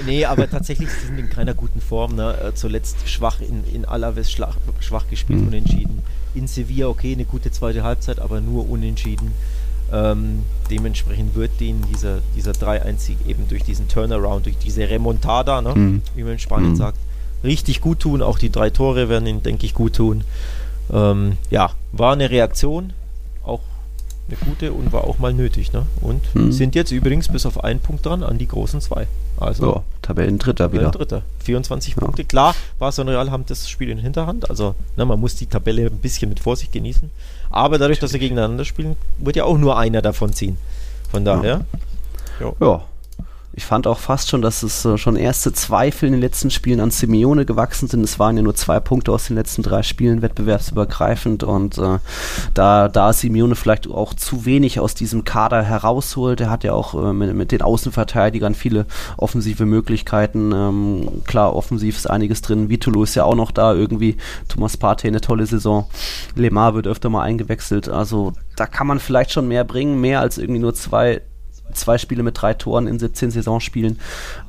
[0.06, 2.16] Nee, aber tatsächlich sie sind in keiner guten Form.
[2.16, 2.34] Ne?
[2.40, 5.48] Äh, zuletzt schwach in, in Alaves, schwach, schwach gespielt, mhm.
[5.48, 6.02] unentschieden.
[6.34, 9.32] In Sevilla, okay, eine gute zweite Halbzeit, aber nur unentschieden.
[9.92, 15.74] Ähm, dementsprechend wird denen dieser, dieser 3-1-Sieg eben durch diesen Turnaround, durch diese Remontada, ne?
[15.74, 16.02] Mhm.
[16.14, 16.76] wie man in Spanien mhm.
[16.76, 16.98] sagt,
[17.44, 18.22] richtig gut tun.
[18.22, 20.24] Auch die drei Tore werden ihn, denke ich, gut tun.
[20.92, 22.92] Ähm, ja, war eine Reaktion,
[23.44, 23.60] auch
[24.28, 25.72] eine gute und war auch mal nötig.
[25.72, 25.86] Ne?
[26.00, 26.52] Und hm.
[26.52, 29.06] sind jetzt übrigens bis auf einen Punkt dran an die großen zwei.
[29.38, 30.90] Also ja, Tabellendritter wieder.
[30.90, 31.22] Dritter.
[31.44, 32.00] 24 ja.
[32.00, 32.24] Punkte.
[32.24, 34.48] Klar, Barca und Real haben das Spiel in Hinterhand.
[34.50, 37.10] Also ne, man muss die Tabelle ein bisschen mit Vorsicht genießen.
[37.50, 40.56] Aber dadurch, dass sie gegeneinander spielen, wird ja auch nur einer davon ziehen.
[41.10, 41.64] Von daher.
[42.40, 42.52] Ja.
[42.60, 42.82] ja
[43.54, 46.80] Ich fand auch fast schon, dass es äh, schon erste Zweifel in den letzten Spielen
[46.80, 48.02] an Simeone gewachsen sind.
[48.02, 51.98] Es waren ja nur zwei Punkte aus den letzten drei Spielen wettbewerbsübergreifend und äh,
[52.54, 56.94] da, da Simeone vielleicht auch zu wenig aus diesem Kader herausholt, er hat ja auch
[56.94, 58.86] äh, mit, mit, den Außenverteidigern viele
[59.18, 60.52] offensive Möglichkeiten.
[60.52, 62.70] Ähm, klar, offensiv ist einiges drin.
[62.70, 64.16] Vitolo ist ja auch noch da irgendwie.
[64.48, 65.86] Thomas Partey eine tolle Saison.
[66.34, 67.90] Lemar wird öfter mal eingewechselt.
[67.90, 71.20] Also da kann man vielleicht schon mehr bringen, mehr als irgendwie nur zwei
[71.74, 73.98] zwei Spiele mit drei Toren in 17 Saisonspielen.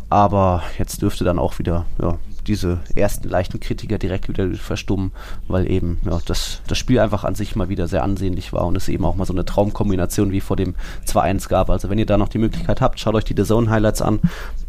[0.10, 5.12] Aber jetzt dürfte dann auch wieder ja, diese ersten leichten Kritiker direkt wieder verstummen,
[5.48, 8.76] weil eben ja, das, das Spiel einfach an sich mal wieder sehr ansehnlich war und
[8.76, 10.76] es eben auch mal so eine Traumkombination wie vor dem
[11.08, 11.70] 2-1 gab.
[11.70, 14.20] Also wenn ihr da noch die Möglichkeit habt, schaut euch die The Zone Highlights an.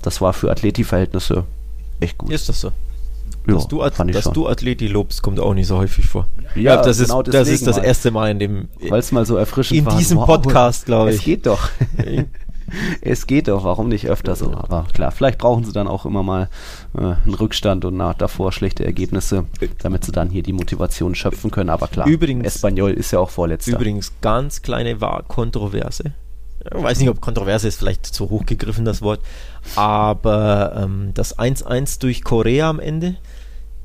[0.02, 1.44] Das war für Athleti-Verhältnisse
[2.00, 2.30] echt gut.
[2.30, 2.68] Ist das so?
[3.46, 6.26] Ja, dass du, At dass du Athleti lobst, kommt auch nicht so häufig vor.
[6.54, 9.26] Ja, das, genau ist, das ist deswegen das erste Mal in dem Weil es mal
[9.26, 9.98] so erfrischend in war.
[9.98, 11.24] diesem Wow, Podcast, glaube Es ich.
[11.24, 11.68] geht doch.
[13.00, 14.52] es geht doch, warum nicht öfter so?
[14.52, 16.48] Aber klar, vielleicht brauchen sie dann auch immer mal
[16.96, 19.44] äh, einen Rückstand und nach, davor schlechte Ergebnisse,
[19.78, 21.70] damit sie dann hier die Motivation schöpfen können.
[21.70, 23.72] Aber klar, Übrigens- Espanyol ist ja auch vorletzter.
[23.72, 26.14] Übrigens, ganz kleine war Kontroverse.
[26.64, 29.20] Ich weiß nicht, ob Kontroverse ist vielleicht zu hoch gegriffen, das Wort.
[29.76, 33.16] Aber ähm, das 1-1 durch Korea am Ende,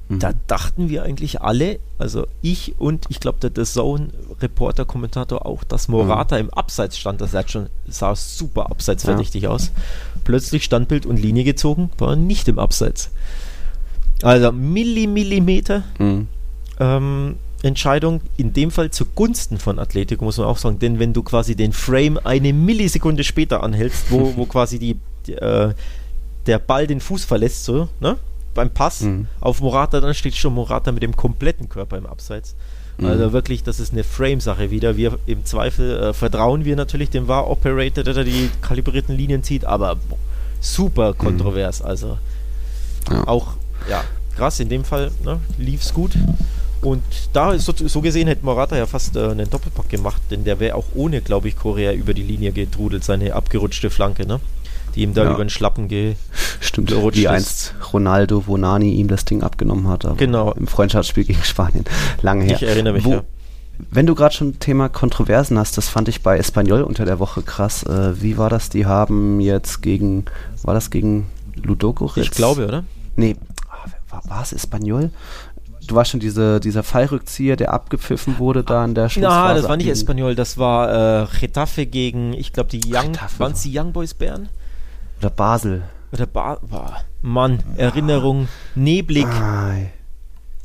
[0.09, 0.19] Mhm.
[0.19, 5.63] da dachten wir eigentlich alle, also ich und ich glaube der The Zone-Reporter, Kommentator auch,
[5.63, 7.21] dass Morata im Abseits stand.
[7.21, 9.71] Das sah schon sah super abseitsverdächtig aus.
[10.23, 13.11] Plötzlich Standbild und Linie gezogen, war nicht im Abseits.
[14.23, 16.27] Also Milli, Millimeter Mhm.
[16.79, 20.79] ähm, Entscheidung in dem Fall zugunsten von Atletico, muss man auch sagen.
[20.79, 24.95] Denn wenn du quasi den Frame eine Millisekunde später anhältst, wo, wo quasi die,
[25.27, 25.73] die, äh,
[26.47, 28.17] der Ball den Fuß verlässt, so, ne?
[28.53, 29.27] Beim Pass Mhm.
[29.39, 32.55] auf Morata, dann steht schon Morata mit dem kompletten Körper im Abseits.
[32.97, 33.05] Mhm.
[33.05, 34.97] Also wirklich, das ist eine Frame-Sache wieder.
[34.97, 39.65] Wir im Zweifel äh, vertrauen wir natürlich dem VAR-Operator, der da die kalibrierten Linien zieht,
[39.65, 40.17] aber boah,
[40.59, 41.81] super kontrovers.
[41.81, 42.17] Also
[43.09, 43.15] Mhm.
[43.15, 43.27] Ja.
[43.27, 43.47] auch,
[43.89, 44.03] ja,
[44.35, 46.11] krass, in dem Fall ne, lief es gut.
[46.81, 50.59] Und da, so, so gesehen, hätte Morata ja fast äh, einen Doppelpack gemacht, denn der
[50.59, 54.39] wäre auch ohne, glaube ich, Korea über die Linie getrudelt, seine abgerutschte Flanke, ne?
[54.95, 55.33] Die ihm da Ja.
[55.33, 56.15] über den Schlappen ge.
[56.59, 57.29] Stimmt, gerutscht wie ist.
[57.29, 60.05] einst Ronaldo Vonani ihm das Ding abgenommen hat.
[60.17, 60.51] Genau.
[60.53, 61.85] Im Freundschaftsspiel gegen Spanien.
[62.21, 62.55] Lange her.
[62.55, 63.23] Ich erinnere mich, Wo, ja.
[63.91, 67.41] Wenn du gerade schon Thema Kontroversen hast, das fand ich bei Espanyol unter der Woche
[67.41, 67.83] krass.
[67.83, 68.69] Äh, wie war das?
[68.69, 70.25] Die haben jetzt gegen,
[70.63, 72.27] war das gegen Ludogorets?
[72.27, 72.83] Ich glaube, oder?
[73.15, 73.37] Nee,
[73.69, 75.11] ah, war, war es Espanyol?
[75.87, 79.47] Du warst schon diese, dieser Fallrückzieher, der abgepfiffen wurde da in der Schlussphase.
[79.47, 83.53] Na, das war nicht Espanyol, das war äh, Getafe gegen, ich glaube, die Young, waren
[83.53, 84.49] es die Young Boys Bern?
[85.19, 85.83] Oder Basel.
[86.11, 89.25] Oder ba boah, Mann, Erinnerung, neblig.
[89.25, 89.73] Ah,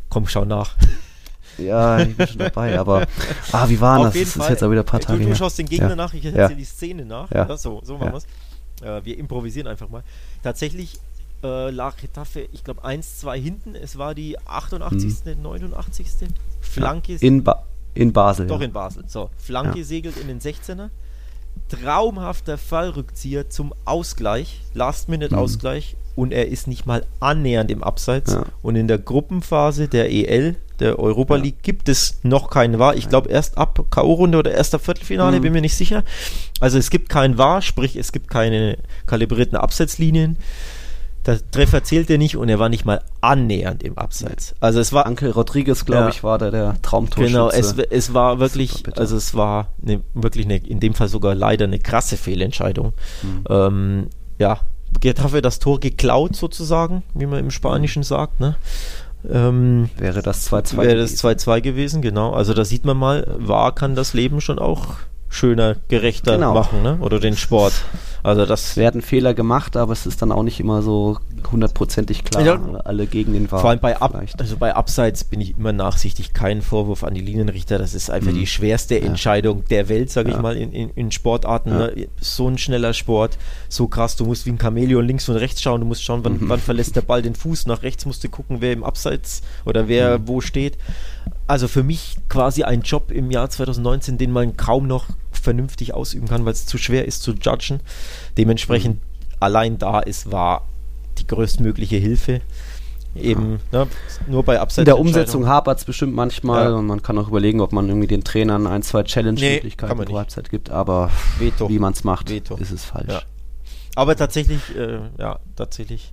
[0.08, 0.76] Komm, schau nach.
[1.58, 3.06] ja, ich bin schon dabei, aber
[3.52, 4.14] ah, wie war das?
[4.14, 5.96] Das ist jetzt auch wieder ein paar Tage Du, du schaust den Gegner Ja.
[5.96, 6.30] nach, ich Ja.
[6.30, 7.30] erzähle die Szene nach.
[7.30, 7.46] Ja.
[7.48, 8.12] Ja, so, so machen Ja.
[8.12, 8.26] wir's.
[8.82, 10.02] Äh, wir improvisieren einfach mal.
[10.42, 10.98] Tatsächlich
[11.42, 13.74] äh, lag Getafe, ich glaube, 1-2 hinten.
[13.74, 16.06] Es war die 88., 89.
[16.60, 17.16] Flanke.
[17.16, 18.46] In, ba in Basel.
[18.46, 18.66] Doch ja.
[18.66, 19.04] in Basel.
[19.08, 19.84] So, Flanke Ja.
[19.84, 20.90] segelt in den 16er.
[21.68, 25.96] Traumhafter Fallrückzieher zum Ausgleich, Last-Minute-Ausgleich.
[26.16, 28.30] Und er ist nicht mal annähernd im Abseits.
[28.32, 28.36] Mhm.
[28.38, 28.44] Ja.
[28.62, 31.42] Und in der Gruppenphase der EL, der Europa Ja.
[31.42, 32.94] League, gibt es noch keinen VAR.
[32.96, 35.42] Ich glaube erst ab K.O.-Runde oder erst ab Viertelfinale, Mhm.
[35.42, 36.04] bin mir nicht sicher.
[36.60, 40.36] Also es gibt keinen VAR, sprich es gibt keine kalibrierten Absetzlinien.
[41.26, 44.54] Der Treffer zählte nicht und er war nicht mal annähernd im Abseits.
[44.60, 46.08] Also es war Ankel Rodriguez, glaube Ja.
[46.10, 47.32] ich, war da der Traumtorschütze.
[47.32, 51.34] Genau, es, es war wirklich, also es war eine, wirklich eine, in dem Fall sogar
[51.34, 52.92] leider eine krasse Fehlentscheidung.
[53.22, 53.44] Mhm.
[53.48, 54.06] Ähm,
[54.38, 54.60] ja,
[55.00, 58.56] Getafe das Tor geklaut sozusagen, wie man im Spanischen sagt, ne?
[59.28, 61.50] Ähm, Wäre das 2-2 wäre das gewesen.
[61.50, 62.32] 2-2 gewesen, genau.
[62.32, 64.88] Also da sieht man mal, wahr kann das Leben schon auch
[65.34, 66.54] schöner, gerechter Genau.
[66.54, 66.98] machen, ne?
[67.00, 67.72] Oder den Sport.
[68.22, 71.18] Also das Es werden Fehler gemacht, aber es ist dann auch nicht immer so
[71.52, 72.42] hundertprozentig klar.
[72.42, 72.60] Ja.
[72.84, 73.60] Alle gegen den war.
[73.60, 74.40] Vor allem bei, Ab vielleicht.
[74.40, 76.32] also bei Abseits bin ich immer nachsichtig.
[76.32, 77.76] Kein Vorwurf an die Linienrichter.
[77.78, 78.36] Das ist einfach Mhm.
[78.36, 80.40] die schwerste Entscheidung der Welt, sage ich Ja.
[80.42, 81.70] mal, in, in, in Sportarten.
[81.70, 81.78] Ja.
[81.88, 82.08] Ne?
[82.20, 83.36] So ein schneller Sport,
[83.68, 84.16] so krass.
[84.16, 85.80] Du musst wie ein Chamäleon links und rechts schauen.
[85.82, 86.48] Du musst schauen, wann, Mhm.
[86.48, 87.66] wann verlässt der Ball den Fuß.
[87.66, 90.28] Nach rechts musst du gucken, wer im Abseits oder wer Mhm.
[90.28, 90.78] wo steht.
[91.46, 96.26] Also für mich quasi ein Job im Jahr 2019, den man kaum noch vernünftig ausüben
[96.26, 97.80] kann, weil es zu schwer ist zu judgen.
[98.38, 99.00] Dementsprechend
[99.40, 100.66] allein da ist war
[101.18, 102.40] die größtmögliche Hilfe.
[103.14, 103.86] Eben, ne,
[104.26, 104.78] nur bei Abseits.
[104.78, 106.74] In der Umsetzung hapert es bestimmt manchmal Ja.
[106.76, 110.06] und man kann auch überlegen, ob man irgendwie den Trainern ein, zwei Nee, Challenge-Möglichkeiten man
[110.06, 110.16] pro.
[110.18, 111.68] Halbzeit gibt, aber Veto.
[111.68, 112.56] wie man es macht, Veto.
[112.56, 113.12] ist es falsch.
[113.12, 113.22] Ja.
[113.94, 116.12] Aber tatsächlich, äh, ja, tatsächlich,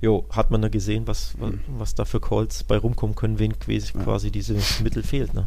[0.00, 1.60] jo, hat man da gesehen, was, was, Hm.
[1.78, 5.34] was da für Calls bei rumkommen können, wen quasi, quasi diese Mittel fehlt.
[5.34, 5.46] Ne?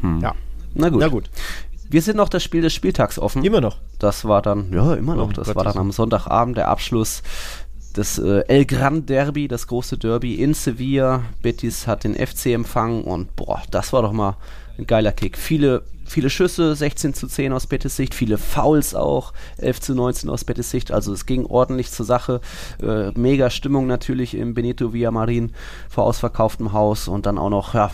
[0.00, 0.20] Hm.
[0.20, 0.34] Ja.
[0.74, 1.00] Na gut.
[1.00, 1.30] Na gut.
[1.88, 3.44] Wir sind noch das Spiel des Spieltags offen.
[3.44, 3.76] Immer noch.
[4.00, 5.28] Das war dann, ja, immer noch.
[5.28, 7.22] Oh, das Gott, war dann am Sonntagabend der Abschluss
[7.96, 11.22] des äh, El Gran Derby, das große Derby in Sevilla.
[11.42, 14.36] Betis hat den FC empfangen und boah, das war doch mal
[14.78, 15.38] ein geiler Kick.
[15.38, 20.30] Viele, viele Schüsse, 16 zu 10 aus Betis Sicht, viele Fouls auch, 11 zu 19
[20.30, 20.92] aus Betis Sicht.
[20.92, 22.40] Also es ging ordentlich zur Sache.
[22.82, 25.52] Äh, mega Stimmung natürlich im Benito Villamarin
[25.88, 27.90] vor ausverkauftem Haus und dann auch noch, ja,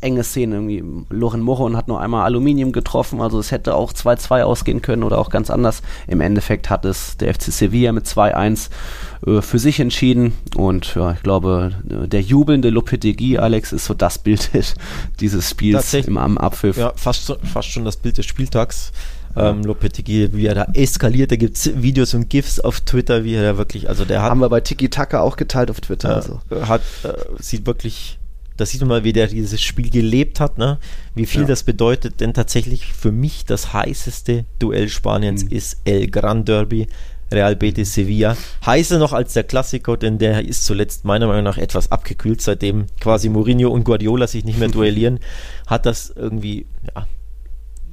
[0.00, 0.84] enge Szene irgendwie.
[1.10, 5.18] Loren Moron hat nur einmal Aluminium getroffen, also es hätte auch 2-2 ausgehen können oder
[5.18, 5.82] auch ganz anders.
[6.06, 8.70] Im Endeffekt hat es der FC Sevilla mit 2-1
[9.26, 13.94] äh, für sich entschieden und ja, ich glaube, äh, der jubelnde Lopetegui, Alex, ist so
[13.94, 14.50] das Bild
[15.20, 16.76] dieses Spiels im am Abpfiff.
[16.76, 18.92] Ja, fast, so- fast schon das Bild des Spieltags.
[19.36, 23.34] Ähm, Lopetegui, wie er da eskaliert, da gibt es Videos und GIFs auf Twitter, wie
[23.34, 26.10] er da wirklich, also der hat Haben wir bei Tiki Taka auch geteilt auf Twitter.
[26.10, 26.40] äh, also.
[26.66, 28.18] hat, äh, sieht wirklich,
[28.56, 30.78] da sieht man mal, wie der dieses Spiel gelebt hat, ne?
[31.14, 31.46] wie viel Ja.
[31.46, 35.50] das bedeutet, denn tatsächlich für mich das heißeste Duell Spaniens Mhm.
[35.52, 36.88] ist El Gran Derby.
[37.32, 38.36] Real Betis Sevilla.
[38.66, 42.86] Heißer noch als der Klassiker, denn der ist zuletzt meiner Meinung nach etwas abgekühlt, seitdem
[43.00, 45.20] quasi Mourinho und Guardiola sich nicht mehr duellieren,
[45.66, 47.06] hat das irgendwie, ja,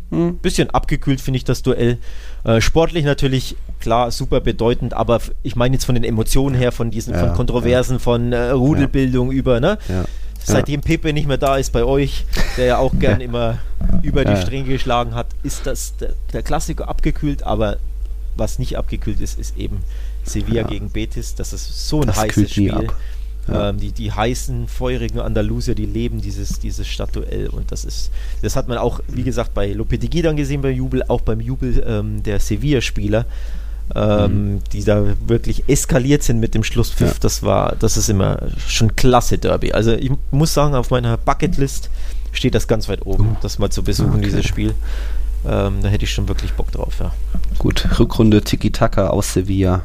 [0.10, 0.38] Hm.
[0.38, 1.98] bisschen abgekühlt, finde ich, das Duell.
[2.46, 6.92] Äh, sportlich natürlich, klar, super bedeutend, aber ich meine jetzt von den Emotionen her, von
[6.92, 9.78] diesen, Ja, von Kontroversen, von äh, Rudelbildung über, ne?
[9.90, 10.06] Ja.
[10.42, 12.26] Seitdem Pepe nicht mehr da ist bei euch,
[12.56, 13.58] der ja auch gern immer
[14.02, 14.38] über die Ja.
[14.42, 17.76] Stränge geschlagen hat, ist das der, der Klassiker abgekühlt, aber
[18.38, 19.80] was nicht abgekühlt ist, ist eben
[20.24, 20.68] Sevilla Ja.
[20.68, 21.36] gegen Betis.
[21.36, 22.68] Das ist so ein Das heißes Spiel.
[23.48, 23.70] Ja.
[23.70, 28.12] Ähm, die, die heißen, feurigen Andalusier, die leben dieses, dieses Stadtduell und das ist,
[28.42, 31.82] das hat man auch, wie gesagt, bei Lopetegui dann gesehen beim Jubel, auch beim Jubel
[31.88, 33.24] ähm, der Sevilla-Spieler,
[33.96, 37.14] ähm, die da wirklich eskaliert sind mit dem Schlusspfiff.
[37.14, 37.18] Ja.
[37.22, 39.72] Das war, das ist immer schon klasse Derby.
[39.72, 41.90] Also ich muss sagen, auf meiner Bucketlist
[42.34, 44.26] steht das ganz weit oben, das mal zu besuchen, Okay.
[44.26, 44.74] dieses Spiel.
[45.48, 47.12] Ähm, da hätte ich schon wirklich Bock drauf, ja.
[47.58, 49.82] Gut, Rückrunde Tiki Taka aus Sevilla.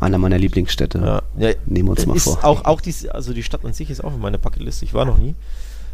[0.00, 0.98] Einer meiner Lieblingsstädte.
[0.98, 1.22] ja.
[1.48, 2.44] ja Nehmen wir uns mal ist vor.
[2.44, 4.82] Auch, auch dies, also die Stadt an sich ist auch auf meiner Bucketlist.
[4.82, 5.34] Ich war noch nie.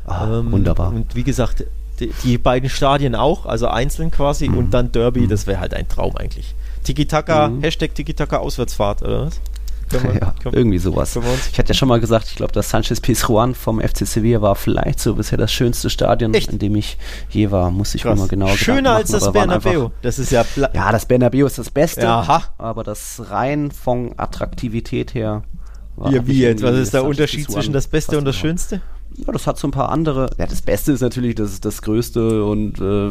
[0.07, 0.89] Ah, Ähm, wunderbar.
[0.89, 1.65] Und wie gesagt,
[2.01, 5.89] die, die beiden Stadien auch, also einzeln quasi und dann Derby, das wäre halt ein
[5.89, 6.55] Traum eigentlich.
[6.85, 7.61] Tiki-Taka, Mhm.
[7.63, 9.41] Hashtag Tiki-Taka Auswärtsfahrt, oder was?
[9.91, 11.19] Wir- ja, können- irgendwie sowas.
[11.53, 14.55] Ich hatte ja schon mal gesagt, ich glaube, das Sanchez Pizjuan vom FC Sevilla war
[14.55, 16.53] vielleicht so bisher das schönste Stadion, Echt?
[16.53, 16.99] in dem ich
[17.31, 17.71] je war.
[17.71, 18.19] Muss ich Krass.
[18.19, 19.71] mal genau Schöner Gedanken als machen, das Bernabeu.
[19.85, 22.45] einfach- Das ist ja, Ja, das Bernabeu ist das Beste, aha.
[22.59, 25.43] aber das rein von Attraktivität her.
[25.97, 26.63] war Ja, wie jetzt?
[26.63, 28.37] Was ist der Sanchez Unterschied zwischen das Beste und das.
[28.37, 28.81] Schönste?
[29.17, 30.31] Ja, das hat so ein paar andere.
[30.39, 33.09] Ja, das Beste ist natürlich, das ist das Größte und äh,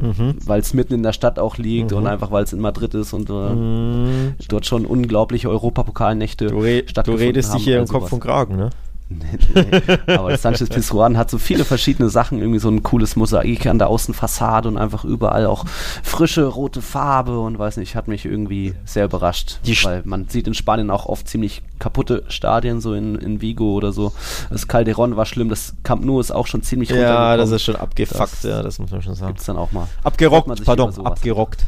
[0.00, 0.34] Mhm.
[0.44, 3.12] weil es mitten in der Stadt auch liegt und einfach weil es in Madrid ist
[3.12, 4.34] und äh, Mhm.
[4.48, 8.56] dort schon unglaubliche Europapokalnächte Du, re du redest dich haben, hier im Kopf und Kragen,
[8.56, 8.70] ne?
[9.10, 10.14] Nee, nee.
[10.14, 13.88] Aber Sanchez Pizjuan hat so viele verschiedene Sachen, irgendwie so ein cooles Mosaik an der
[13.88, 15.64] Außenfassade und einfach überall auch
[16.02, 19.60] frische rote Farbe und weiß nicht, hat mich irgendwie sehr überrascht.
[19.64, 23.72] Die weil man sieht in Spanien auch oft ziemlich kaputte Stadien, so in, in Vigo
[23.72, 24.12] oder so.
[24.50, 27.76] Das Calderón war schlimm, das Camp Nou ist auch schon ziemlich Ja, das ist schon
[27.76, 29.32] abgefuckt, Das ja, das muss man schon sagen.
[29.32, 29.88] Gibt's dann auch mal.
[30.04, 31.66] Abgerockt, pardon, abgerockt.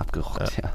[0.00, 0.70] Abgerockt, ja.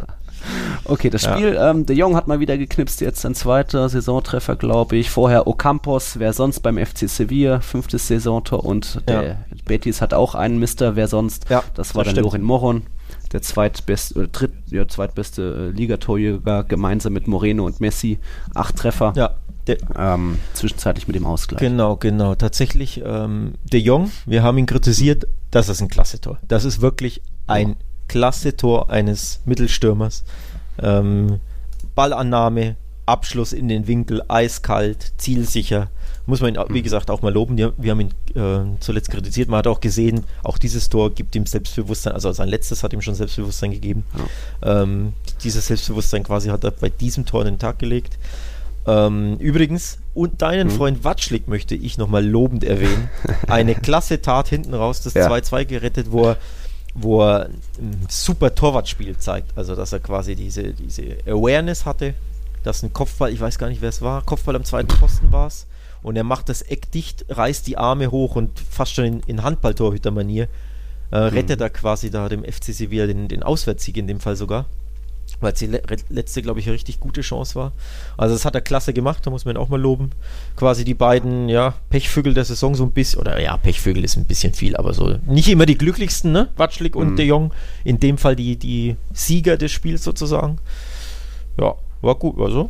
[0.85, 1.33] Okay, das Ja.
[1.35, 5.09] Spiel, ähm, De Jong hat mal wieder geknipst, jetzt sein zweiter Saisontreffer, glaube ich.
[5.09, 9.35] Vorher Ocampos, wer sonst beim FC Sevilla, fünftes Saisontor und der Ja.
[9.65, 11.49] Betis hat auch einen Mister, wer sonst.
[11.49, 12.25] Ja, das war das dann stimmt.
[12.25, 12.83] Lorin Moron,
[13.31, 18.19] der zweitbeste, oder dritt, ja, zweitbeste äh, Ligatorjäger, gemeinsam mit Moreno und Messi.
[18.53, 19.31] Acht Treffer, Ja,
[19.65, 21.59] der, ähm, zwischenzeitlich mit dem Ausgleich.
[21.59, 22.35] Genau, genau.
[22.35, 26.37] Tatsächlich, ähm, De Jong, wir haben ihn kritisiert, das ist ein klasse Tor.
[26.47, 27.75] Das ist wirklich ein
[28.07, 30.23] klasse Tor eines Mittelstürmers.
[30.81, 31.39] Ähm,
[31.95, 32.75] Ballannahme,
[33.05, 35.89] Abschluss in den Winkel, eiskalt, zielsicher.
[36.25, 37.57] Muss man ihn, wie gesagt, auch mal loben.
[37.57, 39.47] Wir, haben ihn äh, zuletzt kritisiert.
[39.47, 42.13] Man hat auch gesehen, auch dieses Tor gibt ihm Selbstbewusstsein.
[42.13, 44.03] Also sein letztes hat ihm schon Selbstbewusstsein gegeben.
[44.63, 48.17] Ähm, dieses Selbstbewusstsein quasi hat er bei diesem Tor an den Tag gelegt.
[48.87, 53.09] Ähm, übrigens, und deinen Freund Watschlik möchte ich nochmal lobend erwähnen.
[53.47, 55.27] Eine klasse Tat hinten raus, das Ja.
[55.29, 56.37] 2-2 gerettet, wo er,
[56.95, 59.55] wo er ein super Torwartspiel zeigt.
[59.57, 62.15] Also, dass er quasi diese, diese Awareness hatte,
[62.63, 65.47] dass ein Kopfball, ich weiß gar nicht, wer es war, Kopfball am zweiten Posten war
[65.47, 65.67] es.
[66.01, 69.43] Und er macht das Eck dicht, reißt die Arme hoch und fast schon in, in
[69.43, 70.47] Handballtorhüter-Manier
[71.11, 74.65] äh, rettet er quasi da dem FC Sevilla den, den Auswärtssieg in dem Fall sogar
[75.41, 77.71] weil es die le letzte, glaube ich, eine richtig gute Chance war.
[78.17, 80.11] Also das hat er klasse gemacht, da muss man ihn auch mal loben.
[80.55, 84.25] Quasi die beiden, ja, Pechvögel der Saison so ein bisschen, oder ja, Pechvögel ist ein
[84.25, 86.49] bisschen viel, aber so nicht immer die glücklichsten, ne?
[86.57, 87.15] Watschlik und Mhm.
[87.17, 87.51] De Jong,
[87.83, 90.57] in dem Fall die, die Sieger des Spiels sozusagen.
[91.59, 92.69] Ja, war gut, also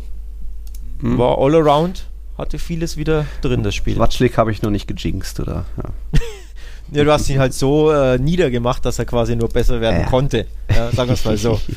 [1.01, 1.18] Hm.
[1.18, 3.97] war all around, hatte vieles wieder drin, das Spiel.
[3.97, 5.66] Watschlik habe ich noch nicht gejinxt, oder?
[5.78, 5.89] Ja.
[6.92, 10.05] Ja, du hast ihn halt so äh, niedergemacht, dass er quasi nur besser werden Ja.
[10.08, 10.46] konnte.
[10.70, 11.59] Ja, sagen wir es mal so.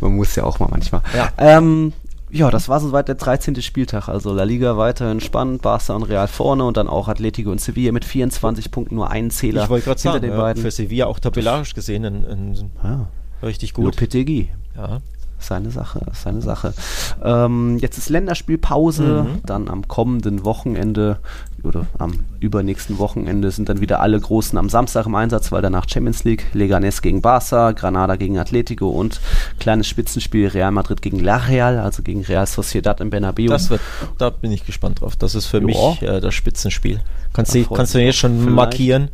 [0.00, 1.02] Man muss ja auch mal manchmal.
[1.16, 1.30] Ja.
[1.38, 1.92] Ähm,
[2.30, 3.60] ja, das war soweit der 13.
[3.62, 4.08] Spieltag.
[4.08, 7.92] Also La Liga weiterhin spannend, Barca und Real vorne und dann auch Atletico und Sevilla
[7.92, 10.62] mit 24 Punkten, nur einen Zähler Ich wollte gerade hinter sagen, den ja, beiden.
[10.62, 13.08] für Sevilla auch tabellarisch gesehen ein, ein ja,
[13.42, 13.86] richtig gut.
[13.86, 14.50] Lopetegui.
[14.76, 15.00] Ja.
[15.40, 16.74] Seine Sache, seine Sache.
[17.22, 19.40] Ähm, jetzt ist Länderspielpause, Mhm.
[19.46, 21.18] dann am kommenden Wochenende
[21.62, 25.88] oder am übernächsten Wochenende sind dann wieder alle Großen am Samstag im Einsatz, weil danach
[25.88, 29.20] Champions League, Leganés gegen Barça, Granada gegen Atletico und
[29.58, 33.46] kleines Spitzenspiel Real Madrid gegen La Real, also gegen Real Sociedad im Bernabeu.
[33.48, 33.80] Das wird,
[34.18, 35.16] da bin ich gespannt drauf.
[35.16, 35.64] Das ist für Ja.
[35.64, 37.00] mich äh, das Spitzenspiel.
[37.32, 38.54] Kannst, Da du, freut kannst du jetzt schon vielleicht.
[38.56, 39.08] markieren.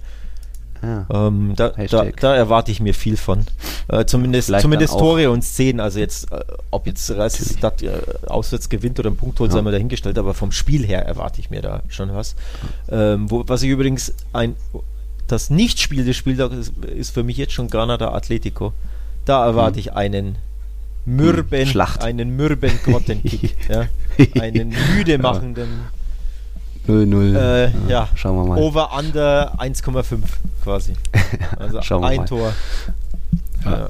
[0.85, 1.27] Ja.
[1.29, 3.45] Ähm, da, da, da erwarte ich mir viel von.
[3.89, 5.81] Äh, zumindest Vielleicht zumindest Tore und Szenen.
[5.81, 6.41] Also jetzt, äh,
[6.71, 7.91] ob jetzt Reichsstadt äh,
[8.27, 9.57] auswärts gewinnt oder einen Punkt holt, Ja.
[9.57, 12.35] sei mal dahingestellt, aber vom Spiel her erwarte ich mir da schon was.
[12.91, 14.57] Ähm, wo, was ich übrigens ein
[15.27, 18.73] das Nicht-Spiel des Spieltags ist, ist für mich jetzt schon Granada Atletico.
[19.25, 19.81] Da erwarte Hm.
[19.81, 20.37] ich einen
[21.07, 22.03] mürben, Schlacht.
[22.05, 23.87] einen mürben Grottenkick, ja?
[24.41, 25.69] einen müde machenden
[26.89, 27.37] 0-0.
[27.37, 28.59] äh, ja, Schauen wir mal.
[28.59, 30.19] Over Under 1,5
[30.63, 30.95] quasi.
[31.59, 32.25] Also ein mal.
[32.27, 32.53] Tor.
[33.65, 33.71] Ja.
[33.71, 33.89] Ja.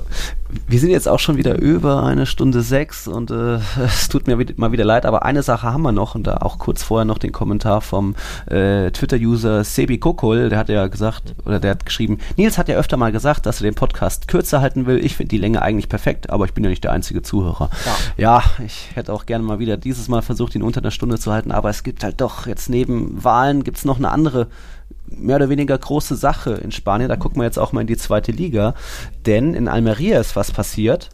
[0.69, 4.37] Wir sind jetzt auch schon wieder über eine Stunde sechs und äh, es tut mir
[4.57, 7.19] mal wieder leid, aber eine Sache haben wir noch und da auch kurz vorher noch
[7.19, 8.15] den Kommentar vom
[8.47, 12.77] äh, Twitter-User Sebi Kokol, der hat ja gesagt, oder der hat geschrieben, Nils hat ja
[12.77, 15.05] öfter mal gesagt, dass er den Podcast kürzer halten will.
[15.05, 17.71] Ich finde die Länge eigentlich perfekt, aber ich bin ja nicht der einzige Zuhörer.
[18.17, 18.43] Ja.
[18.65, 21.51] ich hätte auch gerne mal wieder dieses Mal versucht, ihn unter einer Stunde zu halten,
[21.51, 24.47] aber es gibt halt doch jetzt neben Wahlen gibt es noch eine andere
[25.07, 27.09] mehr oder weniger große Sache in Spanien.
[27.09, 28.75] Da gucken wir jetzt auch mal in die zweite Liga.
[29.27, 31.11] Denn in Almeria ist was passiert.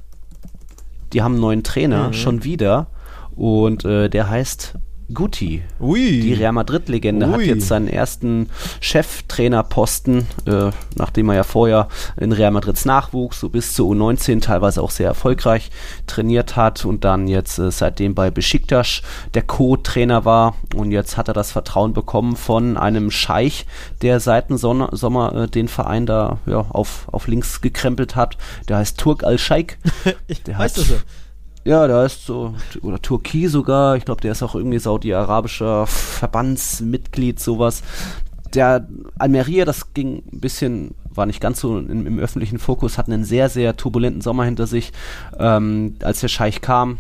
[1.13, 2.13] Die haben einen neuen Trainer, Mhm.
[2.13, 2.87] schon wieder.
[3.35, 4.75] Und äh, der heißt
[5.15, 5.63] Guti.
[5.81, 6.21] Ui.
[6.21, 8.49] Die Real Madrid-Legende hat jetzt seinen ersten
[8.81, 11.89] Cheftrainerposten, äh, nachdem er ja vorher
[12.19, 15.71] in Real Madrids Nachwuchs so bis zur U19 teilweise auch sehr erfolgreich
[16.07, 19.03] trainiert hat und dann jetzt äh, seitdem bei Besiktas
[19.35, 23.67] der Co-Trainer war und jetzt hat er das Vertrauen bekommen von einem Scheich,
[24.03, 28.37] der seit dem Sommer äh, den Verein da ja, auf, auf links gekrempelt hat.
[28.69, 29.77] Der heißt Turk Al-Sheikh.
[30.47, 30.95] Der Weißt du hat- so?
[30.95, 31.01] ja,
[31.65, 37.83] der ist so, oder Turki sogar, ich glaube, der ist auch irgendwie saudi-arabischer Verbandsmitglied, sowas.
[38.55, 38.89] Der
[39.19, 43.25] Almeria, das ging ein bisschen, war nicht ganz so im, im öffentlichen Fokus, hat einen
[43.25, 44.93] sehr, sehr turbulenten Sommer hinter sich.
[45.39, 46.99] Ähm, als der Scheich kam,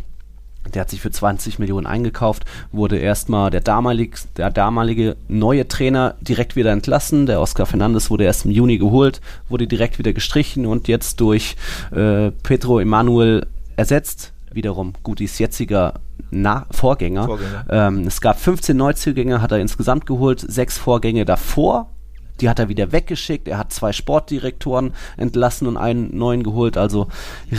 [0.74, 6.14] der hat sich für 20 Millionen eingekauft, wurde erstmal der damalige, der damalige neue Trainer
[6.20, 7.26] direkt wieder entlassen.
[7.26, 11.56] Der Oscar Fernandes wurde erst im Juni geholt, wurde direkt wieder gestrichen und jetzt durch
[11.90, 13.46] äh, Pedro Emanuel
[13.76, 14.32] ersetzt.
[14.52, 15.94] Wiederum Gutis jetziger
[16.30, 17.26] Na Vorgänger.
[17.26, 17.64] Vorgänger.
[17.70, 21.90] Ähm, es gab 15 Neuzugänge, hat er insgesamt geholt, sechs Vorgänge davor.
[22.40, 23.48] Die hat er wieder weggeschickt.
[23.48, 26.76] Er hat zwei Sportdirektoren entlassen und einen neuen geholt.
[26.76, 27.08] Also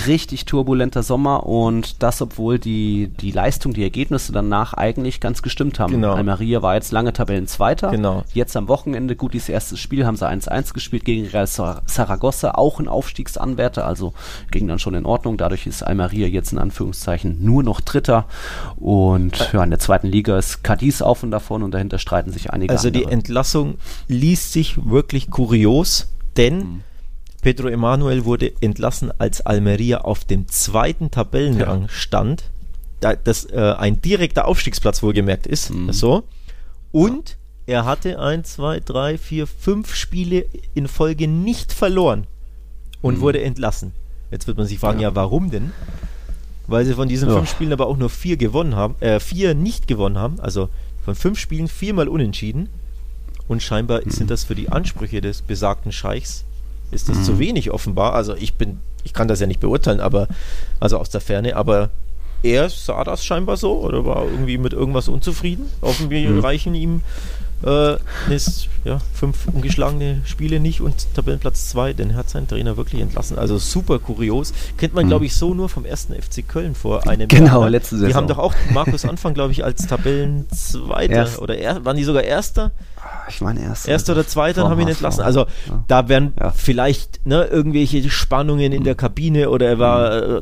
[0.07, 5.79] richtig turbulenter Sommer und das, obwohl die, die Leistung, die Ergebnisse danach eigentlich ganz gestimmt
[5.79, 5.93] haben.
[5.93, 6.13] Genau.
[6.13, 7.91] Almeria war jetzt lange Tabellenzweiter.
[7.91, 8.23] Genau.
[8.33, 12.51] Jetzt am Wochenende, gut, dieses erste Spiel haben sie 1-1 gespielt gegen Real Sar- Saragossa,
[12.51, 14.13] auch ein Aufstiegsanwärter, also
[14.51, 15.37] ging dann schon in Ordnung.
[15.37, 18.25] Dadurch ist Almeria jetzt in Anführungszeichen nur noch Dritter.
[18.77, 22.51] Und ja, in der zweiten Liga ist Cadiz auf und davon und dahinter streiten sich
[22.51, 23.13] einige Also die andere.
[23.13, 23.75] Entlassung
[24.07, 26.07] liest sich wirklich kurios,
[26.37, 26.83] denn Mhm.
[27.41, 32.43] Pedro Emanuel wurde entlassen, als Almeria auf dem zweiten Tabellenrang stand.
[32.99, 35.71] Da, das äh, ein direkter Aufstiegsplatz wohlgemerkt ist.
[35.71, 35.91] Mhm.
[35.91, 36.23] So.
[36.91, 40.45] Und er hatte ein, zwei, drei, vier, fünf Spiele
[40.75, 42.27] in Folge nicht verloren
[43.01, 43.21] und Mhm.
[43.21, 43.91] wurde entlassen.
[44.29, 45.71] Jetzt wird man sich fragen, ja, warum denn?
[46.67, 47.37] Weil sie von diesen Ja.
[47.37, 50.39] fünf Spielen aber auch nur vier gewonnen haben, äh, vier nicht gewonnen haben.
[50.39, 50.69] Also
[51.03, 52.69] von fünf Spielen viermal unentschieden.
[53.47, 54.11] Und scheinbar Mhm.
[54.11, 56.43] sind das für die Ansprüche des besagten Scheichs
[56.91, 57.23] ist das Mhm.
[57.23, 58.13] zu wenig offenbar.
[58.13, 60.27] Also ich bin, ich kann das ja nicht beurteilen, aber
[60.81, 61.89] also aus der Ferne, aber
[62.43, 65.67] er sah das scheinbar so oder war irgendwie mit irgendwas unzufrieden.
[65.81, 66.39] Offenbar Mhm.
[66.39, 67.01] reichen ihm
[67.63, 67.97] äh,
[68.33, 72.99] ist, ja, fünf ungeschlagene Spiele nicht und Tabellenplatz zwei, denn er hat seinen Trainer wirklich
[73.03, 73.37] entlassen.
[73.37, 74.51] Also super kurios.
[74.79, 75.09] Kennt man, Mhm.
[75.09, 77.65] glaube ich, so nur vom ersten FC Köln vor einem Genau, Jahr.
[77.65, 77.69] ne?
[77.69, 78.15] letzte Die Saison.
[78.15, 82.23] haben doch auch Markus Anfang, glaube ich, als Tabellenzweiter Erst- oder er, waren die sogar
[82.23, 82.71] Erster?
[83.29, 83.87] Ich meine erst.
[83.87, 85.21] Erster oder Zweiter Vor haben ihn entlassen.
[85.23, 85.83] Also Ja.
[85.87, 86.51] da werden Ja.
[86.51, 90.41] vielleicht ne, irgendwelche Spannungen in der Kabine oder er war, äh,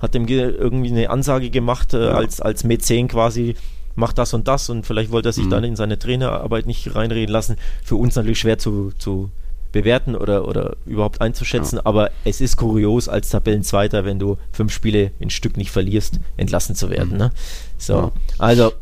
[0.00, 2.14] hat dem ge- irgendwie eine Ansage gemacht äh, Ja.
[2.14, 3.56] als, als Mäzen quasi,
[3.96, 5.50] macht das und das und vielleicht wollte er sich Mhm.
[5.50, 7.56] dann in seine Trainerarbeit nicht reinreden lassen.
[7.84, 9.30] Für uns natürlich schwer zu, zu
[9.72, 15.10] bewerten oder, oder überhaupt einzuschätzen, aber es ist kurios als Tabellenzweiter, wenn du fünf Spiele
[15.18, 17.12] in Stück nicht verlierst, entlassen zu werden.
[17.12, 17.18] Mhm.
[17.18, 17.30] Ne?
[17.76, 18.12] So, Ja.
[18.38, 18.72] also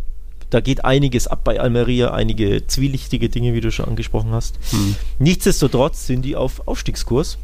[0.51, 4.59] da geht einiges ab bei Almeria, einige zwielichtige Dinge, wie du schon angesprochen hast.
[4.71, 4.97] Hm.
[5.19, 7.39] Nichtsdestotrotz sind die auf Aufstiegskurs.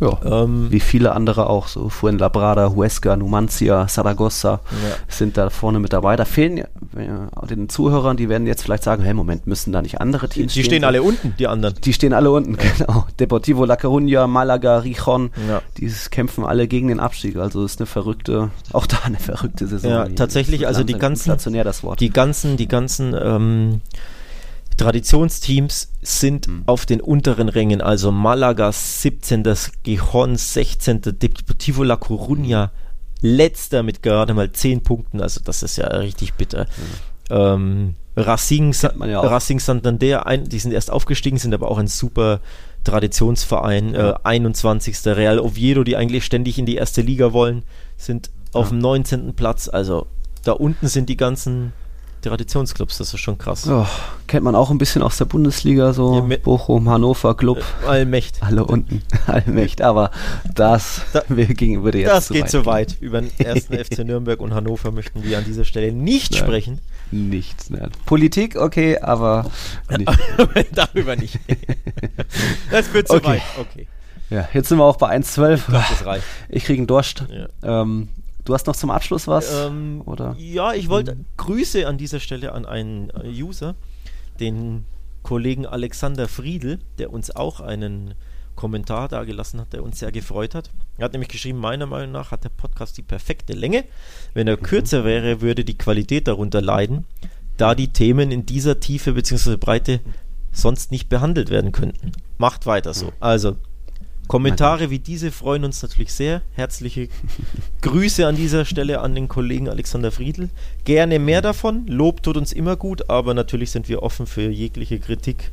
[0.00, 0.18] Ja.
[0.42, 4.60] Ähm, Wie viele andere auch, so Fuenlabrada, Huesca, Numancia, Saragossa
[5.08, 6.16] sind da vorne mit dabei.
[6.16, 6.64] Da fehlen ja,
[6.98, 10.52] ja, den Zuhörern, die werden jetzt vielleicht sagen, hey Moment, müssen da nicht andere Teams
[10.52, 11.74] die stehen So- alle unten, die anderen.
[11.82, 13.06] Die stehen alle unten, genau.
[13.18, 15.62] Deportivo La Coruña, Malaga, Rijon, Ja.
[15.78, 17.36] die kämpfen alle gegen den Abstieg.
[17.36, 19.90] Also ist eine verrückte, auch da eine verrückte Saison.
[19.90, 21.30] Ja, tatsächlich, also die ganzen-
[21.64, 22.00] das Wort.
[22.00, 23.80] Die ganzen, die ganzen ähm,
[24.76, 26.62] Traditionsteams sind Mhm.
[26.66, 29.72] auf den unteren Rängen, also Malaga 17.
[29.82, 31.00] Gijon 16.
[31.18, 32.70] Deportivo La Coruña
[33.22, 36.66] letzter mit gerade mal 10 Punkten, also das ist ja richtig bitter.
[37.30, 38.72] Ähm, Racing,
[39.06, 39.20] ja.
[39.20, 42.40] Racing Santander, ein, die sind erst aufgestiegen, sind aber auch ein super
[42.84, 43.94] Traditionsverein.
[43.94, 44.96] Äh, 21.
[45.06, 47.62] Real Oviedo, die eigentlich ständig in die erste Liga wollen,
[47.96, 48.70] sind auf Ja.
[48.70, 49.34] dem 19.
[49.34, 49.68] Platz.
[49.68, 50.06] Also
[50.44, 51.72] da unten sind die ganzen
[52.26, 53.64] Traditionsclubs, das ist schon krass.
[53.64, 53.88] Ja,
[54.26, 57.88] kennt man auch ein bisschen aus der Bundesliga, so Ja, mit- Bochum, Hannover, Club, Äh,
[57.88, 58.42] Allmächt.
[58.42, 59.82] alle unten, allmächt.
[59.82, 60.10] Aber
[60.54, 62.96] das Da- wir ging, würde jetzt Das zu geht weit zu weit.
[63.00, 66.40] Über den ersten FC Nürnberg und Hannover möchten wir an dieser Stelle nicht Nein.
[66.42, 66.80] sprechen.
[67.10, 67.70] Nichts.
[67.70, 67.88] Ne.
[68.04, 69.46] Politik, okay, aber
[69.96, 70.10] nicht.
[70.74, 71.38] Darüber nicht.
[72.70, 73.26] Das wird zu Okay.
[73.26, 73.42] weit.
[73.60, 73.86] Okay.
[74.28, 75.60] Ja, jetzt sind wir auch bei 1,12.
[75.70, 76.24] Das reicht.
[76.48, 77.24] Ich kriege einen Durst.
[77.62, 77.82] Ja.
[77.82, 78.08] Ähm,
[78.46, 79.66] du hast noch zum Abschluss was?
[79.66, 80.34] Ähm, Oder?
[80.38, 83.74] Ja, ich wollte Grüße an dieser Stelle an einen äh, User,
[84.40, 84.84] den
[85.22, 88.14] Kollegen Alexander Friedl, der uns auch einen
[88.54, 90.70] Kommentar da gelassen hat, der uns sehr gefreut hat.
[90.96, 93.84] Er hat nämlich geschrieben, meiner Meinung nach hat der Podcast die perfekte Länge.
[94.32, 97.04] Wenn er kürzer wäre, würde die Qualität darunter leiden,
[97.58, 99.56] da die Themen in dieser Tiefe bzw.
[99.56, 100.00] Breite
[100.52, 102.12] sonst nicht behandelt werden könnten.
[102.38, 103.12] Macht weiter so.
[103.20, 103.56] Also,
[104.28, 106.42] Kommentare wie diese freuen uns natürlich sehr.
[106.54, 107.08] Herzliche
[107.82, 110.48] Grüße an dieser Stelle an den Kollegen Alexander Friedl.
[110.84, 111.86] Gerne mehr davon.
[111.86, 115.52] Lob tut uns immer gut, aber natürlich sind wir offen für jegliche Kritik,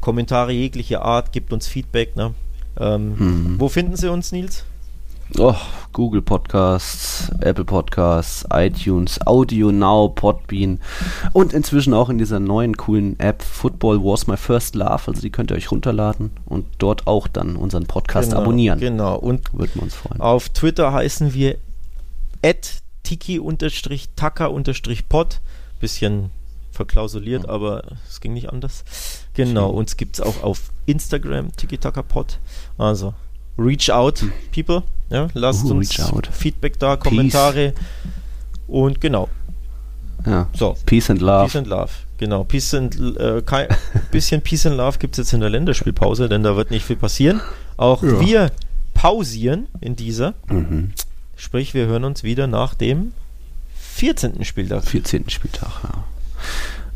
[0.00, 1.32] Kommentare jeglicher Art.
[1.32, 2.16] Gibt uns Feedback.
[2.16, 2.34] Ne?
[2.78, 3.60] Ähm, Hm.
[3.60, 4.64] Wo finden Sie uns, Nils?
[5.38, 5.56] Oh,
[5.92, 10.80] Google Podcasts, Apple Podcasts, iTunes, Audio Now, Podbean
[11.32, 15.02] und inzwischen auch in dieser neuen coolen App Football Was My First Love.
[15.06, 18.78] Also die könnt ihr euch runterladen und dort auch dann unseren Podcast Genau, abonnieren.
[18.78, 19.16] Genau.
[19.16, 20.20] Und Würden wir uns freuen.
[20.20, 21.56] auf Twitter heißen wir
[23.02, 25.40] tiki-taka-pod.
[25.80, 26.30] Bisschen
[26.70, 28.84] verklausuliert, aber es ging nicht anders.
[29.34, 29.78] Genau, Schön.
[29.78, 32.38] uns gibt es auch auf Instagram, tiki-taka-pod.
[32.78, 33.14] Also,
[33.58, 34.82] reach out, people.
[35.10, 35.94] Ja, lasst Uh, uns.
[36.32, 37.74] Feedback da, Kommentare.
[38.66, 39.28] Und genau,
[40.26, 40.48] Ja.
[40.56, 40.76] so.
[40.86, 41.44] Peace and Love.
[41.44, 41.90] Peace and Love.
[42.18, 43.66] Genau, Peace and äh, kein,
[44.10, 46.96] bisschen Peace and Love gibt es jetzt in der Länderspielpause, denn da wird nicht viel
[46.96, 47.40] passieren.
[47.76, 48.20] Auch Ja.
[48.20, 48.50] wir
[48.94, 50.34] pausieren in dieser.
[50.48, 50.92] Mhm.
[51.36, 53.12] Sprich, wir hören uns wieder nach dem
[53.76, 54.44] 14.
[54.44, 54.84] Spieltag.
[54.84, 55.28] 14.
[55.28, 56.04] Spieltag, ja.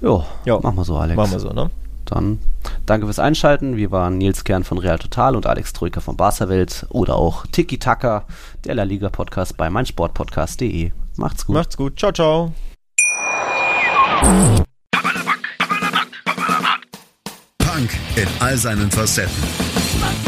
[0.01, 0.61] Jo, Ja.
[0.61, 1.17] machen wir so, Alex.
[1.17, 1.71] Machen wir so, ne?
[2.09, 2.39] Dann
[2.87, 3.77] danke fürs Einschalten.
[3.77, 7.47] Wir waren Nils Kern von Real Total und Alex Troika von Barca Welt oder auch
[7.47, 8.25] Tiki Taka,
[8.65, 10.93] der La Liga Podcast bei meinsportpodcast.de.
[11.17, 11.55] Macht's gut.
[11.55, 11.99] Macht's gut.
[11.99, 12.53] Ciao, ciao.
[17.59, 20.28] Punk in all seinen Facetten.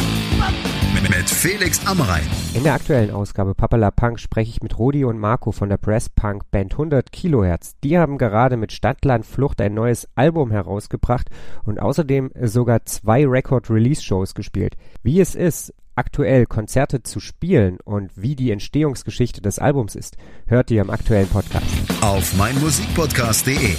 [1.10, 2.22] Mit, Felix Amrein.
[2.54, 6.08] In der aktuellen Ausgabe Papala Punk spreche ich mit Rodi und Marco von der Press
[6.08, 7.74] Punk Band 100 Kilohertz.
[7.82, 11.28] Die haben gerade mit Stadtland Flucht ein neues Album herausgebracht
[11.64, 14.76] und außerdem sogar zwei Record-Release-Shows gespielt.
[15.02, 20.16] Wie es ist, aktuell Konzerte zu spielen und wie die Entstehungsgeschichte des Albums ist,
[20.46, 21.66] hört ihr im aktuellen Podcast.
[22.02, 23.74] Auf meinmusikpodcast.de.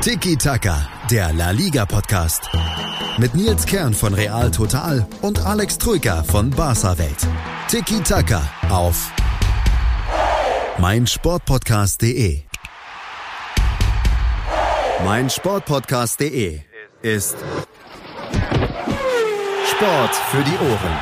[0.00, 2.48] Tiki Taka, der La Liga Podcast.
[3.18, 7.26] Mit Nils Kern von Real Total und Alex Troika von Barca Welt.
[7.68, 9.12] Tiki Taka auf
[10.78, 12.42] meinsportpodcast.de.
[15.04, 16.60] Meinsportpodcast.de
[17.02, 17.36] ist
[19.70, 20.98] Sport für die Ohren.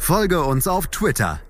[0.00, 1.40] Folge uns auf Twitter.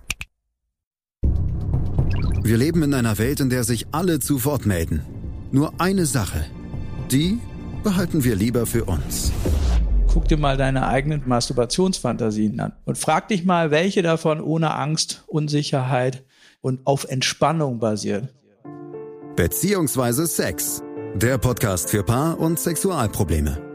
[2.44, 5.05] Wir leben in einer Welt, in der sich alle zu Wort melden.
[5.51, 6.47] Nur eine Sache.
[7.12, 7.39] Die
[7.84, 9.32] behalten wir lieber für uns.
[10.10, 15.22] Guck dir mal deine eigenen Masturbationsfantasien an und frag dich mal, welche davon ohne Angst,
[15.26, 16.24] Unsicherheit
[16.62, 18.30] und auf Entspannung basieren.
[19.36, 20.82] Beziehungsweise Sex.
[21.14, 23.72] Der Podcast für Paar- und Sexualprobleme.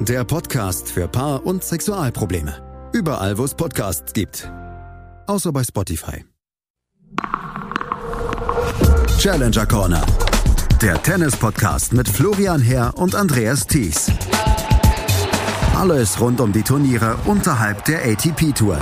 [0.00, 2.90] Der Podcast für Paar- und Sexualprobleme.
[2.94, 4.50] Überall, wo es Podcasts gibt.
[5.26, 6.24] Außer bei Spotify.
[9.18, 10.02] Challenger Corner.
[10.80, 14.10] Der Tennis-Podcast mit Florian Herr und Andreas Thies.
[15.76, 18.78] Alles rund um die Turniere unterhalb der ATP-Tour.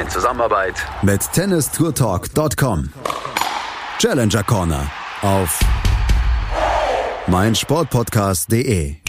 [0.00, 2.90] In Zusammenarbeit mit tennistourtalk.com.
[3.98, 5.60] Challenger Corner auf
[7.26, 9.03] meinsportpodcast.de